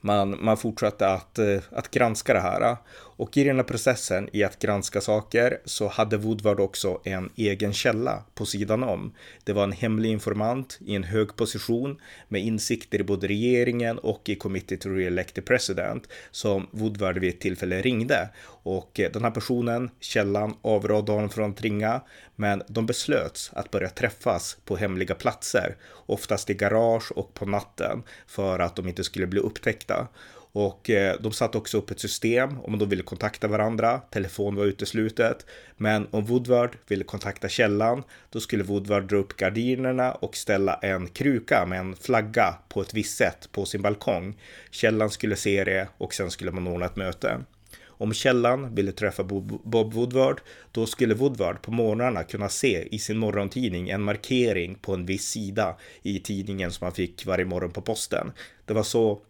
man, 0.05 0.45
man 0.45 0.57
fortsatte 0.57 1.09
att, 1.09 1.39
eh, 1.39 1.59
att 1.71 1.91
granska 1.91 2.35
det 2.35 2.41
här. 2.41 2.77
Och 3.17 3.37
i 3.37 3.45
den 3.45 3.57
här 3.57 3.63
processen 3.63 4.29
i 4.33 4.45
att 4.45 4.59
granska 4.59 5.01
saker 5.01 5.59
så 5.65 5.89
hade 5.89 6.17
Woodward 6.17 6.61
också 6.61 7.01
en 7.05 7.31
egen 7.37 7.73
källa 7.73 8.25
på 8.35 8.47
sidan 8.47 8.83
om. 8.83 9.13
Det 9.45 9.53
var 9.53 9.65
en 9.65 9.73
hemlig 9.73 10.11
informant 10.11 10.79
i 10.87 10.95
en 10.95 11.05
hög 11.05 11.37
position 11.37 12.01
med 12.29 12.43
insikter 12.43 13.01
i 13.01 13.05
både 13.05 13.29
regeringen 13.29 13.99
och 13.99 14.29
i 14.29 14.35
Committee 14.35 14.79
to 14.79 14.89
Re-elect 14.89 15.35
the 15.35 15.43
President 15.43 16.09
som 16.31 16.67
Woodward 16.71 17.19
vid 17.19 17.35
ett 17.35 17.41
tillfälle 17.41 17.83
ringde. 17.83 18.29
Och 18.47 19.01
eh, 19.01 19.13
den 19.13 19.25
här 19.25 19.31
personen, 19.31 19.91
källan, 20.01 20.55
avrådde 20.63 21.13
honom 21.13 21.31
från 21.31 21.51
att 21.51 21.61
ringa, 21.61 22.01
men 22.37 22.63
de 22.69 22.87
beslöts 22.87 23.51
att 23.53 23.71
börja 23.71 23.89
träffas 23.89 24.57
på 24.65 24.77
hemliga 24.77 25.15
platser, 25.15 25.77
oftast 26.07 26.51
i 26.51 26.55
garage 26.55 27.13
och 27.13 27.35
på 27.35 27.47
natten, 27.47 28.03
för 28.27 28.59
att 28.59 28.77
de 28.77 28.89
inte 28.89 29.05
skulle 29.05 29.27
bli 29.27 29.41
upptäckta. 29.41 30.09
Och 30.57 30.91
eh, 30.91 31.17
de 31.21 31.33
satte 31.33 31.59
också 31.59 31.79
upp 31.79 31.91
ett 31.91 32.01
system 32.01 32.61
om 32.61 32.79
de 32.79 32.89
ville 32.89 33.03
kontakta 33.03 33.49
varandra. 33.49 34.01
Telefon 34.11 34.57
var 34.57 34.65
uteslutet. 34.65 35.47
Men 35.77 36.07
om 36.11 36.25
Woodward 36.25 36.77
ville 36.89 37.05
kontakta 37.05 37.49
källan, 37.49 38.03
då 38.31 38.41
skulle 38.41 38.63
Woodward 38.63 39.09
dra 39.09 39.17
upp 39.17 39.37
gardinerna 39.37 40.13
och 40.13 40.37
ställa 40.37 40.75
en 40.75 41.09
kruka 41.09 41.67
med 41.67 41.79
en 41.79 41.97
flagga 41.97 42.55
på 42.69 42.81
ett 42.81 42.95
visst 42.95 43.17
sätt 43.17 43.49
på 43.53 43.65
sin 43.65 43.83
balkong. 43.83 44.35
Källan 44.71 45.11
skulle 45.11 45.37
se 45.37 45.65
det 45.65 45.89
och 45.99 46.15
sen 46.15 46.31
skulle 46.31 46.51
man 46.51 46.67
ordna 46.67 46.87
ett 46.87 46.97
möte. 46.97 47.41
Om 47.87 48.13
källan 48.13 48.75
ville 48.75 48.93
träffa 48.93 49.25
Bob 49.25 49.93
Woodward, 49.95 50.41
då 50.73 50.87
skulle 50.87 51.15
Woodward 51.15 51.63
på 51.63 51.73
morgnarna 51.73 52.25
kunna 52.25 52.49
se 52.49 52.89
i 52.91 52.99
sin 52.99 53.19
morgontidning 53.19 53.89
en 53.89 54.03
markering 54.03 54.75
på 54.75 54.95
en 54.95 55.07
viss 55.07 55.27
sida 55.27 55.77
i 56.03 56.21
tidningen 56.21 56.71
som 56.71 56.85
han 56.85 56.95
fick 56.95 57.27
varje 57.27 57.45
morgon 57.45 57.71
på 57.71 57.81
posten. 57.81 58.33
Det 58.65 58.75
var 58.75 58.83
så 58.83 59.21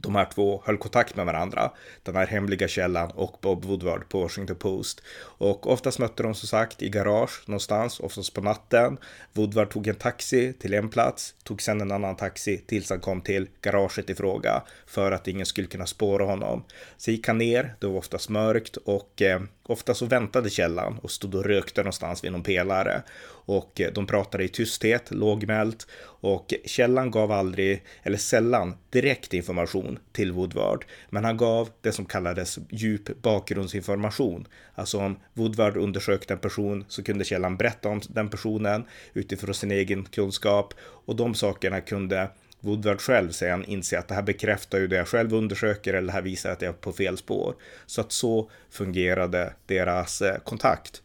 de 0.00 0.14
här 0.14 0.24
två 0.34 0.62
höll 0.64 0.78
kontakt 0.78 1.16
med 1.16 1.26
varandra, 1.26 1.70
den 2.02 2.16
här 2.16 2.26
hemliga 2.26 2.68
källan 2.68 3.10
och 3.10 3.38
Bob 3.40 3.64
Woodward 3.64 4.08
på 4.08 4.20
Washington 4.20 4.56
Post. 4.56 5.02
Och 5.20 5.66
oftast 5.72 5.98
mötte 5.98 6.22
de 6.22 6.34
som 6.34 6.48
sagt 6.48 6.82
i 6.82 6.88
garage 6.88 7.42
någonstans, 7.46 8.00
oftast 8.00 8.34
på 8.34 8.40
natten. 8.40 8.98
Woodward 9.32 9.70
tog 9.70 9.86
en 9.86 9.94
taxi 9.94 10.52
till 10.52 10.74
en 10.74 10.88
plats, 10.88 11.34
tog 11.44 11.62
sedan 11.62 11.80
en 11.80 11.92
annan 11.92 12.16
taxi 12.16 12.58
tills 12.58 12.90
han 12.90 13.00
kom 13.00 13.20
till 13.20 13.48
garaget 13.60 14.10
i 14.10 14.14
fråga 14.14 14.62
för 14.86 15.12
att 15.12 15.28
ingen 15.28 15.46
skulle 15.46 15.66
kunna 15.66 15.86
spåra 15.86 16.24
honom. 16.24 16.64
Så 16.96 17.10
gick 17.10 17.28
han 17.28 17.38
ner, 17.38 17.74
det 17.80 17.86
var 17.86 17.96
oftast 17.96 18.28
mörkt 18.28 18.76
och 18.76 19.22
eh, 19.22 19.40
ofta 19.62 19.94
så 19.94 20.06
väntade 20.06 20.50
källan 20.50 20.98
och 21.02 21.10
stod 21.10 21.34
och 21.34 21.44
rökte 21.44 21.80
någonstans 21.80 22.24
vid 22.24 22.32
någon 22.32 22.42
pelare 22.42 23.02
och 23.46 23.80
eh, 23.80 23.92
de 23.92 24.06
pratade 24.06 24.44
i 24.44 24.48
tysthet, 24.48 25.10
lågmält 25.10 25.86
och 26.20 26.54
källan 26.64 27.10
gav 27.10 27.32
aldrig, 27.32 27.82
eller 28.02 28.18
sällan, 28.18 28.74
direkt 28.90 29.34
information 29.34 29.85
till 30.12 30.32
Woodward, 30.32 30.84
men 31.10 31.24
han 31.24 31.36
gav 31.36 31.68
det 31.80 31.92
som 31.92 32.04
kallades 32.04 32.58
djup 32.70 33.22
bakgrundsinformation. 33.22 34.46
Alltså 34.74 34.98
om 34.98 35.16
Woodward 35.34 35.76
undersökte 35.76 36.34
en 36.34 36.38
person 36.38 36.84
så 36.88 37.02
kunde 37.02 37.24
källan 37.24 37.56
berätta 37.56 37.88
om 37.88 38.00
den 38.08 38.28
personen 38.28 38.84
utifrån 39.14 39.54
sin 39.54 39.70
egen 39.70 40.04
kunskap 40.04 40.74
och 40.80 41.16
de 41.16 41.34
sakerna 41.34 41.80
kunde 41.80 42.28
Woodward 42.60 43.00
själv 43.00 43.30
sen 43.30 43.64
inse 43.64 43.98
att 43.98 44.08
det 44.08 44.14
här 44.14 44.22
bekräftar 44.22 44.78
ju 44.78 44.86
det 44.86 44.96
jag 44.96 45.08
själv 45.08 45.34
undersöker 45.34 45.94
eller 45.94 46.06
det 46.06 46.12
här 46.12 46.22
visar 46.22 46.50
att 46.50 46.62
jag 46.62 46.68
är 46.68 46.72
på 46.72 46.92
fel 46.92 47.16
spår. 47.16 47.54
Så 47.86 48.00
att 48.00 48.12
så 48.12 48.50
fungerade 48.70 49.52
deras 49.66 50.22
eh, 50.22 50.38
kontakt. 50.38 51.02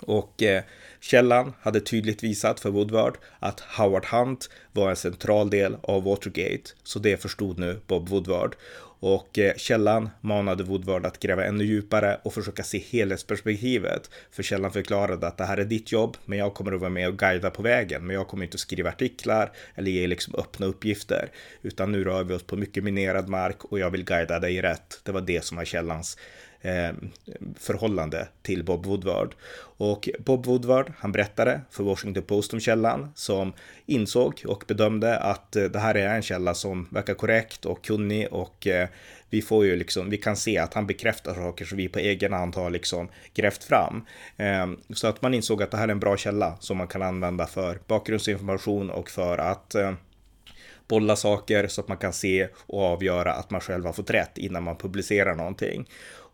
Och 0.00 0.42
eh, 0.42 0.62
källan 1.00 1.52
hade 1.60 1.80
tydligt 1.80 2.22
visat 2.22 2.60
för 2.60 2.70
Woodward 2.70 3.18
att 3.38 3.60
Howard 3.60 4.06
Hunt 4.06 4.50
var 4.72 4.90
en 4.90 4.96
central 4.96 5.50
del 5.50 5.76
av 5.82 6.04
Watergate, 6.04 6.70
så 6.82 6.98
det 6.98 7.22
förstod 7.22 7.58
nu 7.58 7.80
Bob 7.86 8.08
Woodward. 8.08 8.56
Och 9.00 9.38
eh, 9.38 9.56
källan 9.56 10.10
manade 10.20 10.64
Woodward 10.64 11.06
att 11.06 11.20
gräva 11.20 11.44
ännu 11.44 11.64
djupare 11.64 12.20
och 12.22 12.34
försöka 12.34 12.62
se 12.62 12.78
helhetsperspektivet. 12.78 14.10
För 14.30 14.42
källan 14.42 14.72
förklarade 14.72 15.26
att 15.26 15.36
det 15.36 15.44
här 15.44 15.56
är 15.56 15.64
ditt 15.64 15.92
jobb, 15.92 16.16
men 16.24 16.38
jag 16.38 16.54
kommer 16.54 16.72
att 16.72 16.80
vara 16.80 16.90
med 16.90 17.08
och 17.08 17.18
guida 17.18 17.50
på 17.50 17.62
vägen. 17.62 18.06
Men 18.06 18.16
jag 18.16 18.28
kommer 18.28 18.44
inte 18.44 18.54
att 18.54 18.60
skriva 18.60 18.88
artiklar 18.90 19.52
eller 19.74 19.90
ge 19.90 20.06
liksom 20.06 20.34
öppna 20.34 20.66
uppgifter. 20.66 21.30
Utan 21.62 21.92
nu 21.92 22.04
rör 22.04 22.24
vi 22.24 22.34
oss 22.34 22.42
på 22.42 22.56
mycket 22.56 22.84
minerad 22.84 23.28
mark 23.28 23.64
och 23.64 23.78
jag 23.78 23.90
vill 23.90 24.04
guida 24.04 24.38
dig 24.38 24.62
rätt. 24.62 25.00
Det 25.02 25.12
var 25.12 25.20
det 25.20 25.44
som 25.44 25.56
var 25.56 25.64
källans 25.64 26.18
Eh, 26.60 26.90
förhållande 27.58 28.28
till 28.42 28.64
Bob 28.64 28.86
Woodward. 28.86 29.34
Och 29.60 30.08
Bob 30.18 30.46
Woodward, 30.46 30.92
han 30.98 31.12
berättade 31.12 31.60
för 31.70 31.84
Washington 31.84 32.22
Post 32.22 32.52
om 32.52 32.60
källan 32.60 33.12
som 33.14 33.52
insåg 33.86 34.42
och 34.46 34.64
bedömde 34.68 35.18
att 35.18 35.56
eh, 35.56 35.64
det 35.64 35.78
här 35.78 35.94
är 35.94 36.14
en 36.14 36.22
källa 36.22 36.54
som 36.54 36.88
verkar 36.90 37.14
korrekt 37.14 37.64
och 37.64 37.84
kunnig 37.84 38.28
och 38.30 38.66
eh, 38.66 38.88
vi 39.30 39.42
får 39.42 39.64
ju 39.64 39.76
liksom, 39.76 40.10
vi 40.10 40.16
kan 40.16 40.36
se 40.36 40.58
att 40.58 40.74
han 40.74 40.86
bekräftar 40.86 41.34
saker 41.34 41.64
som 41.64 41.78
vi 41.78 41.88
på 41.88 41.98
egen 41.98 42.32
hand 42.32 42.54
har 42.54 42.70
liksom 42.70 43.08
grävt 43.34 43.64
fram. 43.64 44.04
Ehm, 44.36 44.80
så 44.94 45.06
att 45.06 45.22
man 45.22 45.34
insåg 45.34 45.62
att 45.62 45.70
det 45.70 45.76
här 45.76 45.88
är 45.88 45.92
en 45.92 46.00
bra 46.00 46.16
källa 46.16 46.56
som 46.60 46.76
man 46.76 46.88
kan 46.88 47.02
använda 47.02 47.46
för 47.46 47.78
bakgrundsinformation 47.86 48.90
och 48.90 49.10
för 49.10 49.38
att 49.38 49.74
eh, 49.74 49.92
bolla 50.88 51.16
saker 51.16 51.68
så 51.68 51.80
att 51.80 51.88
man 51.88 51.96
kan 51.96 52.12
se 52.12 52.48
och 52.66 52.82
avgöra 52.82 53.32
att 53.32 53.50
man 53.50 53.60
själv 53.60 53.84
har 53.84 53.92
fått 53.92 54.10
rätt 54.10 54.38
innan 54.38 54.62
man 54.62 54.76
publicerar 54.76 55.34
någonting. 55.34 55.88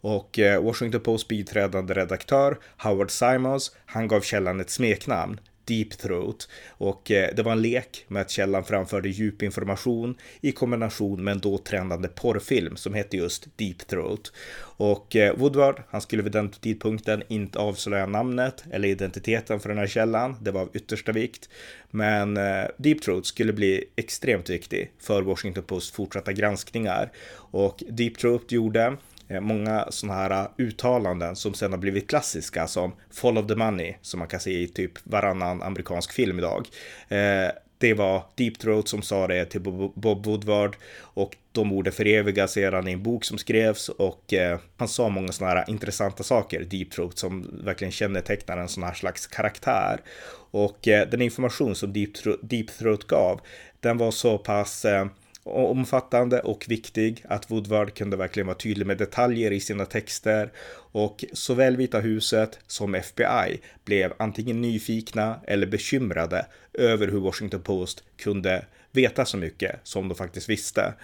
Och 0.05 0.39
eh, 0.39 0.63
Washington 0.63 1.01
Post 1.01 1.29
biträdande 1.29 1.95
redaktör 1.95 2.59
Howard 2.77 3.11
Simons, 3.11 3.77
han 3.87 4.09
gav 4.09 4.21
källan 4.21 4.61
ett 4.61 4.71
smeknamn, 4.71 5.41
Deep 5.65 5.91
Throat 5.91 6.49
och 6.69 7.11
eh, 7.11 7.35
det 7.35 7.43
var 7.43 7.53
en 7.53 7.63
lek 7.63 8.05
med 8.09 8.23
att 8.23 8.31
källan 8.31 8.65
framförde 8.65 9.09
djup 9.09 9.43
information 9.43 10.15
i 10.41 10.53
kombination 10.53 11.25
med 11.25 11.33
en 11.33 11.41
då 11.41 11.59
trendande 11.59 12.09
porrfilm 12.09 12.77
som 12.77 12.95
hette 12.95 13.17
just 13.17 13.49
Deep 13.57 13.87
Throat. 13.87 14.33
Och 14.77 15.17
eh, 15.17 15.37
Woodward, 15.37 15.83
han 15.89 16.01
skulle 16.01 16.23
vid 16.23 16.33
den 16.33 16.51
tidpunkten 16.51 17.23
inte 17.29 17.59
avslöja 17.59 18.07
namnet 18.07 18.65
eller 18.71 18.89
identiteten 18.89 19.61
för 19.61 19.69
den 19.69 19.79
här 19.79 19.87
källan. 19.87 20.37
Det 20.41 20.51
var 20.51 20.61
av 20.61 20.71
yttersta 20.75 21.13
vikt. 21.13 21.49
Men 21.91 22.35
Deep 22.77 23.03
Throat 23.03 23.27
skulle 23.27 23.53
bli 23.53 23.85
extremt 23.97 24.51
viktig 24.51 24.91
för 25.01 25.23
Washington 25.23 25.65
Posts 25.65 25.93
fortsatta 25.93 26.33
granskningar. 26.33 27.13
Och 27.37 27.83
Deep 27.89 28.19
Throat 28.19 28.53
gjorde 28.53 28.97
Eh, 29.29 29.41
många 29.41 29.87
sådana 29.91 30.19
här 30.19 30.31
eh, 30.31 30.49
uttalanden 30.57 31.37
som 31.37 31.55
sen 31.55 31.73
har 31.73 31.79
blivit 31.79 32.09
klassiska 32.09 32.67
som 32.67 32.93
Follow 33.11 33.49
the 33.49 33.55
money 33.55 33.95
som 34.03 34.19
man 34.19 34.29
kan 34.29 34.41
se 34.41 34.63
i 34.63 34.69
typ 34.69 34.93
varannan 35.05 35.63
amerikansk 35.63 36.13
film 36.13 36.39
idag. 36.39 36.69
Eh, 37.09 37.49
det 37.79 37.95
var 37.95 38.23
Deep 38.35 38.59
Throat 38.59 38.89
som 38.89 39.03
sa 39.03 39.27
det 39.27 39.45
till 39.45 39.61
Bob 39.95 40.27
Woodward 40.27 40.77
och 41.01 41.37
de 41.53 41.73
orden 41.73 41.93
förevigas 41.93 42.53
sedan 42.53 42.89
i 42.89 42.93
en 42.93 43.03
bok 43.03 43.25
som 43.25 43.39
skrevs 43.39 43.89
och 43.89 44.35
han 44.77 44.89
sa 44.89 45.09
många 45.09 45.33
sådana 45.33 45.55
här 45.55 45.71
intressanta 45.71 46.23
saker, 46.23 46.65
Deep 46.65 46.91
Throat, 46.91 47.19
som 47.19 47.61
verkligen 47.65 47.93
kännetecknar 47.93 48.57
en 48.57 48.69
sån 48.69 48.83
här 48.83 48.95
slags 48.95 49.27
karaktär. 49.27 50.01
Och 50.51 50.79
den 50.83 51.23
information 51.23 51.75
som 51.75 51.93
Deep 51.93 52.15
Throat, 52.15 52.39
Deep 52.43 52.67
Throat 52.67 53.05
gav, 53.05 53.41
den 53.81 53.99
var 53.99 54.11
så 54.11 54.39
pass 54.39 54.87
omfattande 55.45 56.41
och 56.41 56.65
viktig 56.69 57.25
att 57.29 57.51
Woodward 57.51 57.95
kunde 57.95 58.17
verkligen 58.17 58.47
vara 58.47 58.57
tydlig 58.57 58.87
med 58.87 58.99
detaljer 58.99 59.51
i 59.51 59.61
sina 59.61 59.87
texter 59.87 60.53
och 60.93 61.25
såväl 61.33 61.77
Vita 61.77 62.01
huset 62.01 62.59
som 62.67 62.95
FBI 62.95 63.61
blev 63.85 64.13
antingen 64.17 64.61
nyfikna 64.61 65.41
eller 65.47 65.67
bekymrade 65.67 66.47
över 66.73 67.09
hur 67.09 67.21
Washington 67.21 67.63
Post 67.63 68.05
kunde 68.17 68.65
veta 68.93 69.25
så 69.25 69.37
mycket 69.37 69.81
som 69.83 70.09
de 70.09 70.15
faktiskt 70.15 70.49
visste. 70.49 70.95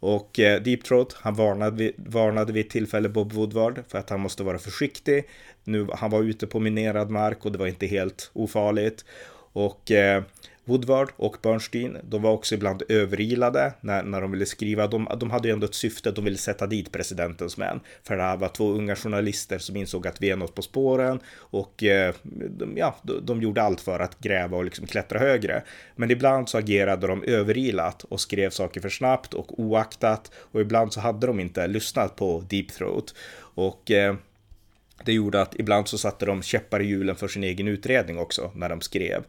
Och 0.00 0.38
eh, 0.38 0.62
Deep 0.62 0.84
Throat, 0.84 1.16
han 1.20 1.34
varnade, 1.34 1.92
varnade 1.96 2.52
vid 2.52 2.66
ett 2.66 2.72
tillfälle 2.72 3.08
Bob 3.08 3.32
Woodward 3.32 3.82
för 3.88 3.98
att 3.98 4.10
han 4.10 4.20
måste 4.20 4.42
vara 4.42 4.58
försiktig. 4.58 5.24
Nu, 5.64 5.86
han 5.94 6.10
var 6.10 6.22
ute 6.22 6.46
på 6.46 6.60
minerad 6.60 7.10
mark 7.10 7.44
och 7.44 7.52
det 7.52 7.58
var 7.58 7.66
inte 7.66 7.86
helt 7.86 8.30
ofarligt. 8.32 9.04
Och 9.52 9.90
eh, 9.90 10.22
Woodward 10.68 11.08
och 11.16 11.36
Bernstein, 11.42 11.98
de 12.02 12.22
var 12.22 12.30
också 12.30 12.54
ibland 12.54 12.82
överilade 12.88 13.72
när, 13.80 14.02
när 14.02 14.20
de 14.20 14.30
ville 14.30 14.46
skriva. 14.46 14.86
De, 14.86 15.08
de 15.20 15.30
hade 15.30 15.48
ju 15.48 15.52
ändå 15.52 15.66
ett 15.66 15.74
syfte, 15.74 16.10
de 16.10 16.24
ville 16.24 16.38
sätta 16.38 16.66
dit 16.66 16.92
presidentens 16.92 17.56
män. 17.56 17.80
För 18.02 18.16
det 18.16 18.22
här 18.22 18.36
var 18.36 18.48
två 18.48 18.70
unga 18.70 18.96
journalister 18.96 19.58
som 19.58 19.76
insåg 19.76 20.06
att 20.06 20.22
vi 20.22 20.30
är 20.30 20.36
något 20.36 20.54
på 20.54 20.62
spåren 20.62 21.20
och 21.36 21.82
eh, 21.82 22.14
de, 22.48 22.76
ja, 22.76 22.96
de, 23.02 23.26
de, 23.26 23.42
gjorde 23.42 23.62
allt 23.62 23.80
för 23.80 24.00
att 24.00 24.18
gräva 24.18 24.56
och 24.56 24.64
liksom 24.64 24.86
klättra 24.86 25.18
högre. 25.18 25.62
Men 25.96 26.10
ibland 26.10 26.48
så 26.48 26.58
agerade 26.58 27.06
de 27.06 27.22
överilat 27.22 28.04
och 28.04 28.20
skrev 28.20 28.50
saker 28.50 28.80
för 28.80 28.88
snabbt 28.88 29.34
och 29.34 29.60
oaktat 29.60 30.30
och 30.34 30.60
ibland 30.60 30.92
så 30.92 31.00
hade 31.00 31.26
de 31.26 31.40
inte 31.40 31.66
lyssnat 31.66 32.16
på 32.16 32.44
Deep 32.48 32.68
Throat. 32.68 33.14
Och 33.40 33.90
eh, 33.90 34.14
det 35.04 35.12
gjorde 35.12 35.42
att 35.42 35.54
ibland 35.54 35.88
så 35.88 35.98
satte 35.98 36.26
de 36.26 36.42
käppar 36.42 36.80
i 36.80 36.86
hjulen 36.86 37.16
för 37.16 37.28
sin 37.28 37.44
egen 37.44 37.68
utredning 37.68 38.18
också 38.18 38.50
när 38.54 38.68
de 38.68 38.80
skrev. 38.80 39.24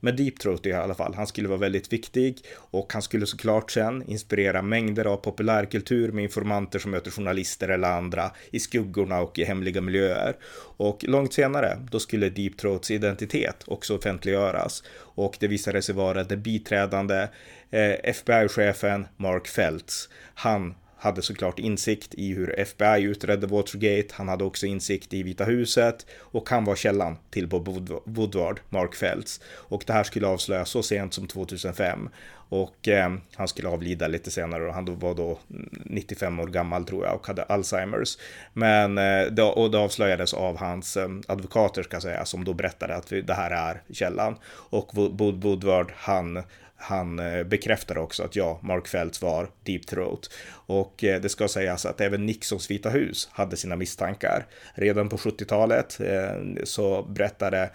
Men 0.00 0.16
Deep 0.16 0.38
Throat 0.38 0.66
i 0.66 0.72
alla 0.72 0.94
fall, 0.94 1.14
han 1.14 1.26
skulle 1.26 1.48
vara 1.48 1.58
väldigt 1.58 1.92
viktig 1.92 2.38
och 2.56 2.92
han 2.92 3.02
skulle 3.02 3.26
såklart 3.26 3.70
sen 3.70 4.02
inspirera 4.02 4.62
mängder 4.62 5.04
av 5.04 5.16
populärkultur 5.16 6.12
med 6.12 6.24
informanter 6.24 6.78
som 6.78 6.90
möter 6.90 7.10
journalister 7.10 7.68
eller 7.68 7.88
andra 7.88 8.30
i 8.50 8.60
skuggorna 8.60 9.20
och 9.20 9.38
i 9.38 9.44
hemliga 9.44 9.80
miljöer. 9.80 10.36
Och 10.76 11.04
långt 11.08 11.32
senare, 11.32 11.78
då 11.90 11.98
skulle 11.98 12.30
Deep 12.30 12.56
Throats 12.56 12.90
identitet 12.90 13.64
också 13.66 13.96
offentliggöras 13.96 14.82
och 14.98 15.36
det 15.40 15.48
visade 15.48 15.82
sig 15.82 15.94
vara 15.94 16.24
den 16.24 16.42
biträdande 16.42 17.28
eh, 17.70 17.94
FBI-chefen 18.04 19.06
Mark 19.16 19.48
Feltz. 19.48 20.08
Han 20.34 20.74
hade 21.00 21.22
såklart 21.22 21.58
insikt 21.58 22.14
i 22.14 22.34
hur 22.34 22.60
FBI 22.60 23.02
utredde 23.02 23.46
Watergate. 23.46 24.14
Han 24.14 24.28
hade 24.28 24.44
också 24.44 24.66
insikt 24.66 25.14
i 25.14 25.22
Vita 25.22 25.44
huset 25.44 26.06
och 26.18 26.50
han 26.50 26.64
var 26.64 26.76
källan 26.76 27.16
till 27.30 27.48
Bob 27.48 27.68
Woodward, 28.04 28.60
Mark 28.68 28.94
Feltz. 28.94 29.40
Och 29.46 29.84
det 29.86 29.92
här 29.92 30.04
skulle 30.04 30.26
avslöjas 30.26 30.70
så 30.70 30.82
sent 30.82 31.14
som 31.14 31.26
2005 31.26 32.08
och 32.50 32.88
eh, 32.88 33.12
han 33.34 33.48
skulle 33.48 33.68
avlida 33.68 34.08
lite 34.08 34.30
senare 34.30 34.68
och 34.68 34.74
han 34.74 34.98
var 34.98 35.14
då 35.14 35.38
95 35.84 36.40
år 36.40 36.46
gammal 36.46 36.84
tror 36.84 37.04
jag 37.04 37.14
och 37.14 37.26
hade 37.26 37.42
Alzheimers. 37.42 38.18
Men 38.52 38.98
eh, 38.98 39.26
det, 39.30 39.42
och 39.42 39.70
det 39.70 39.78
avslöjades 39.78 40.34
av 40.34 40.58
hans 40.58 40.96
eh, 40.96 41.08
advokater 41.28 41.82
ska 41.82 41.94
jag 41.94 42.02
säga 42.02 42.24
som 42.24 42.44
då 42.44 42.54
berättade 42.54 42.96
att 42.96 43.12
vi, 43.12 43.22
det 43.22 43.34
här 43.34 43.50
är 43.50 43.82
källan 43.92 44.36
och 44.70 44.90
Woodward 44.94 45.92
han 45.96 46.42
han 46.80 47.16
bekräftade 47.16 47.70
bekräftar 47.70 47.98
också 47.98 48.22
att 48.22 48.36
ja, 48.36 48.58
Mark 48.62 48.88
Feltz 48.88 49.22
var 49.22 49.48
Deep 49.62 49.86
Throat. 49.86 50.30
Och 50.66 51.04
eh, 51.04 51.20
det 51.20 51.28
ska 51.28 51.48
sägas 51.48 51.86
att 51.86 52.00
även 52.00 52.26
Nixons 52.26 52.70
Vita 52.70 52.90
hus 52.90 53.28
hade 53.32 53.56
sina 53.56 53.76
misstankar. 53.76 54.46
Redan 54.74 55.08
på 55.08 55.16
70-talet 55.16 56.00
eh, 56.00 56.64
så 56.64 57.02
berättade 57.02 57.70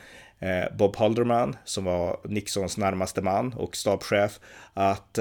Bob 0.78 0.96
Halderman, 0.96 1.56
som 1.66 1.86
var 1.86 2.20
Nixons 2.24 2.78
närmaste 2.78 3.22
man 3.22 3.54
och 3.54 3.76
stabschef, 3.76 4.40
att 4.74 5.20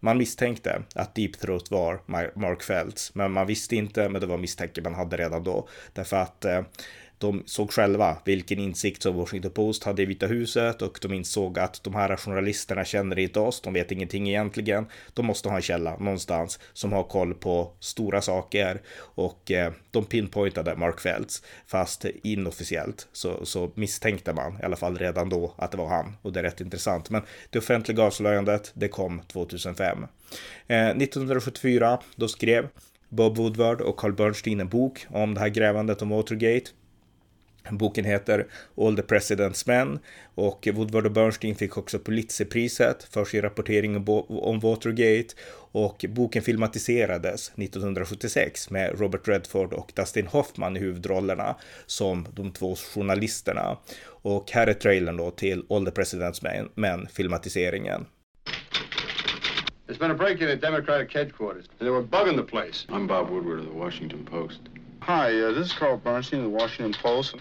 man 0.00 0.18
misstänkte 0.18 0.82
att 0.94 1.14
Deep 1.14 1.38
Throat 1.38 1.70
var 1.70 2.00
Mark 2.34 2.62
Feltz. 2.62 3.14
Men 3.14 3.32
man 3.32 3.46
visste 3.46 3.76
inte, 3.76 4.08
men 4.08 4.20
det 4.20 4.26
var 4.26 4.38
misstänker 4.38 4.82
man 4.82 4.94
hade 4.94 5.16
redan 5.16 5.44
då. 5.44 5.68
Därför 5.92 6.16
att 6.16 6.46
de 7.24 7.42
såg 7.46 7.72
själva 7.72 8.16
vilken 8.24 8.58
insikt 8.58 9.02
som 9.02 9.16
Washington 9.16 9.50
Post 9.50 9.84
hade 9.84 10.02
i 10.02 10.06
Vita 10.06 10.26
huset 10.26 10.82
och 10.82 10.98
de 11.02 11.12
insåg 11.12 11.58
att 11.58 11.84
de 11.84 11.94
här 11.94 12.16
journalisterna 12.16 12.84
känner 12.84 13.18
inte 13.18 13.40
oss, 13.40 13.60
de 13.60 13.72
vet 13.72 13.92
ingenting 13.92 14.28
egentligen. 14.28 14.86
De 15.14 15.26
måste 15.26 15.48
ha 15.48 15.56
en 15.56 15.62
källa 15.62 15.96
någonstans 15.96 16.58
som 16.72 16.92
har 16.92 17.02
koll 17.02 17.34
på 17.34 17.70
stora 17.80 18.20
saker 18.20 18.80
och 18.98 19.50
eh, 19.50 19.72
de 19.90 20.04
pinpointade 20.04 20.76
Mark 20.76 21.00
Feltz 21.00 21.42
fast 21.66 22.04
inofficiellt 22.22 23.08
så, 23.12 23.46
så 23.46 23.70
misstänkte 23.74 24.32
man 24.32 24.58
i 24.62 24.64
alla 24.64 24.76
fall 24.76 24.98
redan 24.98 25.28
då 25.28 25.54
att 25.56 25.70
det 25.70 25.76
var 25.76 25.88
han 25.88 26.16
och 26.22 26.32
det 26.32 26.40
är 26.40 26.44
rätt 26.44 26.60
intressant. 26.60 27.10
Men 27.10 27.22
det 27.50 27.58
offentliga 27.58 28.02
avslöjandet, 28.02 28.72
det 28.74 28.88
kom 28.88 29.22
2005. 29.32 30.06
Eh, 30.66 30.88
1974, 30.88 31.98
då 32.16 32.28
skrev 32.28 32.68
Bob 33.08 33.36
Woodward 33.36 33.80
och 33.80 33.96
Carl 33.96 34.12
Bernstein 34.12 34.60
en 34.60 34.68
bok 34.68 35.06
om 35.10 35.34
det 35.34 35.40
här 35.40 35.48
grävandet 35.48 36.02
om 36.02 36.08
Watergate. 36.08 36.70
Boken 37.70 38.04
heter 38.04 38.46
All 38.76 38.96
the 38.96 39.02
President's 39.02 39.64
Men 39.66 39.98
och 40.34 40.68
Woodward 40.74 41.06
och 41.06 41.12
Bernstein 41.12 41.54
fick 41.54 41.76
också 41.76 41.98
Pulitzerpriset 41.98 43.04
för 43.04 43.24
sin 43.24 43.42
rapportering 43.42 43.96
om 44.28 44.60
Watergate 44.60 45.34
och 45.72 46.04
boken 46.08 46.42
filmatiserades 46.42 47.48
1976 47.48 48.70
med 48.70 49.00
Robert 49.00 49.28
Redford 49.28 49.72
och 49.72 49.92
Dustin 49.94 50.26
Hoffman 50.26 50.76
i 50.76 50.80
huvudrollerna 50.80 51.56
som 51.86 52.26
de 52.34 52.52
två 52.52 52.76
journalisterna. 52.76 53.78
Och 54.06 54.50
här 54.50 54.66
är 54.66 54.74
trailern 54.74 55.16
då 55.16 55.30
till 55.30 55.64
All 55.70 55.84
the 55.84 55.90
President's 55.90 56.68
Men, 56.74 57.06
filmatiseringen. 57.06 58.06
There's 59.86 59.98
been 59.98 60.10
a 60.10 60.14
break-in 60.14 60.48
at 60.48 60.60
Democratic 60.60 61.14
headquarters. 61.14 61.64
They 61.78 61.90
were 61.90 62.02
bugging 62.02 62.36
the 62.36 62.42
place. 62.42 62.86
I'm 62.88 63.06
Bob 63.06 63.30
Woodward 63.30 63.58
of 63.58 63.66
the 63.66 63.78
Washington 63.78 64.26
Post. 64.30 64.60
Hi, 65.06 65.38
uh, 65.38 65.52
this 65.52 65.66
is 65.66 65.72
Carl 65.78 65.98
Bernstein 65.98 66.40
of 66.40 66.46
the 66.46 66.56
Washington 66.56 66.94
Post. 67.02 67.36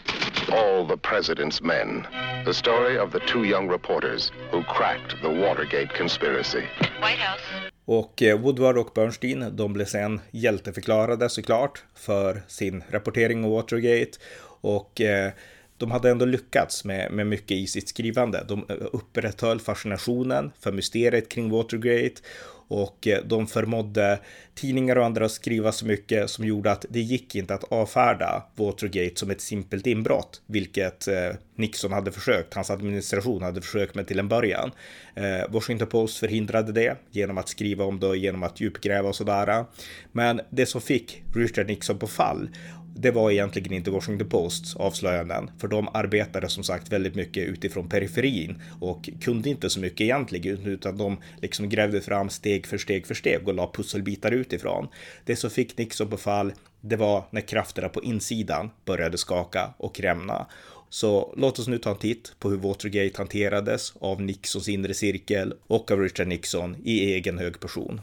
All 0.51 0.85
the 0.87 0.97
President's 0.97 1.61
Men. 1.61 2.05
The 2.45 2.53
story 2.53 2.99
of 2.99 3.11
the 3.11 3.19
two 3.19 3.43
young 3.43 3.69
reporters 3.69 4.31
who 4.51 4.63
cracked 4.63 5.15
the 5.21 5.29
Watergate 5.29 5.93
conspiracy. 5.97 6.63
White 6.99 7.19
House. 7.19 7.41
Och 7.85 8.21
eh, 8.21 8.39
Woodward 8.39 8.77
och 8.77 8.91
Bernstein, 8.95 9.55
de 9.55 9.73
blev 9.73 9.85
sen 9.85 10.21
hjälteförklarade 10.31 11.29
såklart 11.29 11.83
för 11.95 12.43
sin 12.47 12.83
rapportering 12.89 13.43
om 13.43 13.51
Watergate. 13.51 14.19
Och 14.61 15.01
eh, 15.01 15.31
de 15.77 15.91
hade 15.91 16.09
ändå 16.09 16.25
lyckats 16.25 16.85
med, 16.85 17.11
med 17.11 17.27
mycket 17.27 17.57
i 17.57 17.67
sitt 17.67 17.89
skrivande. 17.89 18.45
De 18.47 18.65
eh, 18.69 18.75
upprätthöll 18.93 19.59
fascinationen 19.59 20.51
för 20.59 20.71
mysteriet 20.71 21.29
kring 21.29 21.49
Watergate 21.49 22.21
och 22.67 23.07
eh, 23.07 23.23
de 23.25 23.47
förmådde 23.47 24.19
tidningar 24.55 24.95
och 24.95 25.05
andra 25.05 25.25
att 25.25 25.31
skriva 25.31 25.71
så 25.71 25.85
mycket 25.85 26.29
som 26.29 26.45
gjorde 26.45 26.71
att 26.71 26.85
det 26.89 26.99
gick 26.99 27.35
inte 27.35 27.53
att 27.53 27.63
avfärda 27.63 28.43
Watergate 28.55 29.15
som 29.15 29.31
ett 29.31 29.41
simpelt 29.41 29.87
inbrott, 29.87 30.41
vilket 30.45 31.07
eh, 31.07 31.29
Nixon 31.55 31.93
hade 31.93 32.11
försökt, 32.11 32.53
hans 32.53 32.69
administration 32.69 33.43
hade 33.43 33.61
försökt 33.61 33.95
med 33.95 34.07
till 34.07 34.19
en 34.19 34.27
början. 34.27 34.71
Eh, 35.15 35.49
Washington 35.49 35.87
Post 35.87 36.17
förhindrade 36.17 36.71
det 36.71 36.97
genom 37.11 37.37
att 37.37 37.49
skriva 37.49 37.85
om 37.85 37.99
det, 37.99 38.17
genom 38.17 38.43
att 38.43 38.61
djupgräva 38.61 39.09
och 39.09 39.15
sådär. 39.15 39.65
Men 40.11 40.41
det 40.49 40.65
som 40.65 40.81
fick 40.81 41.23
Richard 41.35 41.67
Nixon 41.67 41.99
på 41.99 42.07
fall 42.07 42.49
det 42.95 43.11
var 43.11 43.31
egentligen 43.31 43.73
inte 43.73 43.91
Washington 43.91 44.29
Posts 44.29 44.75
avslöjanden, 44.75 45.51
för 45.57 45.67
de 45.67 45.87
arbetade 45.93 46.49
som 46.49 46.63
sagt 46.63 46.91
väldigt 46.91 47.15
mycket 47.15 47.47
utifrån 47.47 47.89
periferin 47.89 48.61
och 48.81 49.09
kunde 49.21 49.49
inte 49.49 49.69
så 49.69 49.79
mycket 49.79 50.01
egentligen, 50.01 50.65
utan 50.65 50.97
de 50.97 51.17
liksom 51.41 51.69
grävde 51.69 52.01
fram 52.01 52.29
steg 52.29 52.67
för 52.67 52.77
steg 52.77 53.07
för 53.07 53.13
steg 53.13 53.47
och 53.47 53.53
la 53.53 53.71
pusselbitar 53.73 54.31
utifrån. 54.31 54.87
Det 55.25 55.35
som 55.35 55.49
fick 55.49 55.77
Nixon 55.77 56.09
på 56.09 56.17
fall, 56.17 56.53
det 56.81 56.95
var 56.95 57.23
när 57.29 57.41
krafterna 57.41 57.89
på 57.89 58.03
insidan 58.03 58.69
började 58.85 59.17
skaka 59.17 59.73
och 59.77 59.99
rämna. 59.99 60.47
Så 60.89 61.33
låt 61.37 61.59
oss 61.59 61.67
nu 61.67 61.77
ta 61.77 61.91
en 61.91 61.97
titt 61.97 62.33
på 62.39 62.49
hur 62.49 62.57
Watergate 62.57 63.17
hanterades 63.17 63.93
av 63.99 64.21
Nixons 64.21 64.69
inre 64.69 64.93
cirkel 64.93 65.53
och 65.67 65.91
av 65.91 65.99
Richard 65.99 66.27
Nixon 66.27 66.75
i 66.83 67.13
egen 67.13 67.39
hög 67.39 67.59
person. 67.59 68.01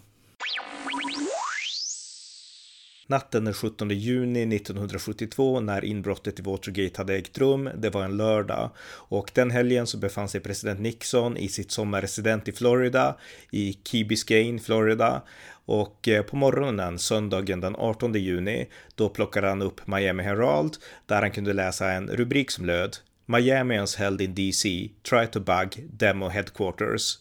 Natten 3.11 3.45
den 3.45 3.55
17 3.55 3.91
juni 3.91 4.57
1972 4.57 5.61
när 5.61 5.85
inbrottet 5.85 6.39
i 6.39 6.43
Watergate 6.43 7.01
hade 7.01 7.17
ägt 7.17 7.39
rum, 7.39 7.71
det 7.77 7.91
var 7.91 8.05
en 8.05 8.17
lördag. 8.17 8.71
Och 8.91 9.31
den 9.35 9.51
helgen 9.51 9.87
så 9.87 9.99
befann 9.99 10.29
sig 10.29 10.41
president 10.41 10.81
Nixon 10.81 11.37
i 11.37 11.49
sitt 11.49 11.71
sommarresident 11.71 12.49
i 12.49 12.53
Florida, 12.53 13.17
i 13.51 13.79
Key 13.85 14.05
Biscayne, 14.05 14.59
Florida. 14.59 15.23
Och 15.65 16.09
eh, 16.09 16.23
på 16.23 16.37
morgonen 16.37 16.99
söndagen 16.99 17.61
den 17.61 17.77
18 17.77 18.15
juni 18.15 18.69
då 18.95 19.09
plockade 19.09 19.49
han 19.49 19.63
upp 19.63 19.87
Miami 19.87 20.23
Herald 20.23 20.77
där 21.07 21.21
han 21.21 21.31
kunde 21.31 21.53
läsa 21.53 21.93
en 21.93 22.09
rubrik 22.09 22.51
som 22.51 22.67
löd 22.67 22.97
Miamians 23.27 23.97
held 23.97 24.21
in 24.21 24.35
DC, 24.35 24.91
try 25.03 25.27
to 25.27 25.41
bug 25.41 25.89
demo 25.93 26.29
headquarters. 26.29 27.19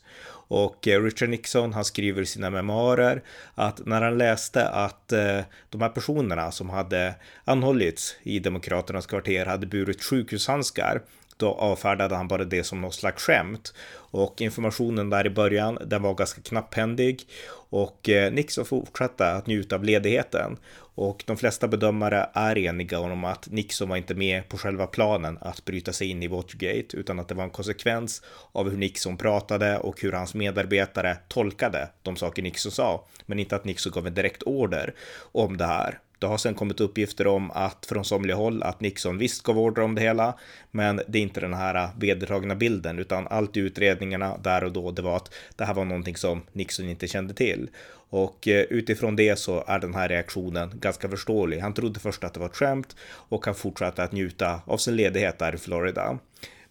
Och 0.49 0.87
eh, 0.87 1.03
Richard 1.03 1.29
Nixon, 1.29 1.73
han 1.73 1.85
skriver 1.85 2.21
i 2.21 2.25
sina 2.25 2.49
memoarer 2.49 3.23
att 3.55 3.85
när 3.85 4.01
han 4.01 4.17
läste 4.17 4.69
att 4.69 5.11
eh, 5.11 5.39
de 5.69 5.81
här 5.81 5.89
personerna 5.89 6.51
som 6.51 6.69
hade 6.69 7.15
anhållits 7.45 8.15
i 8.23 8.39
Demokraternas 8.39 9.05
kvarter 9.05 9.45
hade 9.45 9.67
burit 9.67 10.03
sjukhushandskar 10.03 11.01
då 11.39 11.53
avfärdade 11.53 12.15
han 12.15 12.27
bara 12.27 12.43
det 12.43 12.63
som 12.63 12.81
något 12.81 12.95
slags 12.95 13.23
skämt. 13.23 13.73
Och 14.11 14.41
informationen 14.41 15.09
där 15.09 15.27
i 15.27 15.29
början, 15.29 15.77
den 15.85 16.01
var 16.01 16.13
ganska 16.13 16.41
knapphändig 16.41 17.27
och 17.69 18.09
eh, 18.09 18.31
Nixon 18.31 18.65
fortsatte 18.65 19.31
att 19.31 19.47
njuta 19.47 19.75
av 19.75 19.83
ledigheten. 19.83 20.57
Och 20.95 21.23
de 21.27 21.37
flesta 21.37 21.67
bedömare 21.67 22.29
är 22.33 22.57
eniga 22.57 22.99
om 22.99 23.23
att 23.25 23.49
Nixon 23.51 23.89
var 23.89 23.97
inte 23.97 24.15
med 24.15 24.49
på 24.49 24.57
själva 24.57 24.87
planen 24.87 25.37
att 25.41 25.65
bryta 25.65 25.93
sig 25.93 26.07
in 26.07 26.23
i 26.23 26.27
Watergate, 26.27 26.97
utan 26.97 27.19
att 27.19 27.27
det 27.27 27.35
var 27.35 27.43
en 27.43 27.49
konsekvens 27.49 28.21
av 28.51 28.69
hur 28.69 28.77
Nixon 28.77 29.17
pratade 29.17 29.77
och 29.77 30.01
hur 30.01 30.11
hans 30.11 30.33
medarbetare 30.33 31.17
tolkade 31.27 31.89
de 32.03 32.15
saker 32.15 32.41
Nixon 32.41 32.71
sa, 32.71 33.07
men 33.25 33.39
inte 33.39 33.55
att 33.55 33.65
Nixon 33.65 33.91
gav 33.91 34.07
en 34.07 34.13
direkt 34.13 34.43
order 34.43 34.93
om 35.31 35.57
det 35.57 35.65
här. 35.65 35.99
Det 36.19 36.27
har 36.27 36.37
sen 36.37 36.53
kommit 36.53 36.79
uppgifter 36.79 37.27
om 37.27 37.51
att 37.51 37.85
från 37.85 38.05
somliga 38.05 38.35
håll 38.35 38.63
att 38.63 38.81
Nixon 38.81 39.17
visst 39.17 39.43
gav 39.43 39.59
order 39.59 39.81
om 39.81 39.95
det 39.95 40.01
hela, 40.01 40.33
men 40.71 41.01
det 41.07 41.17
är 41.19 41.21
inte 41.21 41.39
den 41.39 41.53
här 41.53 41.89
vedertagna 41.99 42.55
bilden, 42.55 42.99
utan 42.99 43.27
allt 43.27 43.57
i 43.57 43.59
utredningarna 43.59 44.37
där 44.37 44.63
och 44.63 44.71
då, 44.71 44.91
det 44.91 45.01
var 45.01 45.17
att 45.17 45.33
det 45.55 45.65
här 45.65 45.73
var 45.73 45.85
någonting 45.85 46.15
som 46.15 46.41
Nixon 46.51 46.89
inte 46.89 47.07
kände 47.07 47.33
till. 47.33 47.69
Och 48.09 48.47
eh, 48.47 48.61
utifrån 48.61 49.15
det 49.15 49.39
så 49.39 49.63
är 49.67 49.79
den 49.79 49.93
här 49.93 50.09
reaktionen 50.09 50.71
ganska 50.79 51.09
förståelig. 51.09 51.59
Han 51.59 51.73
trodde 51.73 51.99
först 51.99 52.23
att 52.23 52.33
det 52.33 52.39
var 52.39 52.47
ett 52.47 52.55
skämt 52.55 52.95
och 53.01 53.45
han 53.45 53.55
fortsatte 53.55 54.03
att 54.03 54.11
njuta 54.11 54.61
av 54.65 54.77
sin 54.77 54.95
ledighet 54.95 55.39
där 55.39 55.55
i 55.55 55.57
Florida. 55.57 56.19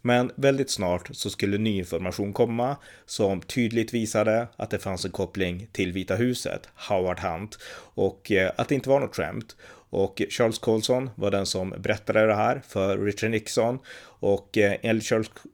Men 0.08 0.30
väldigt 0.34 0.70
snart 0.70 1.08
så 1.12 1.30
skulle 1.30 1.58
ny 1.58 1.78
information 1.78 2.32
komma 2.32 2.76
som 3.06 3.40
tydligt 3.40 3.94
visade 3.94 4.48
att 4.56 4.70
det 4.70 4.78
fanns 4.78 5.04
en 5.04 5.10
koppling 5.10 5.68
till 5.72 5.92
Vita 5.92 6.16
huset, 6.16 6.68
Howard 6.88 7.20
Hunt, 7.20 7.58
och 7.94 8.32
eh, 8.32 8.52
att 8.56 8.68
det 8.68 8.74
inte 8.74 8.88
var 8.88 9.00
något 9.00 9.16
skämt. 9.16 9.56
Och 9.90 10.22
Charles 10.30 10.58
Colson 10.58 11.10
var 11.14 11.30
den 11.30 11.46
som 11.46 11.74
berättade 11.78 12.26
det 12.26 12.34
här 12.34 12.62
för 12.68 12.98
Richard 12.98 13.30
Nixon. 13.30 13.78
Och 14.20 14.58
eh, 14.58 14.76
enligt 14.82 15.04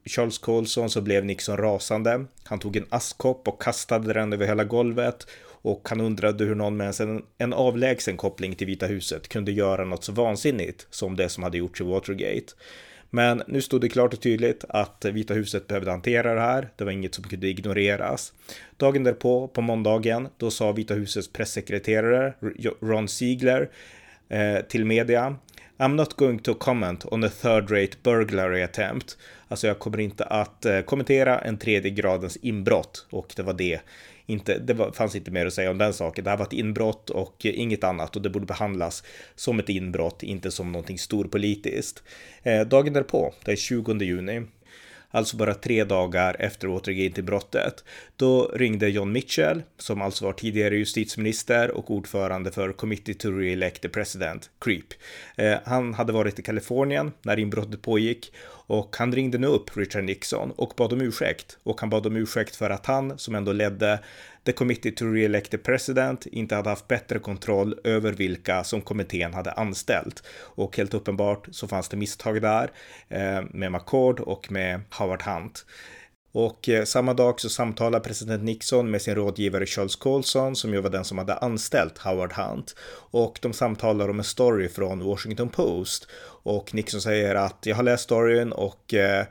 Charles 0.05 0.37
Colson 0.37 0.89
så 0.89 1.01
blev 1.01 1.25
Nixon 1.25 1.57
rasande. 1.57 2.25
Han 2.43 2.59
tog 2.59 2.75
en 2.75 2.85
askkopp 2.89 3.47
och 3.47 3.61
kastade 3.61 4.13
den 4.13 4.33
över 4.33 4.47
hela 4.47 4.63
golvet. 4.63 5.27
Och 5.61 5.89
han 5.89 6.01
undrade 6.01 6.45
hur 6.45 6.55
någon 6.55 6.77
med 6.77 7.01
en, 7.01 7.23
en 7.37 7.53
avlägsen 7.53 8.17
koppling 8.17 8.55
till 8.55 8.67
Vita 8.67 8.85
huset 8.85 9.27
kunde 9.27 9.51
göra 9.51 9.85
något 9.85 10.03
så 10.03 10.11
vansinnigt 10.11 10.87
som 10.89 11.15
det 11.15 11.29
som 11.29 11.43
hade 11.43 11.57
gjorts 11.57 11.81
i 11.81 11.83
Watergate. 11.83 12.53
Men 13.15 13.43
nu 13.47 13.61
stod 13.61 13.81
det 13.81 13.89
klart 13.89 14.13
och 14.13 14.21
tydligt 14.21 14.65
att 14.69 15.05
Vita 15.05 15.33
huset 15.33 15.67
behövde 15.67 15.91
hantera 15.91 16.33
det 16.33 16.41
här. 16.41 16.69
Det 16.75 16.83
var 16.83 16.91
inget 16.91 17.15
som 17.15 17.23
kunde 17.23 17.47
ignoreras. 17.47 18.33
Dagen 18.77 19.03
därpå, 19.03 19.47
på 19.47 19.61
måndagen, 19.61 20.27
då 20.37 20.51
sa 20.51 20.71
Vita 20.71 20.93
husets 20.93 21.33
pressekreterare 21.33 22.33
Ron 22.81 23.07
Siegler 23.07 23.69
eh, 24.29 24.59
till 24.59 24.85
media 24.85 25.35
I'm 25.77 25.95
not 25.95 26.13
going 26.13 26.39
to 26.39 26.53
comment 26.53 27.05
on 27.05 27.23
a 27.23 27.29
third 27.41 27.71
rate 27.71 27.97
burglary 28.03 28.63
attempt. 28.63 29.17
Alltså 29.47 29.67
jag 29.67 29.79
kommer 29.79 29.99
inte 29.99 30.25
att 30.25 30.65
eh, 30.65 30.81
kommentera 30.81 31.39
en 31.39 31.57
tredje 31.57 31.91
gradens 31.91 32.37
inbrott 32.37 33.07
och 33.09 33.33
det 33.35 33.43
var 33.43 33.53
det 33.53 33.79
inte, 34.25 34.59
det 34.59 34.73
var, 34.73 34.91
fanns 34.91 35.15
inte 35.15 35.31
mer 35.31 35.45
att 35.45 35.53
säga 35.53 35.71
om 35.71 35.77
den 35.77 35.93
saken. 35.93 36.23
Det 36.23 36.29
här 36.29 36.37
var 36.37 36.45
ett 36.45 36.53
inbrott 36.53 37.09
och 37.09 37.45
inget 37.45 37.83
annat 37.83 38.15
och 38.15 38.21
det 38.21 38.29
borde 38.29 38.45
behandlas 38.45 39.03
som 39.35 39.59
ett 39.59 39.69
inbrott, 39.69 40.23
inte 40.23 40.51
som 40.51 40.71
någonting 40.71 40.97
storpolitiskt. 40.99 42.03
Eh, 42.43 42.61
dagen 42.61 42.93
därpå, 42.93 43.33
den 43.45 43.51
är 43.51 43.55
20 43.55 43.93
juni, 43.93 44.41
alltså 45.15 45.37
bara 45.37 45.53
tre 45.53 45.83
dagar 45.83 46.35
efter 46.39 46.67
Watergate-brottet. 46.67 47.83
Då 48.15 48.51
ringde 48.53 48.89
John 48.89 49.11
Mitchell, 49.11 49.63
som 49.77 50.01
alltså 50.01 50.25
var 50.25 50.33
tidigare 50.33 50.75
justitieminister 50.77 51.71
och 51.71 51.91
ordförande 51.91 52.51
för 52.51 52.71
Committee 52.71 53.13
to 53.13 53.27
Re-elect 53.27 53.81
the 53.81 53.89
President, 53.89 54.49
CREEP. 54.59 54.93
Eh, 55.35 55.57
han 55.65 55.93
hade 55.93 56.13
varit 56.13 56.39
i 56.39 56.41
Kalifornien 56.41 57.11
när 57.21 57.39
inbrottet 57.39 57.81
pågick 57.81 58.31
och 58.67 58.95
han 58.99 59.11
ringde 59.11 59.37
nu 59.37 59.47
upp 59.47 59.77
Richard 59.77 60.03
Nixon 60.03 60.51
och 60.51 60.73
bad 60.77 60.93
om 60.93 61.01
ursäkt. 61.01 61.57
Och 61.63 61.79
han 61.79 61.89
bad 61.89 62.05
om 62.05 62.15
ursäkt 62.15 62.55
för 62.55 62.69
att 62.69 62.85
han, 62.85 63.17
som 63.17 63.35
ändå 63.35 63.51
ledde 63.51 63.99
The 64.45 64.51
Committee 64.51 64.91
to 64.91 65.05
Re-elect 65.05 65.49
the 65.49 65.57
President, 65.57 66.25
inte 66.25 66.55
hade 66.55 66.69
haft 66.69 66.87
bättre 66.87 67.19
kontroll 67.19 67.75
över 67.83 68.13
vilka 68.13 68.63
som 68.63 68.81
kommittén 68.81 69.33
hade 69.33 69.51
anställt. 69.51 70.23
Och 70.37 70.77
helt 70.77 70.93
uppenbart 70.93 71.47
så 71.51 71.67
fanns 71.67 71.89
det 71.89 71.97
misstag 71.97 72.41
där 72.41 72.71
eh, 73.09 73.41
med 73.51 73.71
McCord 73.71 74.19
och 74.19 74.51
med 74.51 74.81
Howard 74.89 75.21
Hunt. 75.21 75.65
Och 76.35 76.69
eh, 76.69 76.83
samma 76.83 77.13
dag 77.13 77.41
så 77.41 77.49
samtalar 77.49 77.99
president 77.99 78.43
Nixon 78.43 78.91
med 78.91 79.01
sin 79.01 79.15
rådgivare 79.15 79.65
Charles 79.65 79.95
Colson 79.95 80.55
som 80.55 80.73
ju 80.73 80.81
var 80.81 80.89
den 80.89 81.05
som 81.05 81.17
hade 81.17 81.35
anställt 81.37 81.97
Howard 81.97 82.33
Hunt. 82.33 82.75
Och 83.11 83.39
de 83.41 83.53
samtalar 83.53 84.09
om 84.09 84.19
en 84.19 84.25
story 84.25 84.69
från 84.69 85.03
Washington 85.03 85.49
Post. 85.49 86.07
Och 86.43 86.73
Nixon 86.73 87.01
säger 87.01 87.35
att 87.35 87.57
jag 87.65 87.75
har 87.75 87.83
läst 87.83 88.03
storyn 88.03 88.51
och 88.51 88.93
Eh, 88.93 89.25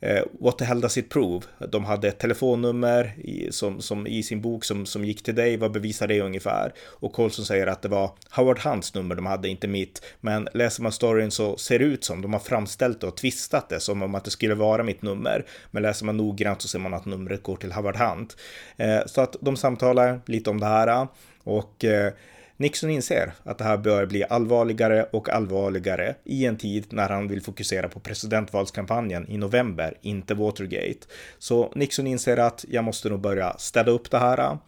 Eh, 0.00 0.22
What 0.40 0.58
the 0.58 0.64
hell 0.64 0.80
does 0.80 0.98
it 0.98 1.08
prove? 1.08 1.46
De 1.68 1.84
hade 1.84 2.08
ett 2.08 2.18
telefonnummer 2.18 3.14
i, 3.18 3.52
som, 3.52 3.80
som 3.80 4.06
i 4.06 4.22
sin 4.22 4.40
bok 4.40 4.64
som, 4.64 4.86
som 4.86 5.04
gick 5.04 5.22
till 5.22 5.34
dig. 5.34 5.56
Vad 5.56 5.72
bevisar 5.72 6.08
det 6.08 6.20
ungefär? 6.20 6.72
Och 6.80 7.12
Colson 7.12 7.44
säger 7.44 7.66
att 7.66 7.82
det 7.82 7.88
var 7.88 8.10
Howard 8.30 8.58
Hunts 8.58 8.94
nummer 8.94 9.14
de 9.14 9.26
hade, 9.26 9.48
inte 9.48 9.68
mitt. 9.68 10.02
Men 10.20 10.48
läser 10.54 10.82
man 10.82 10.92
storyn 10.92 11.30
så 11.30 11.56
ser 11.56 11.78
det 11.78 11.84
ut 11.84 12.04
som 12.04 12.22
de 12.22 12.32
har 12.32 12.40
framställt 12.40 13.00
det 13.00 13.06
och 13.06 13.16
tvistat 13.16 13.68
det 13.68 13.80
som 13.80 14.02
om 14.02 14.14
att 14.14 14.24
det 14.24 14.30
skulle 14.30 14.54
vara 14.54 14.82
mitt 14.82 15.02
nummer. 15.02 15.46
Men 15.70 15.82
läser 15.82 16.06
man 16.06 16.16
noggrant 16.16 16.62
så 16.62 16.68
ser 16.68 16.78
man 16.78 16.94
att 16.94 17.04
numret 17.04 17.42
går 17.42 17.56
till 17.56 17.72
Howard 17.72 17.96
Hunt. 17.96 18.36
Eh, 18.76 19.00
så 19.06 19.20
att 19.20 19.36
de 19.40 19.56
samtalar 19.56 20.20
lite 20.26 20.50
om 20.50 20.60
det 20.60 20.66
här 20.66 21.08
och 21.44 21.84
eh, 21.84 22.12
Nixon 22.58 22.90
inser 22.90 23.32
att 23.42 23.58
det 23.58 23.64
här 23.64 23.76
bör 23.76 24.06
bli 24.06 24.24
allvarligare 24.24 25.06
och 25.12 25.28
allvarligare 25.28 26.14
i 26.24 26.46
en 26.46 26.56
tid 26.56 26.86
när 26.90 27.08
han 27.08 27.28
vill 27.28 27.42
fokusera 27.42 27.88
på 27.88 28.00
presidentvalskampanjen 28.00 29.30
i 29.30 29.38
november, 29.38 29.98
inte 30.02 30.34
Watergate. 30.34 31.06
Så 31.38 31.72
Nixon 31.74 32.06
inser 32.06 32.36
att 32.36 32.64
jag 32.68 32.84
måste 32.84 33.08
nog 33.08 33.20
börja 33.20 33.58
städa 33.58 33.90
upp 33.90 34.10
det 34.10 34.18
här 34.18 34.58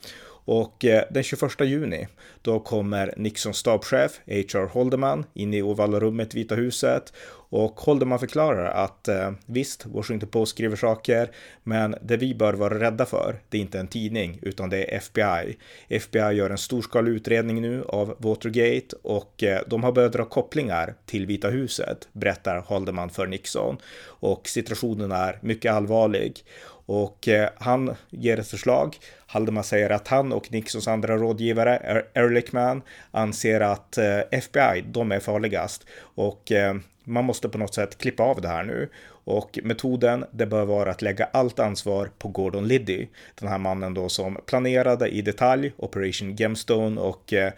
och 0.49 0.85
eh, 0.85 1.05
den 1.11 1.23
21 1.23 1.61
juni, 1.61 2.07
då 2.43 2.61
kommer 2.61 3.15
Nixons 3.17 3.57
stabschef 3.57 4.21
H.R. 4.27 4.67
Holdeman 4.73 5.25
in 5.35 5.55
i 5.55 5.63
ovala 5.63 6.01
rummet 6.01 6.35
Vita 6.35 6.55
huset 6.55 7.13
och 7.51 7.81
Holdeman 7.81 8.19
förklarar 8.19 8.85
att 8.85 9.09
eh, 9.09 9.33
visst, 9.47 9.87
Washington 9.87 10.29
Post 10.29 10.53
skriver 10.53 10.77
saker, 10.77 11.31
men 11.63 11.95
det 12.03 12.17
vi 12.17 12.35
bör 12.35 12.53
vara 12.53 12.81
rädda 12.81 13.07
för, 13.07 13.41
det 13.49 13.57
är 13.57 13.61
inte 13.61 13.81
en 13.81 13.89
tidning, 13.89 14.39
utan 14.43 14.71
det 14.71 14.95
är 14.95 14.97
FBI. 14.97 15.57
FBI 15.89 16.37
gör 16.37 16.51
en 16.51 16.59
storskalig 16.59 17.13
utredning 17.13 17.63
nu 17.63 17.85
av 17.89 18.17
Watergate 18.19 18.97
och 19.03 19.43
eh, 19.43 19.61
de 19.67 19.83
har 19.83 19.93
börjat 19.93 20.13
dra 20.13 20.25
kopplingar 20.25 20.95
till 21.07 21.27
Vita 21.27 21.49
huset, 21.49 22.09
berättar 22.13 22.59
Holdeman 22.67 23.11
för 23.11 23.27
Nixon. 23.27 23.77
Och 24.05 24.49
situationen 24.49 25.13
är 25.13 25.39
mycket 25.43 25.73
allvarlig. 25.73 26.45
Och 26.91 27.29
han 27.59 27.95
ger 28.11 28.39
ett 28.39 28.49
förslag 28.49 28.97
Haldeman 29.31 29.65
säger 29.65 29.91
att 29.91 30.09
han 30.09 30.33
och 30.33 30.53
Nixons 30.53 30.89
andra 30.89 31.17
rådgivare, 31.17 32.05
Ehrlichman, 32.15 32.83
anser 33.11 33.61
att 33.61 33.99
eh, 33.99 34.19
FBI, 34.31 34.85
de 34.87 35.13
är 35.13 35.21
farligast 35.21 35.87
och 36.01 36.53
eh, 36.53 36.75
man 37.05 37.25
måste 37.25 37.49
på 37.49 37.59
något 37.59 37.75
sätt 37.75 37.99
klippa 37.99 38.23
av 38.23 38.41
det 38.41 38.49
här 38.49 38.65
nu. 38.65 38.89
Och 39.25 39.59
metoden, 39.63 40.25
det 40.31 40.47
bör 40.47 40.65
vara 40.65 40.91
att 40.91 41.03
lägga 41.03 41.25
allt 41.33 41.59
ansvar 41.59 42.11
på 42.19 42.29
Gordon 42.29 42.69
Liddy, 42.69 43.07
den 43.41 43.49
här 43.49 43.59
mannen 43.59 43.95
då 43.95 44.09
som 44.09 44.39
planerade 44.47 45.09
i 45.09 45.23
detalj 45.23 45.73
Operation 45.77 46.37
Gemstone 46.37 47.01
och 47.01 47.33
eh, 47.33 47.53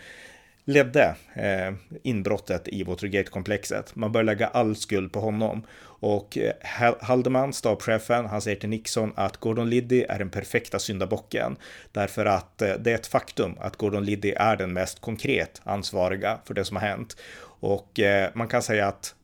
ledde 0.64 1.14
eh, 1.34 1.74
inbrottet 2.02 2.68
i 2.68 2.82
Watergate-komplexet. 2.82 3.96
Man 3.96 4.12
bör 4.12 4.22
lägga 4.22 4.46
all 4.46 4.76
skuld 4.76 5.12
på 5.12 5.20
honom. 5.20 5.62
Och 5.82 6.38
eh, 6.38 6.94
Haldeman, 7.00 7.52
stabschefen, 7.52 8.26
han 8.26 8.40
säger 8.40 8.56
till 8.56 8.68
Nixon 8.68 9.12
att 9.14 9.36
Gordon 9.36 9.70
Liddy 9.70 10.04
är 10.08 10.18
den 10.18 10.30
perfekta 10.30 10.78
syndabocken. 10.78 11.56
Därför 11.92 12.26
att 12.26 12.62
eh, 12.62 12.72
det 12.78 12.90
är 12.90 12.94
ett 12.94 13.06
faktum 13.06 13.54
att 13.60 13.76
Gordon 13.76 14.04
Liddy 14.04 14.32
är 14.36 14.56
den 14.56 14.72
mest 14.72 15.00
konkret 15.00 15.60
ansvariga 15.64 16.38
för 16.44 16.54
det 16.54 16.64
som 16.64 16.76
har 16.76 16.86
hänt. 16.86 17.16
Och 17.60 18.00
eh, 18.00 18.30
man 18.34 18.48
kan 18.48 18.62
säga 18.62 18.86
att 18.86 19.14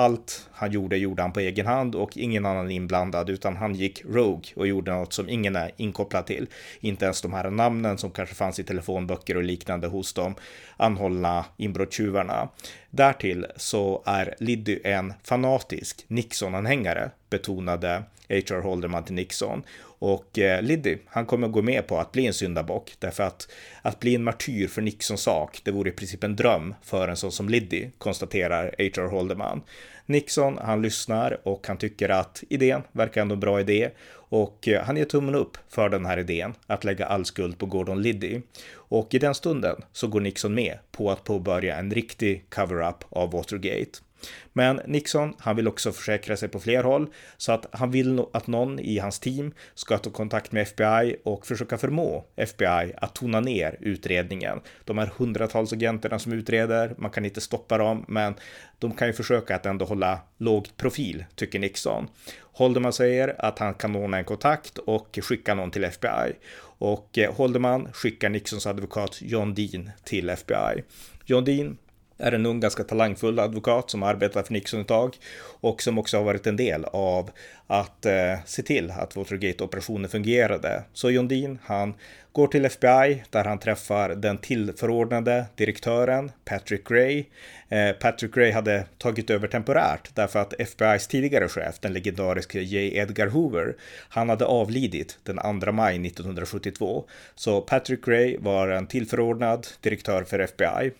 allt 0.00 0.48
han 0.52 0.72
gjorde 0.72 0.96
gjorde 0.96 1.22
han 1.22 1.32
på 1.32 1.40
egen 1.40 1.66
hand 1.66 1.94
och 1.94 2.16
ingen 2.16 2.46
annan 2.46 2.70
inblandad 2.70 3.30
utan 3.30 3.56
han 3.56 3.74
gick 3.74 4.04
rogue 4.04 4.52
och 4.56 4.66
gjorde 4.66 4.92
något 4.92 5.12
som 5.12 5.28
ingen 5.28 5.56
är 5.56 5.70
inkopplad 5.76 6.26
till. 6.26 6.46
Inte 6.80 7.04
ens 7.04 7.22
de 7.22 7.32
här 7.32 7.50
namnen 7.50 7.98
som 7.98 8.10
kanske 8.10 8.34
fanns 8.34 8.58
i 8.58 8.64
telefonböcker 8.64 9.36
och 9.36 9.42
liknande 9.42 9.86
hos 9.86 10.12
de 10.12 10.34
anhållna 10.76 11.44
inbrottstjuvarna. 11.56 12.48
Därtill 12.90 13.46
så 13.56 14.02
är 14.06 14.34
Liddy 14.38 14.80
en 14.84 15.12
fanatisk 15.24 16.04
Nixon-anhängare, 16.08 17.10
betonade 17.30 18.02
H.R. 18.28 18.60
Holderman 18.60 19.04
till 19.04 19.14
Nixon. 19.14 19.62
Och 19.82 20.38
eh, 20.38 20.62
Liddy, 20.62 20.98
han 21.06 21.26
kommer 21.26 21.48
gå 21.48 21.62
med 21.62 21.86
på 21.86 21.98
att 21.98 22.12
bli 22.12 22.26
en 22.26 22.34
syndabock 22.34 22.94
därför 22.98 23.22
att 23.22 23.48
att 23.82 24.00
bli 24.00 24.14
en 24.14 24.24
martyr 24.24 24.66
för 24.66 24.82
Nixons 24.82 25.22
sak, 25.22 25.60
det 25.64 25.70
vore 25.70 25.88
i 25.88 25.92
princip 25.92 26.24
en 26.24 26.36
dröm 26.36 26.74
för 26.82 27.08
en 27.08 27.16
sån 27.16 27.32
som 27.32 27.48
Liddy, 27.48 27.90
konstaterar 27.98 28.74
H.R. 28.78 29.08
Holderman. 29.08 29.62
Nixon, 30.06 30.58
han 30.58 30.82
lyssnar 30.82 31.48
och 31.48 31.66
han 31.66 31.76
tycker 31.76 32.08
att 32.08 32.42
idén 32.48 32.82
verkar 32.92 33.22
ändå 33.22 33.34
en 33.34 33.40
bra 33.40 33.60
idé 33.60 33.90
och 34.12 34.68
eh, 34.68 34.82
han 34.82 34.96
ger 34.96 35.04
tummen 35.04 35.34
upp 35.34 35.58
för 35.68 35.88
den 35.88 36.06
här 36.06 36.18
idén 36.18 36.54
att 36.66 36.84
lägga 36.84 37.06
all 37.06 37.24
skuld 37.24 37.58
på 37.58 37.66
Gordon 37.66 38.02
Liddy. 38.02 38.40
Och 38.72 39.14
i 39.14 39.18
den 39.18 39.34
stunden 39.34 39.76
så 39.92 40.06
går 40.06 40.20
Nixon 40.20 40.54
med 40.54 40.78
på 40.92 41.10
att 41.10 41.24
påbörja 41.24 41.76
en 41.76 41.90
riktig 41.90 42.44
cover-up 42.50 43.04
av 43.08 43.32
Watergate. 43.32 43.98
Men 44.52 44.80
Nixon, 44.86 45.34
han 45.38 45.56
vill 45.56 45.68
också 45.68 45.92
försäkra 45.92 46.36
sig 46.36 46.48
på 46.48 46.60
fler 46.60 46.84
håll 46.84 47.10
så 47.36 47.52
att 47.52 47.66
han 47.72 47.90
vill 47.90 48.24
att 48.32 48.46
någon 48.46 48.78
i 48.78 48.98
hans 48.98 49.18
team 49.18 49.52
ska 49.74 49.98
ta 49.98 50.10
kontakt 50.10 50.52
med 50.52 50.62
FBI 50.62 51.16
och 51.24 51.46
försöka 51.46 51.78
förmå 51.78 52.24
FBI 52.36 52.92
att 52.96 53.14
tona 53.14 53.40
ner 53.40 53.76
utredningen. 53.80 54.60
De 54.84 54.98
här 54.98 55.10
hundratals 55.16 55.72
agenterna 55.72 56.18
som 56.18 56.32
utreder, 56.32 56.94
man 56.98 57.10
kan 57.10 57.24
inte 57.24 57.40
stoppa 57.40 57.78
dem, 57.78 58.04
men 58.08 58.34
de 58.78 58.92
kan 58.92 59.06
ju 59.06 59.12
försöka 59.12 59.56
att 59.56 59.66
ändå 59.66 59.84
hålla 59.84 60.20
låg 60.38 60.76
profil, 60.76 61.24
tycker 61.34 61.58
Nixon. 61.58 62.08
Holderman 62.52 62.92
säger 62.92 63.34
att 63.38 63.58
han 63.58 63.74
kan 63.74 63.96
ordna 63.96 64.18
en 64.18 64.24
kontakt 64.24 64.78
och 64.78 65.18
skicka 65.22 65.54
någon 65.54 65.70
till 65.70 65.84
FBI. 65.84 66.32
Och 66.80 67.18
eh, 67.18 67.34
Holderman 67.34 67.88
skickar 67.92 68.28
Nixons 68.28 68.66
advokat 68.66 69.18
John 69.22 69.54
Dean 69.54 69.90
till 70.04 70.28
FBI. 70.28 70.82
John 71.24 71.44
Dean 71.44 71.76
är 72.20 72.32
en 72.32 72.46
ung, 72.46 72.60
ganska 72.60 72.84
talangfull 72.84 73.38
advokat 73.38 73.90
som 73.90 74.02
arbetar 74.02 74.42
för 74.42 74.52
Nixon 74.52 74.80
ett 74.80 74.88
tag 74.88 75.16
och 75.60 75.82
som 75.82 75.98
också 75.98 76.16
har 76.16 76.24
varit 76.24 76.46
en 76.46 76.56
del 76.56 76.84
av 76.84 77.30
att 77.66 78.06
eh, 78.06 78.38
se 78.46 78.62
till 78.62 78.90
att 78.90 79.16
Watergate-operationen 79.16 80.10
fungerade. 80.10 80.82
Så 80.92 81.10
John 81.10 81.28
Dean, 81.28 81.58
han 81.62 81.94
går 82.32 82.46
till 82.46 82.64
FBI 82.64 83.24
där 83.30 83.44
han 83.44 83.58
träffar 83.58 84.08
den 84.08 84.38
tillförordnade 84.38 85.46
direktören 85.54 86.32
Patrick 86.44 86.88
Gray. 86.88 87.24
Eh, 87.68 87.92
Patrick 87.92 88.34
Gray 88.34 88.50
hade 88.50 88.84
tagit 88.98 89.30
över 89.30 89.48
temporärt 89.48 90.10
därför 90.14 90.38
att 90.38 90.54
FBIs 90.60 91.06
tidigare 91.06 91.48
chef, 91.48 91.78
den 91.80 91.92
legendariske 91.92 92.60
J. 92.60 92.96
Edgar 92.96 93.26
Hoover, 93.26 93.76
han 94.08 94.28
hade 94.28 94.44
avlidit 94.44 95.18
den 95.22 95.60
2 95.60 95.72
maj 95.72 96.06
1972. 96.06 97.04
Så 97.34 97.60
Patrick 97.60 98.04
Gray 98.04 98.36
var 98.38 98.68
en 98.68 98.86
tillförordnad 98.86 99.66
direktör 99.80 100.24
för 100.24 100.38
FBI 100.38 100.92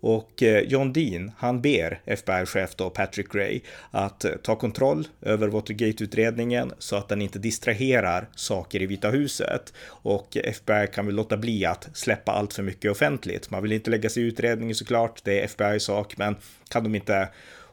och 0.00 0.42
eh, 0.42 0.60
John 0.60 0.92
Dean, 0.92 1.30
han 1.38 1.60
ber 1.60 2.00
FBI-chef 2.04 2.74
då 2.76 2.90
Patrick 2.90 3.32
Gray 3.32 3.60
att 3.90 4.24
eh, 4.24 4.32
ta 4.42 4.56
kontroll 4.56 5.08
över 5.22 5.48
Watergate-utredningen 5.48 6.72
så 6.78 6.96
att 6.96 7.08
den 7.08 7.22
inte 7.22 7.38
distraherar 7.38 8.28
saker 8.34 8.82
i 8.82 8.86
Vita 8.86 9.10
huset. 9.10 9.72
Och 9.88 10.36
eh, 10.36 10.42
FBI 10.50 10.86
kan 10.94 11.06
väl 11.06 11.14
låta 11.14 11.36
bli 11.36 11.64
att 11.64 11.88
släppa 11.92 12.32
allt 12.32 12.54
för 12.54 12.62
mycket 12.62 12.90
offentligt. 12.90 13.50
Man 13.50 13.62
vill 13.62 13.72
inte 13.72 13.90
lägga 13.90 14.08
sig 14.08 14.22
i 14.22 14.26
utredningen 14.26 14.74
såklart, 14.74 15.20
det 15.24 15.40
är 15.40 15.46
FBI's 15.46 15.78
sak, 15.78 16.16
men 16.16 16.36
kan 16.68 16.84
de 16.84 16.94
inte 16.94 17.28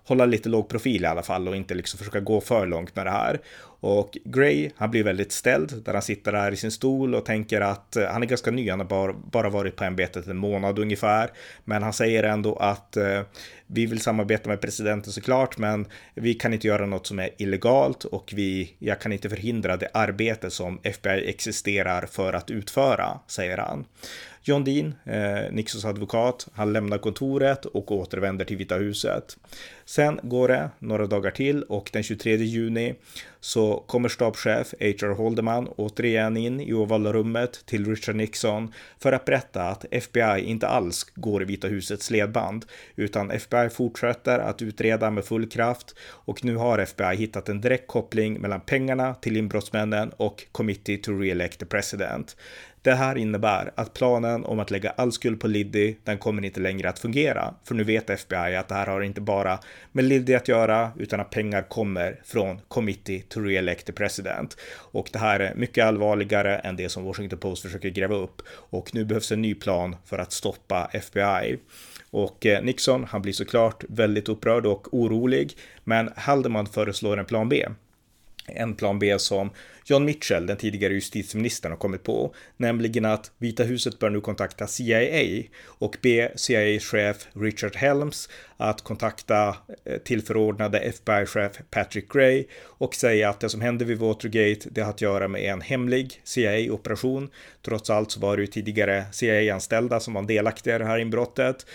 hålla 0.05 0.25
lite 0.25 0.49
låg 0.49 0.69
profil 0.69 1.03
i 1.03 1.07
alla 1.07 1.23
fall 1.23 1.47
och 1.47 1.55
inte 1.55 1.73
liksom 1.73 1.97
försöka 1.97 2.19
gå 2.19 2.41
för 2.41 2.65
långt 2.65 2.95
med 2.95 3.05
det 3.05 3.11
här. 3.11 3.39
Och 3.79 4.17
Gray, 4.23 4.69
han 4.75 4.91
blir 4.91 5.03
väldigt 5.03 5.31
ställd 5.31 5.83
där 5.85 5.93
han 5.93 6.01
sitter 6.01 6.31
där 6.31 6.51
i 6.51 6.55
sin 6.55 6.71
stol 6.71 7.15
och 7.15 7.25
tänker 7.25 7.61
att 7.61 7.95
eh, 7.95 8.05
han 8.05 8.23
är 8.23 8.27
ganska 8.27 8.51
ny, 8.51 8.69
han 8.69 8.79
har 8.79 8.87
bara, 8.87 9.13
bara 9.13 9.49
varit 9.49 9.75
på 9.75 9.83
ämbetet 9.83 10.27
en 10.27 10.37
månad 10.37 10.79
ungefär. 10.79 11.29
Men 11.63 11.83
han 11.83 11.93
säger 11.93 12.23
ändå 12.23 12.55
att 12.55 12.97
eh, 12.97 13.21
vi 13.67 13.85
vill 13.85 14.01
samarbeta 14.01 14.49
med 14.49 14.61
presidenten 14.61 15.13
såklart, 15.13 15.57
men 15.57 15.85
vi 16.13 16.33
kan 16.33 16.53
inte 16.53 16.67
göra 16.67 16.85
något 16.85 17.07
som 17.07 17.19
är 17.19 17.29
illegalt 17.37 18.03
och 18.03 18.33
vi, 18.35 18.75
jag 18.79 19.01
kan 19.01 19.11
inte 19.11 19.29
förhindra 19.29 19.77
det 19.77 19.89
arbete 19.93 20.49
som 20.49 20.79
FBI 20.83 21.29
existerar 21.29 22.05
för 22.05 22.33
att 22.33 22.51
utföra, 22.51 23.19
säger 23.27 23.57
han. 23.57 23.85
John 24.47 24.63
Dean, 24.63 24.95
eh, 25.05 25.51
Nixons 25.51 25.85
advokat, 25.85 26.47
han 26.53 26.73
lämnar 26.73 26.97
kontoret 26.97 27.65
och 27.65 27.91
återvänder 27.91 28.45
till 28.45 28.57
Vita 28.57 28.75
huset. 28.75 29.37
Sen 29.85 30.19
går 30.23 30.47
det 30.47 30.69
några 30.79 31.07
dagar 31.07 31.31
till 31.31 31.63
och 31.63 31.89
den 31.93 32.03
23 32.03 32.35
juni 32.35 32.95
så 33.39 33.83
kommer 33.87 34.09
stabschef 34.09 34.73
H.R. 34.79 35.13
Holdeman 35.13 35.67
återigen 35.67 36.37
in 36.37 36.61
i 36.61 36.73
ovala 36.73 37.13
rummet 37.13 37.65
till 37.65 37.89
Richard 37.89 38.15
Nixon 38.15 38.73
för 38.99 39.11
att 39.11 39.25
berätta 39.25 39.63
att 39.63 39.85
FBI 39.91 40.41
inte 40.45 40.67
alls 40.67 41.03
går 41.15 41.41
i 41.41 41.45
Vita 41.45 41.67
husets 41.67 42.11
ledband 42.11 42.65
utan 42.95 43.31
FBI 43.31 43.69
fortsätter 43.69 44.39
att 44.39 44.61
utreda 44.61 45.11
med 45.11 45.25
full 45.25 45.49
kraft 45.49 45.95
och 46.09 46.43
nu 46.45 46.55
har 46.55 46.79
FBI 46.79 47.15
hittat 47.15 47.49
en 47.49 47.61
direkt 47.61 47.87
koppling 47.87 48.41
mellan 48.41 48.61
pengarna 48.61 49.13
till 49.13 49.37
inbrottsmännen 49.37 50.11
och 50.17 50.45
Committee 50.51 50.97
to 50.97 51.11
Re-elect 51.11 51.57
the 51.59 51.65
President. 51.65 52.35
Det 52.85 52.95
här 52.95 53.17
innebär 53.17 53.71
att 53.75 53.93
planen 53.93 54.45
om 54.45 54.59
att 54.59 54.71
lägga 54.71 54.89
all 54.89 55.11
skuld 55.11 55.39
på 55.39 55.47
Liddy, 55.47 55.95
den 56.03 56.17
kommer 56.17 56.45
inte 56.45 56.59
längre 56.59 56.89
att 56.89 56.99
fungera. 56.99 57.53
För 57.63 57.75
nu 57.75 57.83
vet 57.83 58.09
FBI 58.09 58.55
att 58.55 58.67
det 58.67 58.75
här 58.75 58.87
har 58.87 59.01
inte 59.01 59.21
bara 59.21 59.59
med 59.91 60.05
Liddy 60.05 60.35
att 60.35 60.47
göra, 60.47 60.91
utan 60.99 61.19
att 61.19 61.29
pengar 61.29 61.61
kommer 61.61 62.21
från 62.23 62.59
Committee 62.67 63.23
to 63.29 63.39
Re-elect 63.39 63.85
the 63.85 63.91
President. 63.91 64.57
Och 64.77 65.09
det 65.13 65.19
här 65.19 65.39
är 65.39 65.55
mycket 65.55 65.85
allvarligare 65.85 66.57
än 66.57 66.75
det 66.75 66.89
som 66.89 67.03
Washington 67.03 67.39
Post 67.39 67.61
försöker 67.61 67.89
gräva 67.89 68.15
upp. 68.15 68.41
Och 68.49 68.95
nu 68.95 69.05
behövs 69.05 69.31
en 69.31 69.41
ny 69.41 69.55
plan 69.55 69.95
för 70.05 70.17
att 70.17 70.31
stoppa 70.31 70.89
FBI. 70.93 71.57
Och 72.11 72.45
eh, 72.45 72.63
Nixon, 72.63 73.03
han 73.03 73.21
blir 73.21 73.33
såklart 73.33 73.83
väldigt 73.89 74.29
upprörd 74.29 74.65
och 74.65 74.93
orolig, 74.93 75.57
men 75.83 76.09
Haldeman 76.15 76.67
föreslår 76.67 77.17
en 77.17 77.25
plan 77.25 77.49
B 77.49 77.65
en 78.47 78.75
plan 78.75 78.99
B 78.99 79.19
som 79.19 79.49
John 79.87 80.05
Mitchell, 80.05 80.45
den 80.45 80.57
tidigare 80.57 80.93
justitieministern, 80.93 81.71
har 81.71 81.79
kommit 81.79 82.03
på, 82.03 82.35
nämligen 82.57 83.05
att 83.05 83.31
Vita 83.37 83.63
huset 83.63 83.99
bör 83.99 84.09
nu 84.09 84.21
kontakta 84.21 84.67
CIA 84.67 85.43
och 85.65 85.97
be 86.01 86.31
CIA-chef 86.35 87.27
Richard 87.33 87.75
Helms 87.75 88.29
att 88.57 88.81
kontakta 88.81 89.55
eh, 89.85 89.97
tillförordnade 89.97 90.79
FBI-chef 90.79 91.51
Patrick 91.69 92.11
Gray 92.13 92.45
och 92.63 92.95
säga 92.95 93.29
att 93.29 93.39
det 93.39 93.49
som 93.49 93.61
hände 93.61 93.85
vid 93.85 93.97
Watergate, 93.97 94.69
det 94.71 94.81
har 94.81 94.89
att 94.89 95.01
göra 95.01 95.27
med 95.27 95.41
en 95.41 95.61
hemlig 95.61 96.21
CIA-operation. 96.23 97.29
Trots 97.61 97.89
allt 97.89 98.11
så 98.11 98.19
var 98.19 98.37
det 98.37 98.41
ju 98.41 98.47
tidigare 98.47 99.05
CIA-anställda 99.11 99.99
som 99.99 100.13
var 100.13 100.21
delaktiga 100.21 100.75
i 100.75 100.79
det 100.79 100.85
här 100.85 100.97
inbrottet 100.97 101.65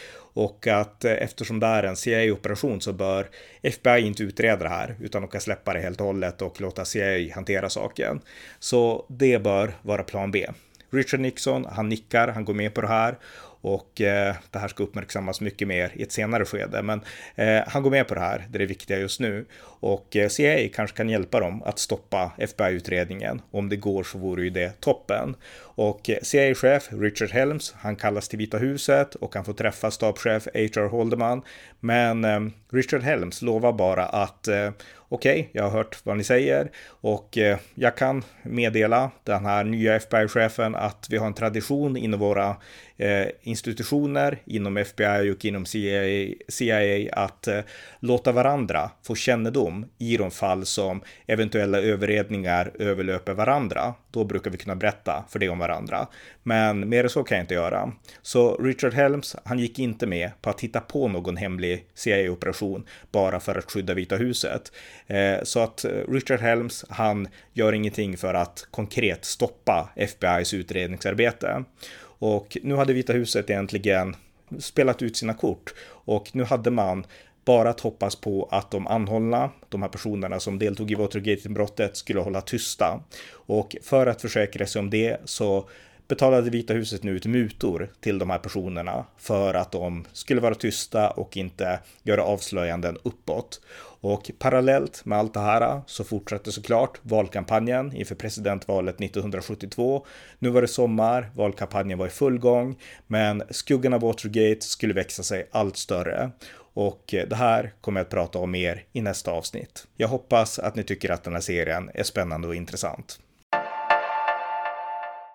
och 0.40 0.66
att 0.66 1.04
eh, 1.04 1.12
eftersom 1.12 1.60
det 1.60 1.66
är 1.66 1.82
en 1.82 1.96
CIA-operation 1.96 2.80
så 2.80 2.92
bör 2.92 3.28
FBI 3.62 4.00
inte 4.00 4.22
utreda 4.22 4.62
det 4.62 4.68
här 4.68 4.96
utan 5.00 5.22
de 5.22 5.28
kan 5.28 5.40
släppa 5.40 5.72
det 5.72 5.80
helt 5.80 6.00
och 6.00 6.06
hållet 6.06 6.42
och 6.42 6.60
låta 6.60 6.84
CIA 6.84 7.34
hantera 7.34 7.68
saken. 7.68 8.20
Så 8.58 9.06
det 9.08 9.42
bör 9.42 9.72
vara 9.82 10.02
plan 10.02 10.30
B. 10.30 10.46
Richard 10.90 11.20
Nixon, 11.20 11.66
han 11.72 11.88
nickar, 11.88 12.28
han 12.28 12.44
går 12.44 12.54
med 12.54 12.74
på 12.74 12.80
det 12.80 12.88
här 12.88 13.18
och 13.60 14.00
eh, 14.00 14.34
det 14.50 14.58
här 14.58 14.68
ska 14.68 14.82
uppmärksammas 14.82 15.40
mycket 15.40 15.68
mer 15.68 15.92
i 15.94 16.02
ett 16.02 16.12
senare 16.12 16.44
skede. 16.44 16.82
Men 16.82 17.00
eh, 17.34 17.62
han 17.66 17.82
går 17.82 17.90
med 17.90 18.08
på 18.08 18.14
det 18.14 18.20
här, 18.20 18.46
det 18.50 18.56
är 18.56 18.58
det 18.58 18.66
viktiga 18.66 18.98
just 18.98 19.20
nu. 19.20 19.46
Och 19.62 20.16
eh, 20.16 20.28
CIA 20.28 20.68
kanske 20.74 20.96
kan 20.96 21.08
hjälpa 21.08 21.40
dem 21.40 21.62
att 21.62 21.78
stoppa 21.78 22.32
FBI-utredningen. 22.38 23.42
Om 23.50 23.68
det 23.68 23.76
går 23.76 24.02
så 24.02 24.18
vore 24.18 24.42
ju 24.42 24.50
det 24.50 24.80
toppen. 24.80 25.36
Och 25.60 26.10
eh, 26.10 26.18
CIA-chef 26.22 26.88
Richard 26.92 27.30
Helms, 27.30 27.74
han 27.78 27.96
kallas 27.96 28.28
till 28.28 28.38
Vita 28.38 28.58
huset 28.58 29.14
och 29.14 29.34
han 29.34 29.44
får 29.44 29.52
träffa 29.52 29.90
stabschef 29.90 30.48
H.R. 30.54 30.88
Holdeman. 30.88 31.42
Men 31.80 32.24
eh, 32.24 32.40
Richard 32.70 33.02
Helms 33.02 33.42
lovar 33.42 33.72
bara 33.72 34.06
att 34.06 34.48
eh, 34.48 34.70
okej, 35.10 35.40
okay, 35.40 35.50
jag 35.52 35.62
har 35.62 35.70
hört 35.70 35.98
vad 36.04 36.16
ni 36.16 36.24
säger 36.24 36.70
och 36.86 37.38
eh, 37.38 37.58
jag 37.74 37.96
kan 37.96 38.24
meddela 38.42 39.10
den 39.24 39.44
här 39.44 39.64
nya 39.64 39.96
FBI-chefen 39.96 40.74
att 40.74 41.06
vi 41.10 41.16
har 41.16 41.26
en 41.26 41.34
tradition 41.34 41.96
inom 41.96 42.20
våra 42.20 42.56
eh, 42.96 43.26
institutioner, 43.42 44.38
inom 44.44 44.76
FBI 44.76 45.30
och 45.30 45.44
inom 45.44 45.66
CIA, 45.66 46.34
CIA 46.48 47.12
att 47.12 47.46
eh, 47.46 47.60
låta 48.00 48.32
varandra 48.32 48.90
få 49.02 49.14
kännedom 49.14 49.86
i 49.98 50.16
de 50.16 50.30
fall 50.30 50.66
som 50.66 51.02
eventuella 51.26 51.78
överredningar 51.78 52.72
överlöper 52.78 53.34
varandra. 53.34 53.94
Då 54.10 54.24
brukar 54.24 54.50
vi 54.50 54.58
kunna 54.58 54.76
berätta 54.76 55.24
för 55.28 55.38
det 55.38 55.48
om 55.48 55.58
varandra. 55.58 56.06
Men 56.50 56.88
mer 56.88 57.04
än 57.04 57.10
så 57.10 57.24
kan 57.24 57.36
jag 57.36 57.42
inte 57.42 57.54
göra. 57.54 57.92
Så 58.22 58.56
Richard 58.56 58.94
Helms, 58.94 59.36
han 59.44 59.58
gick 59.58 59.78
inte 59.78 60.06
med 60.06 60.30
på 60.42 60.50
att 60.50 60.60
hitta 60.60 60.80
på 60.80 61.08
någon 61.08 61.36
hemlig 61.36 61.86
CIA-operation 61.94 62.86
bara 63.12 63.40
för 63.40 63.58
att 63.58 63.70
skydda 63.70 63.94
Vita 63.94 64.16
huset. 64.16 64.72
Eh, 65.06 65.42
så 65.42 65.60
att 65.60 65.84
eh, 65.84 65.90
Richard 65.90 66.40
Helms, 66.40 66.84
han 66.88 67.28
gör 67.52 67.72
ingenting 67.72 68.16
för 68.16 68.34
att 68.34 68.66
konkret 68.70 69.24
stoppa 69.24 69.88
FBI's 69.96 70.54
utredningsarbete. 70.54 71.64
Och 72.02 72.58
nu 72.62 72.74
hade 72.74 72.92
Vita 72.92 73.12
huset 73.12 73.50
egentligen 73.50 74.16
spelat 74.58 75.02
ut 75.02 75.16
sina 75.16 75.34
kort 75.34 75.74
och 75.88 76.30
nu 76.32 76.44
hade 76.44 76.70
man 76.70 77.06
bara 77.44 77.70
att 77.70 77.80
hoppas 77.80 78.16
på 78.16 78.48
att 78.50 78.70
de 78.70 78.86
anhållna, 78.86 79.50
de 79.68 79.82
här 79.82 79.88
personerna 79.88 80.40
som 80.40 80.58
deltog 80.58 80.90
i 80.90 80.94
Watergate-brottet, 80.94 81.96
skulle 81.96 82.20
hålla 82.20 82.40
tysta. 82.40 83.00
Och 83.30 83.76
för 83.82 84.06
att 84.06 84.22
försäkra 84.22 84.66
sig 84.66 84.80
om 84.80 84.90
det 84.90 85.20
så 85.24 85.68
betalade 86.10 86.50
Vita 86.50 86.74
huset 86.74 87.02
nu 87.02 87.10
ut 87.10 87.26
mutor 87.26 87.90
till 88.00 88.18
de 88.18 88.30
här 88.30 88.38
personerna 88.38 89.04
för 89.16 89.54
att 89.54 89.72
de 89.72 90.04
skulle 90.12 90.40
vara 90.40 90.54
tysta 90.54 91.10
och 91.10 91.36
inte 91.36 91.80
göra 92.02 92.22
avslöjanden 92.24 92.98
uppåt. 93.02 93.60
Och 94.02 94.30
parallellt 94.38 95.04
med 95.04 95.18
allt 95.18 95.34
det 95.34 95.40
här 95.40 95.80
så 95.86 96.04
fortsatte 96.04 96.52
såklart 96.52 96.98
valkampanjen 97.02 97.92
inför 97.96 98.14
presidentvalet 98.14 99.00
1972. 99.00 100.06
Nu 100.38 100.48
var 100.48 100.62
det 100.62 100.68
sommar, 100.68 101.30
valkampanjen 101.34 101.98
var 101.98 102.06
i 102.06 102.10
full 102.10 102.38
gång, 102.38 102.78
men 103.06 103.42
skuggan 103.50 103.94
av 103.94 104.00
Watergate 104.00 104.60
skulle 104.60 104.94
växa 104.94 105.22
sig 105.22 105.48
allt 105.50 105.76
större. 105.76 106.30
Och 106.74 107.04
det 107.06 107.34
här 107.34 107.72
kommer 107.80 108.00
jag 108.00 108.04
att 108.04 108.10
prata 108.10 108.38
om 108.38 108.50
mer 108.50 108.84
i 108.92 109.00
nästa 109.00 109.30
avsnitt. 109.30 109.86
Jag 109.96 110.08
hoppas 110.08 110.58
att 110.58 110.74
ni 110.74 110.82
tycker 110.82 111.10
att 111.10 111.24
den 111.24 111.32
här 111.32 111.40
serien 111.40 111.90
är 111.94 112.02
spännande 112.02 112.48
och 112.48 112.54
intressant. 112.54 113.20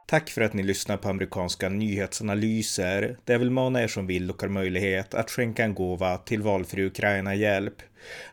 Tack 0.07 0.29
för 0.29 0.41
att 0.41 0.53
ni 0.53 0.63
lyssnar 0.63 0.97
på 0.97 1.09
amerikanska 1.09 1.69
nyhetsanalyser 1.69 3.17
där 3.23 3.33
jag 3.33 3.39
vill 3.39 3.51
mana 3.51 3.83
er 3.83 3.87
som 3.87 4.07
vill 4.07 4.29
och 4.29 4.41
har 4.41 4.49
möjlighet 4.49 5.13
att 5.13 5.31
skänka 5.31 5.63
en 5.63 5.73
gåva 5.73 6.17
till 6.17 6.41
valfri 6.41 6.85
Ukraina-hjälp. 6.85 7.73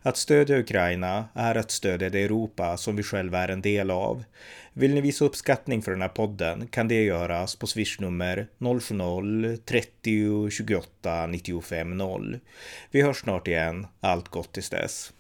Att 0.03 0.17
stödja 0.17 0.59
Ukraina 0.59 1.25
är 1.35 1.55
att 1.55 1.71
stödja 1.71 2.11
det 2.11 2.21
Europa 2.21 2.77
som 2.77 2.97
vi 2.97 3.03
själva 3.03 3.39
är 3.39 3.49
en 3.49 3.63
del 3.63 3.91
av. 3.91 4.25
Vill 4.73 4.95
ni 4.95 5.01
visa 5.01 5.25
uppskattning 5.25 5.83
för 5.83 5.93
den 5.93 6.03
här 6.03 6.09
podden 6.09 6.67
kan 6.67 6.89
det 6.89 7.05
göras 7.05 7.57
på 7.57 7.67
swishnummer 7.67 8.47
070-30 8.59 10.51
28 10.51 11.27
95 11.27 11.97
0. 11.97 12.39
Vi 12.91 13.03
hörs 13.03 13.21
snart 13.21 13.49
igen. 13.49 13.87
Allt 14.01 14.29
gott 14.29 14.53
tills 14.53 14.71
dess. 14.71 15.13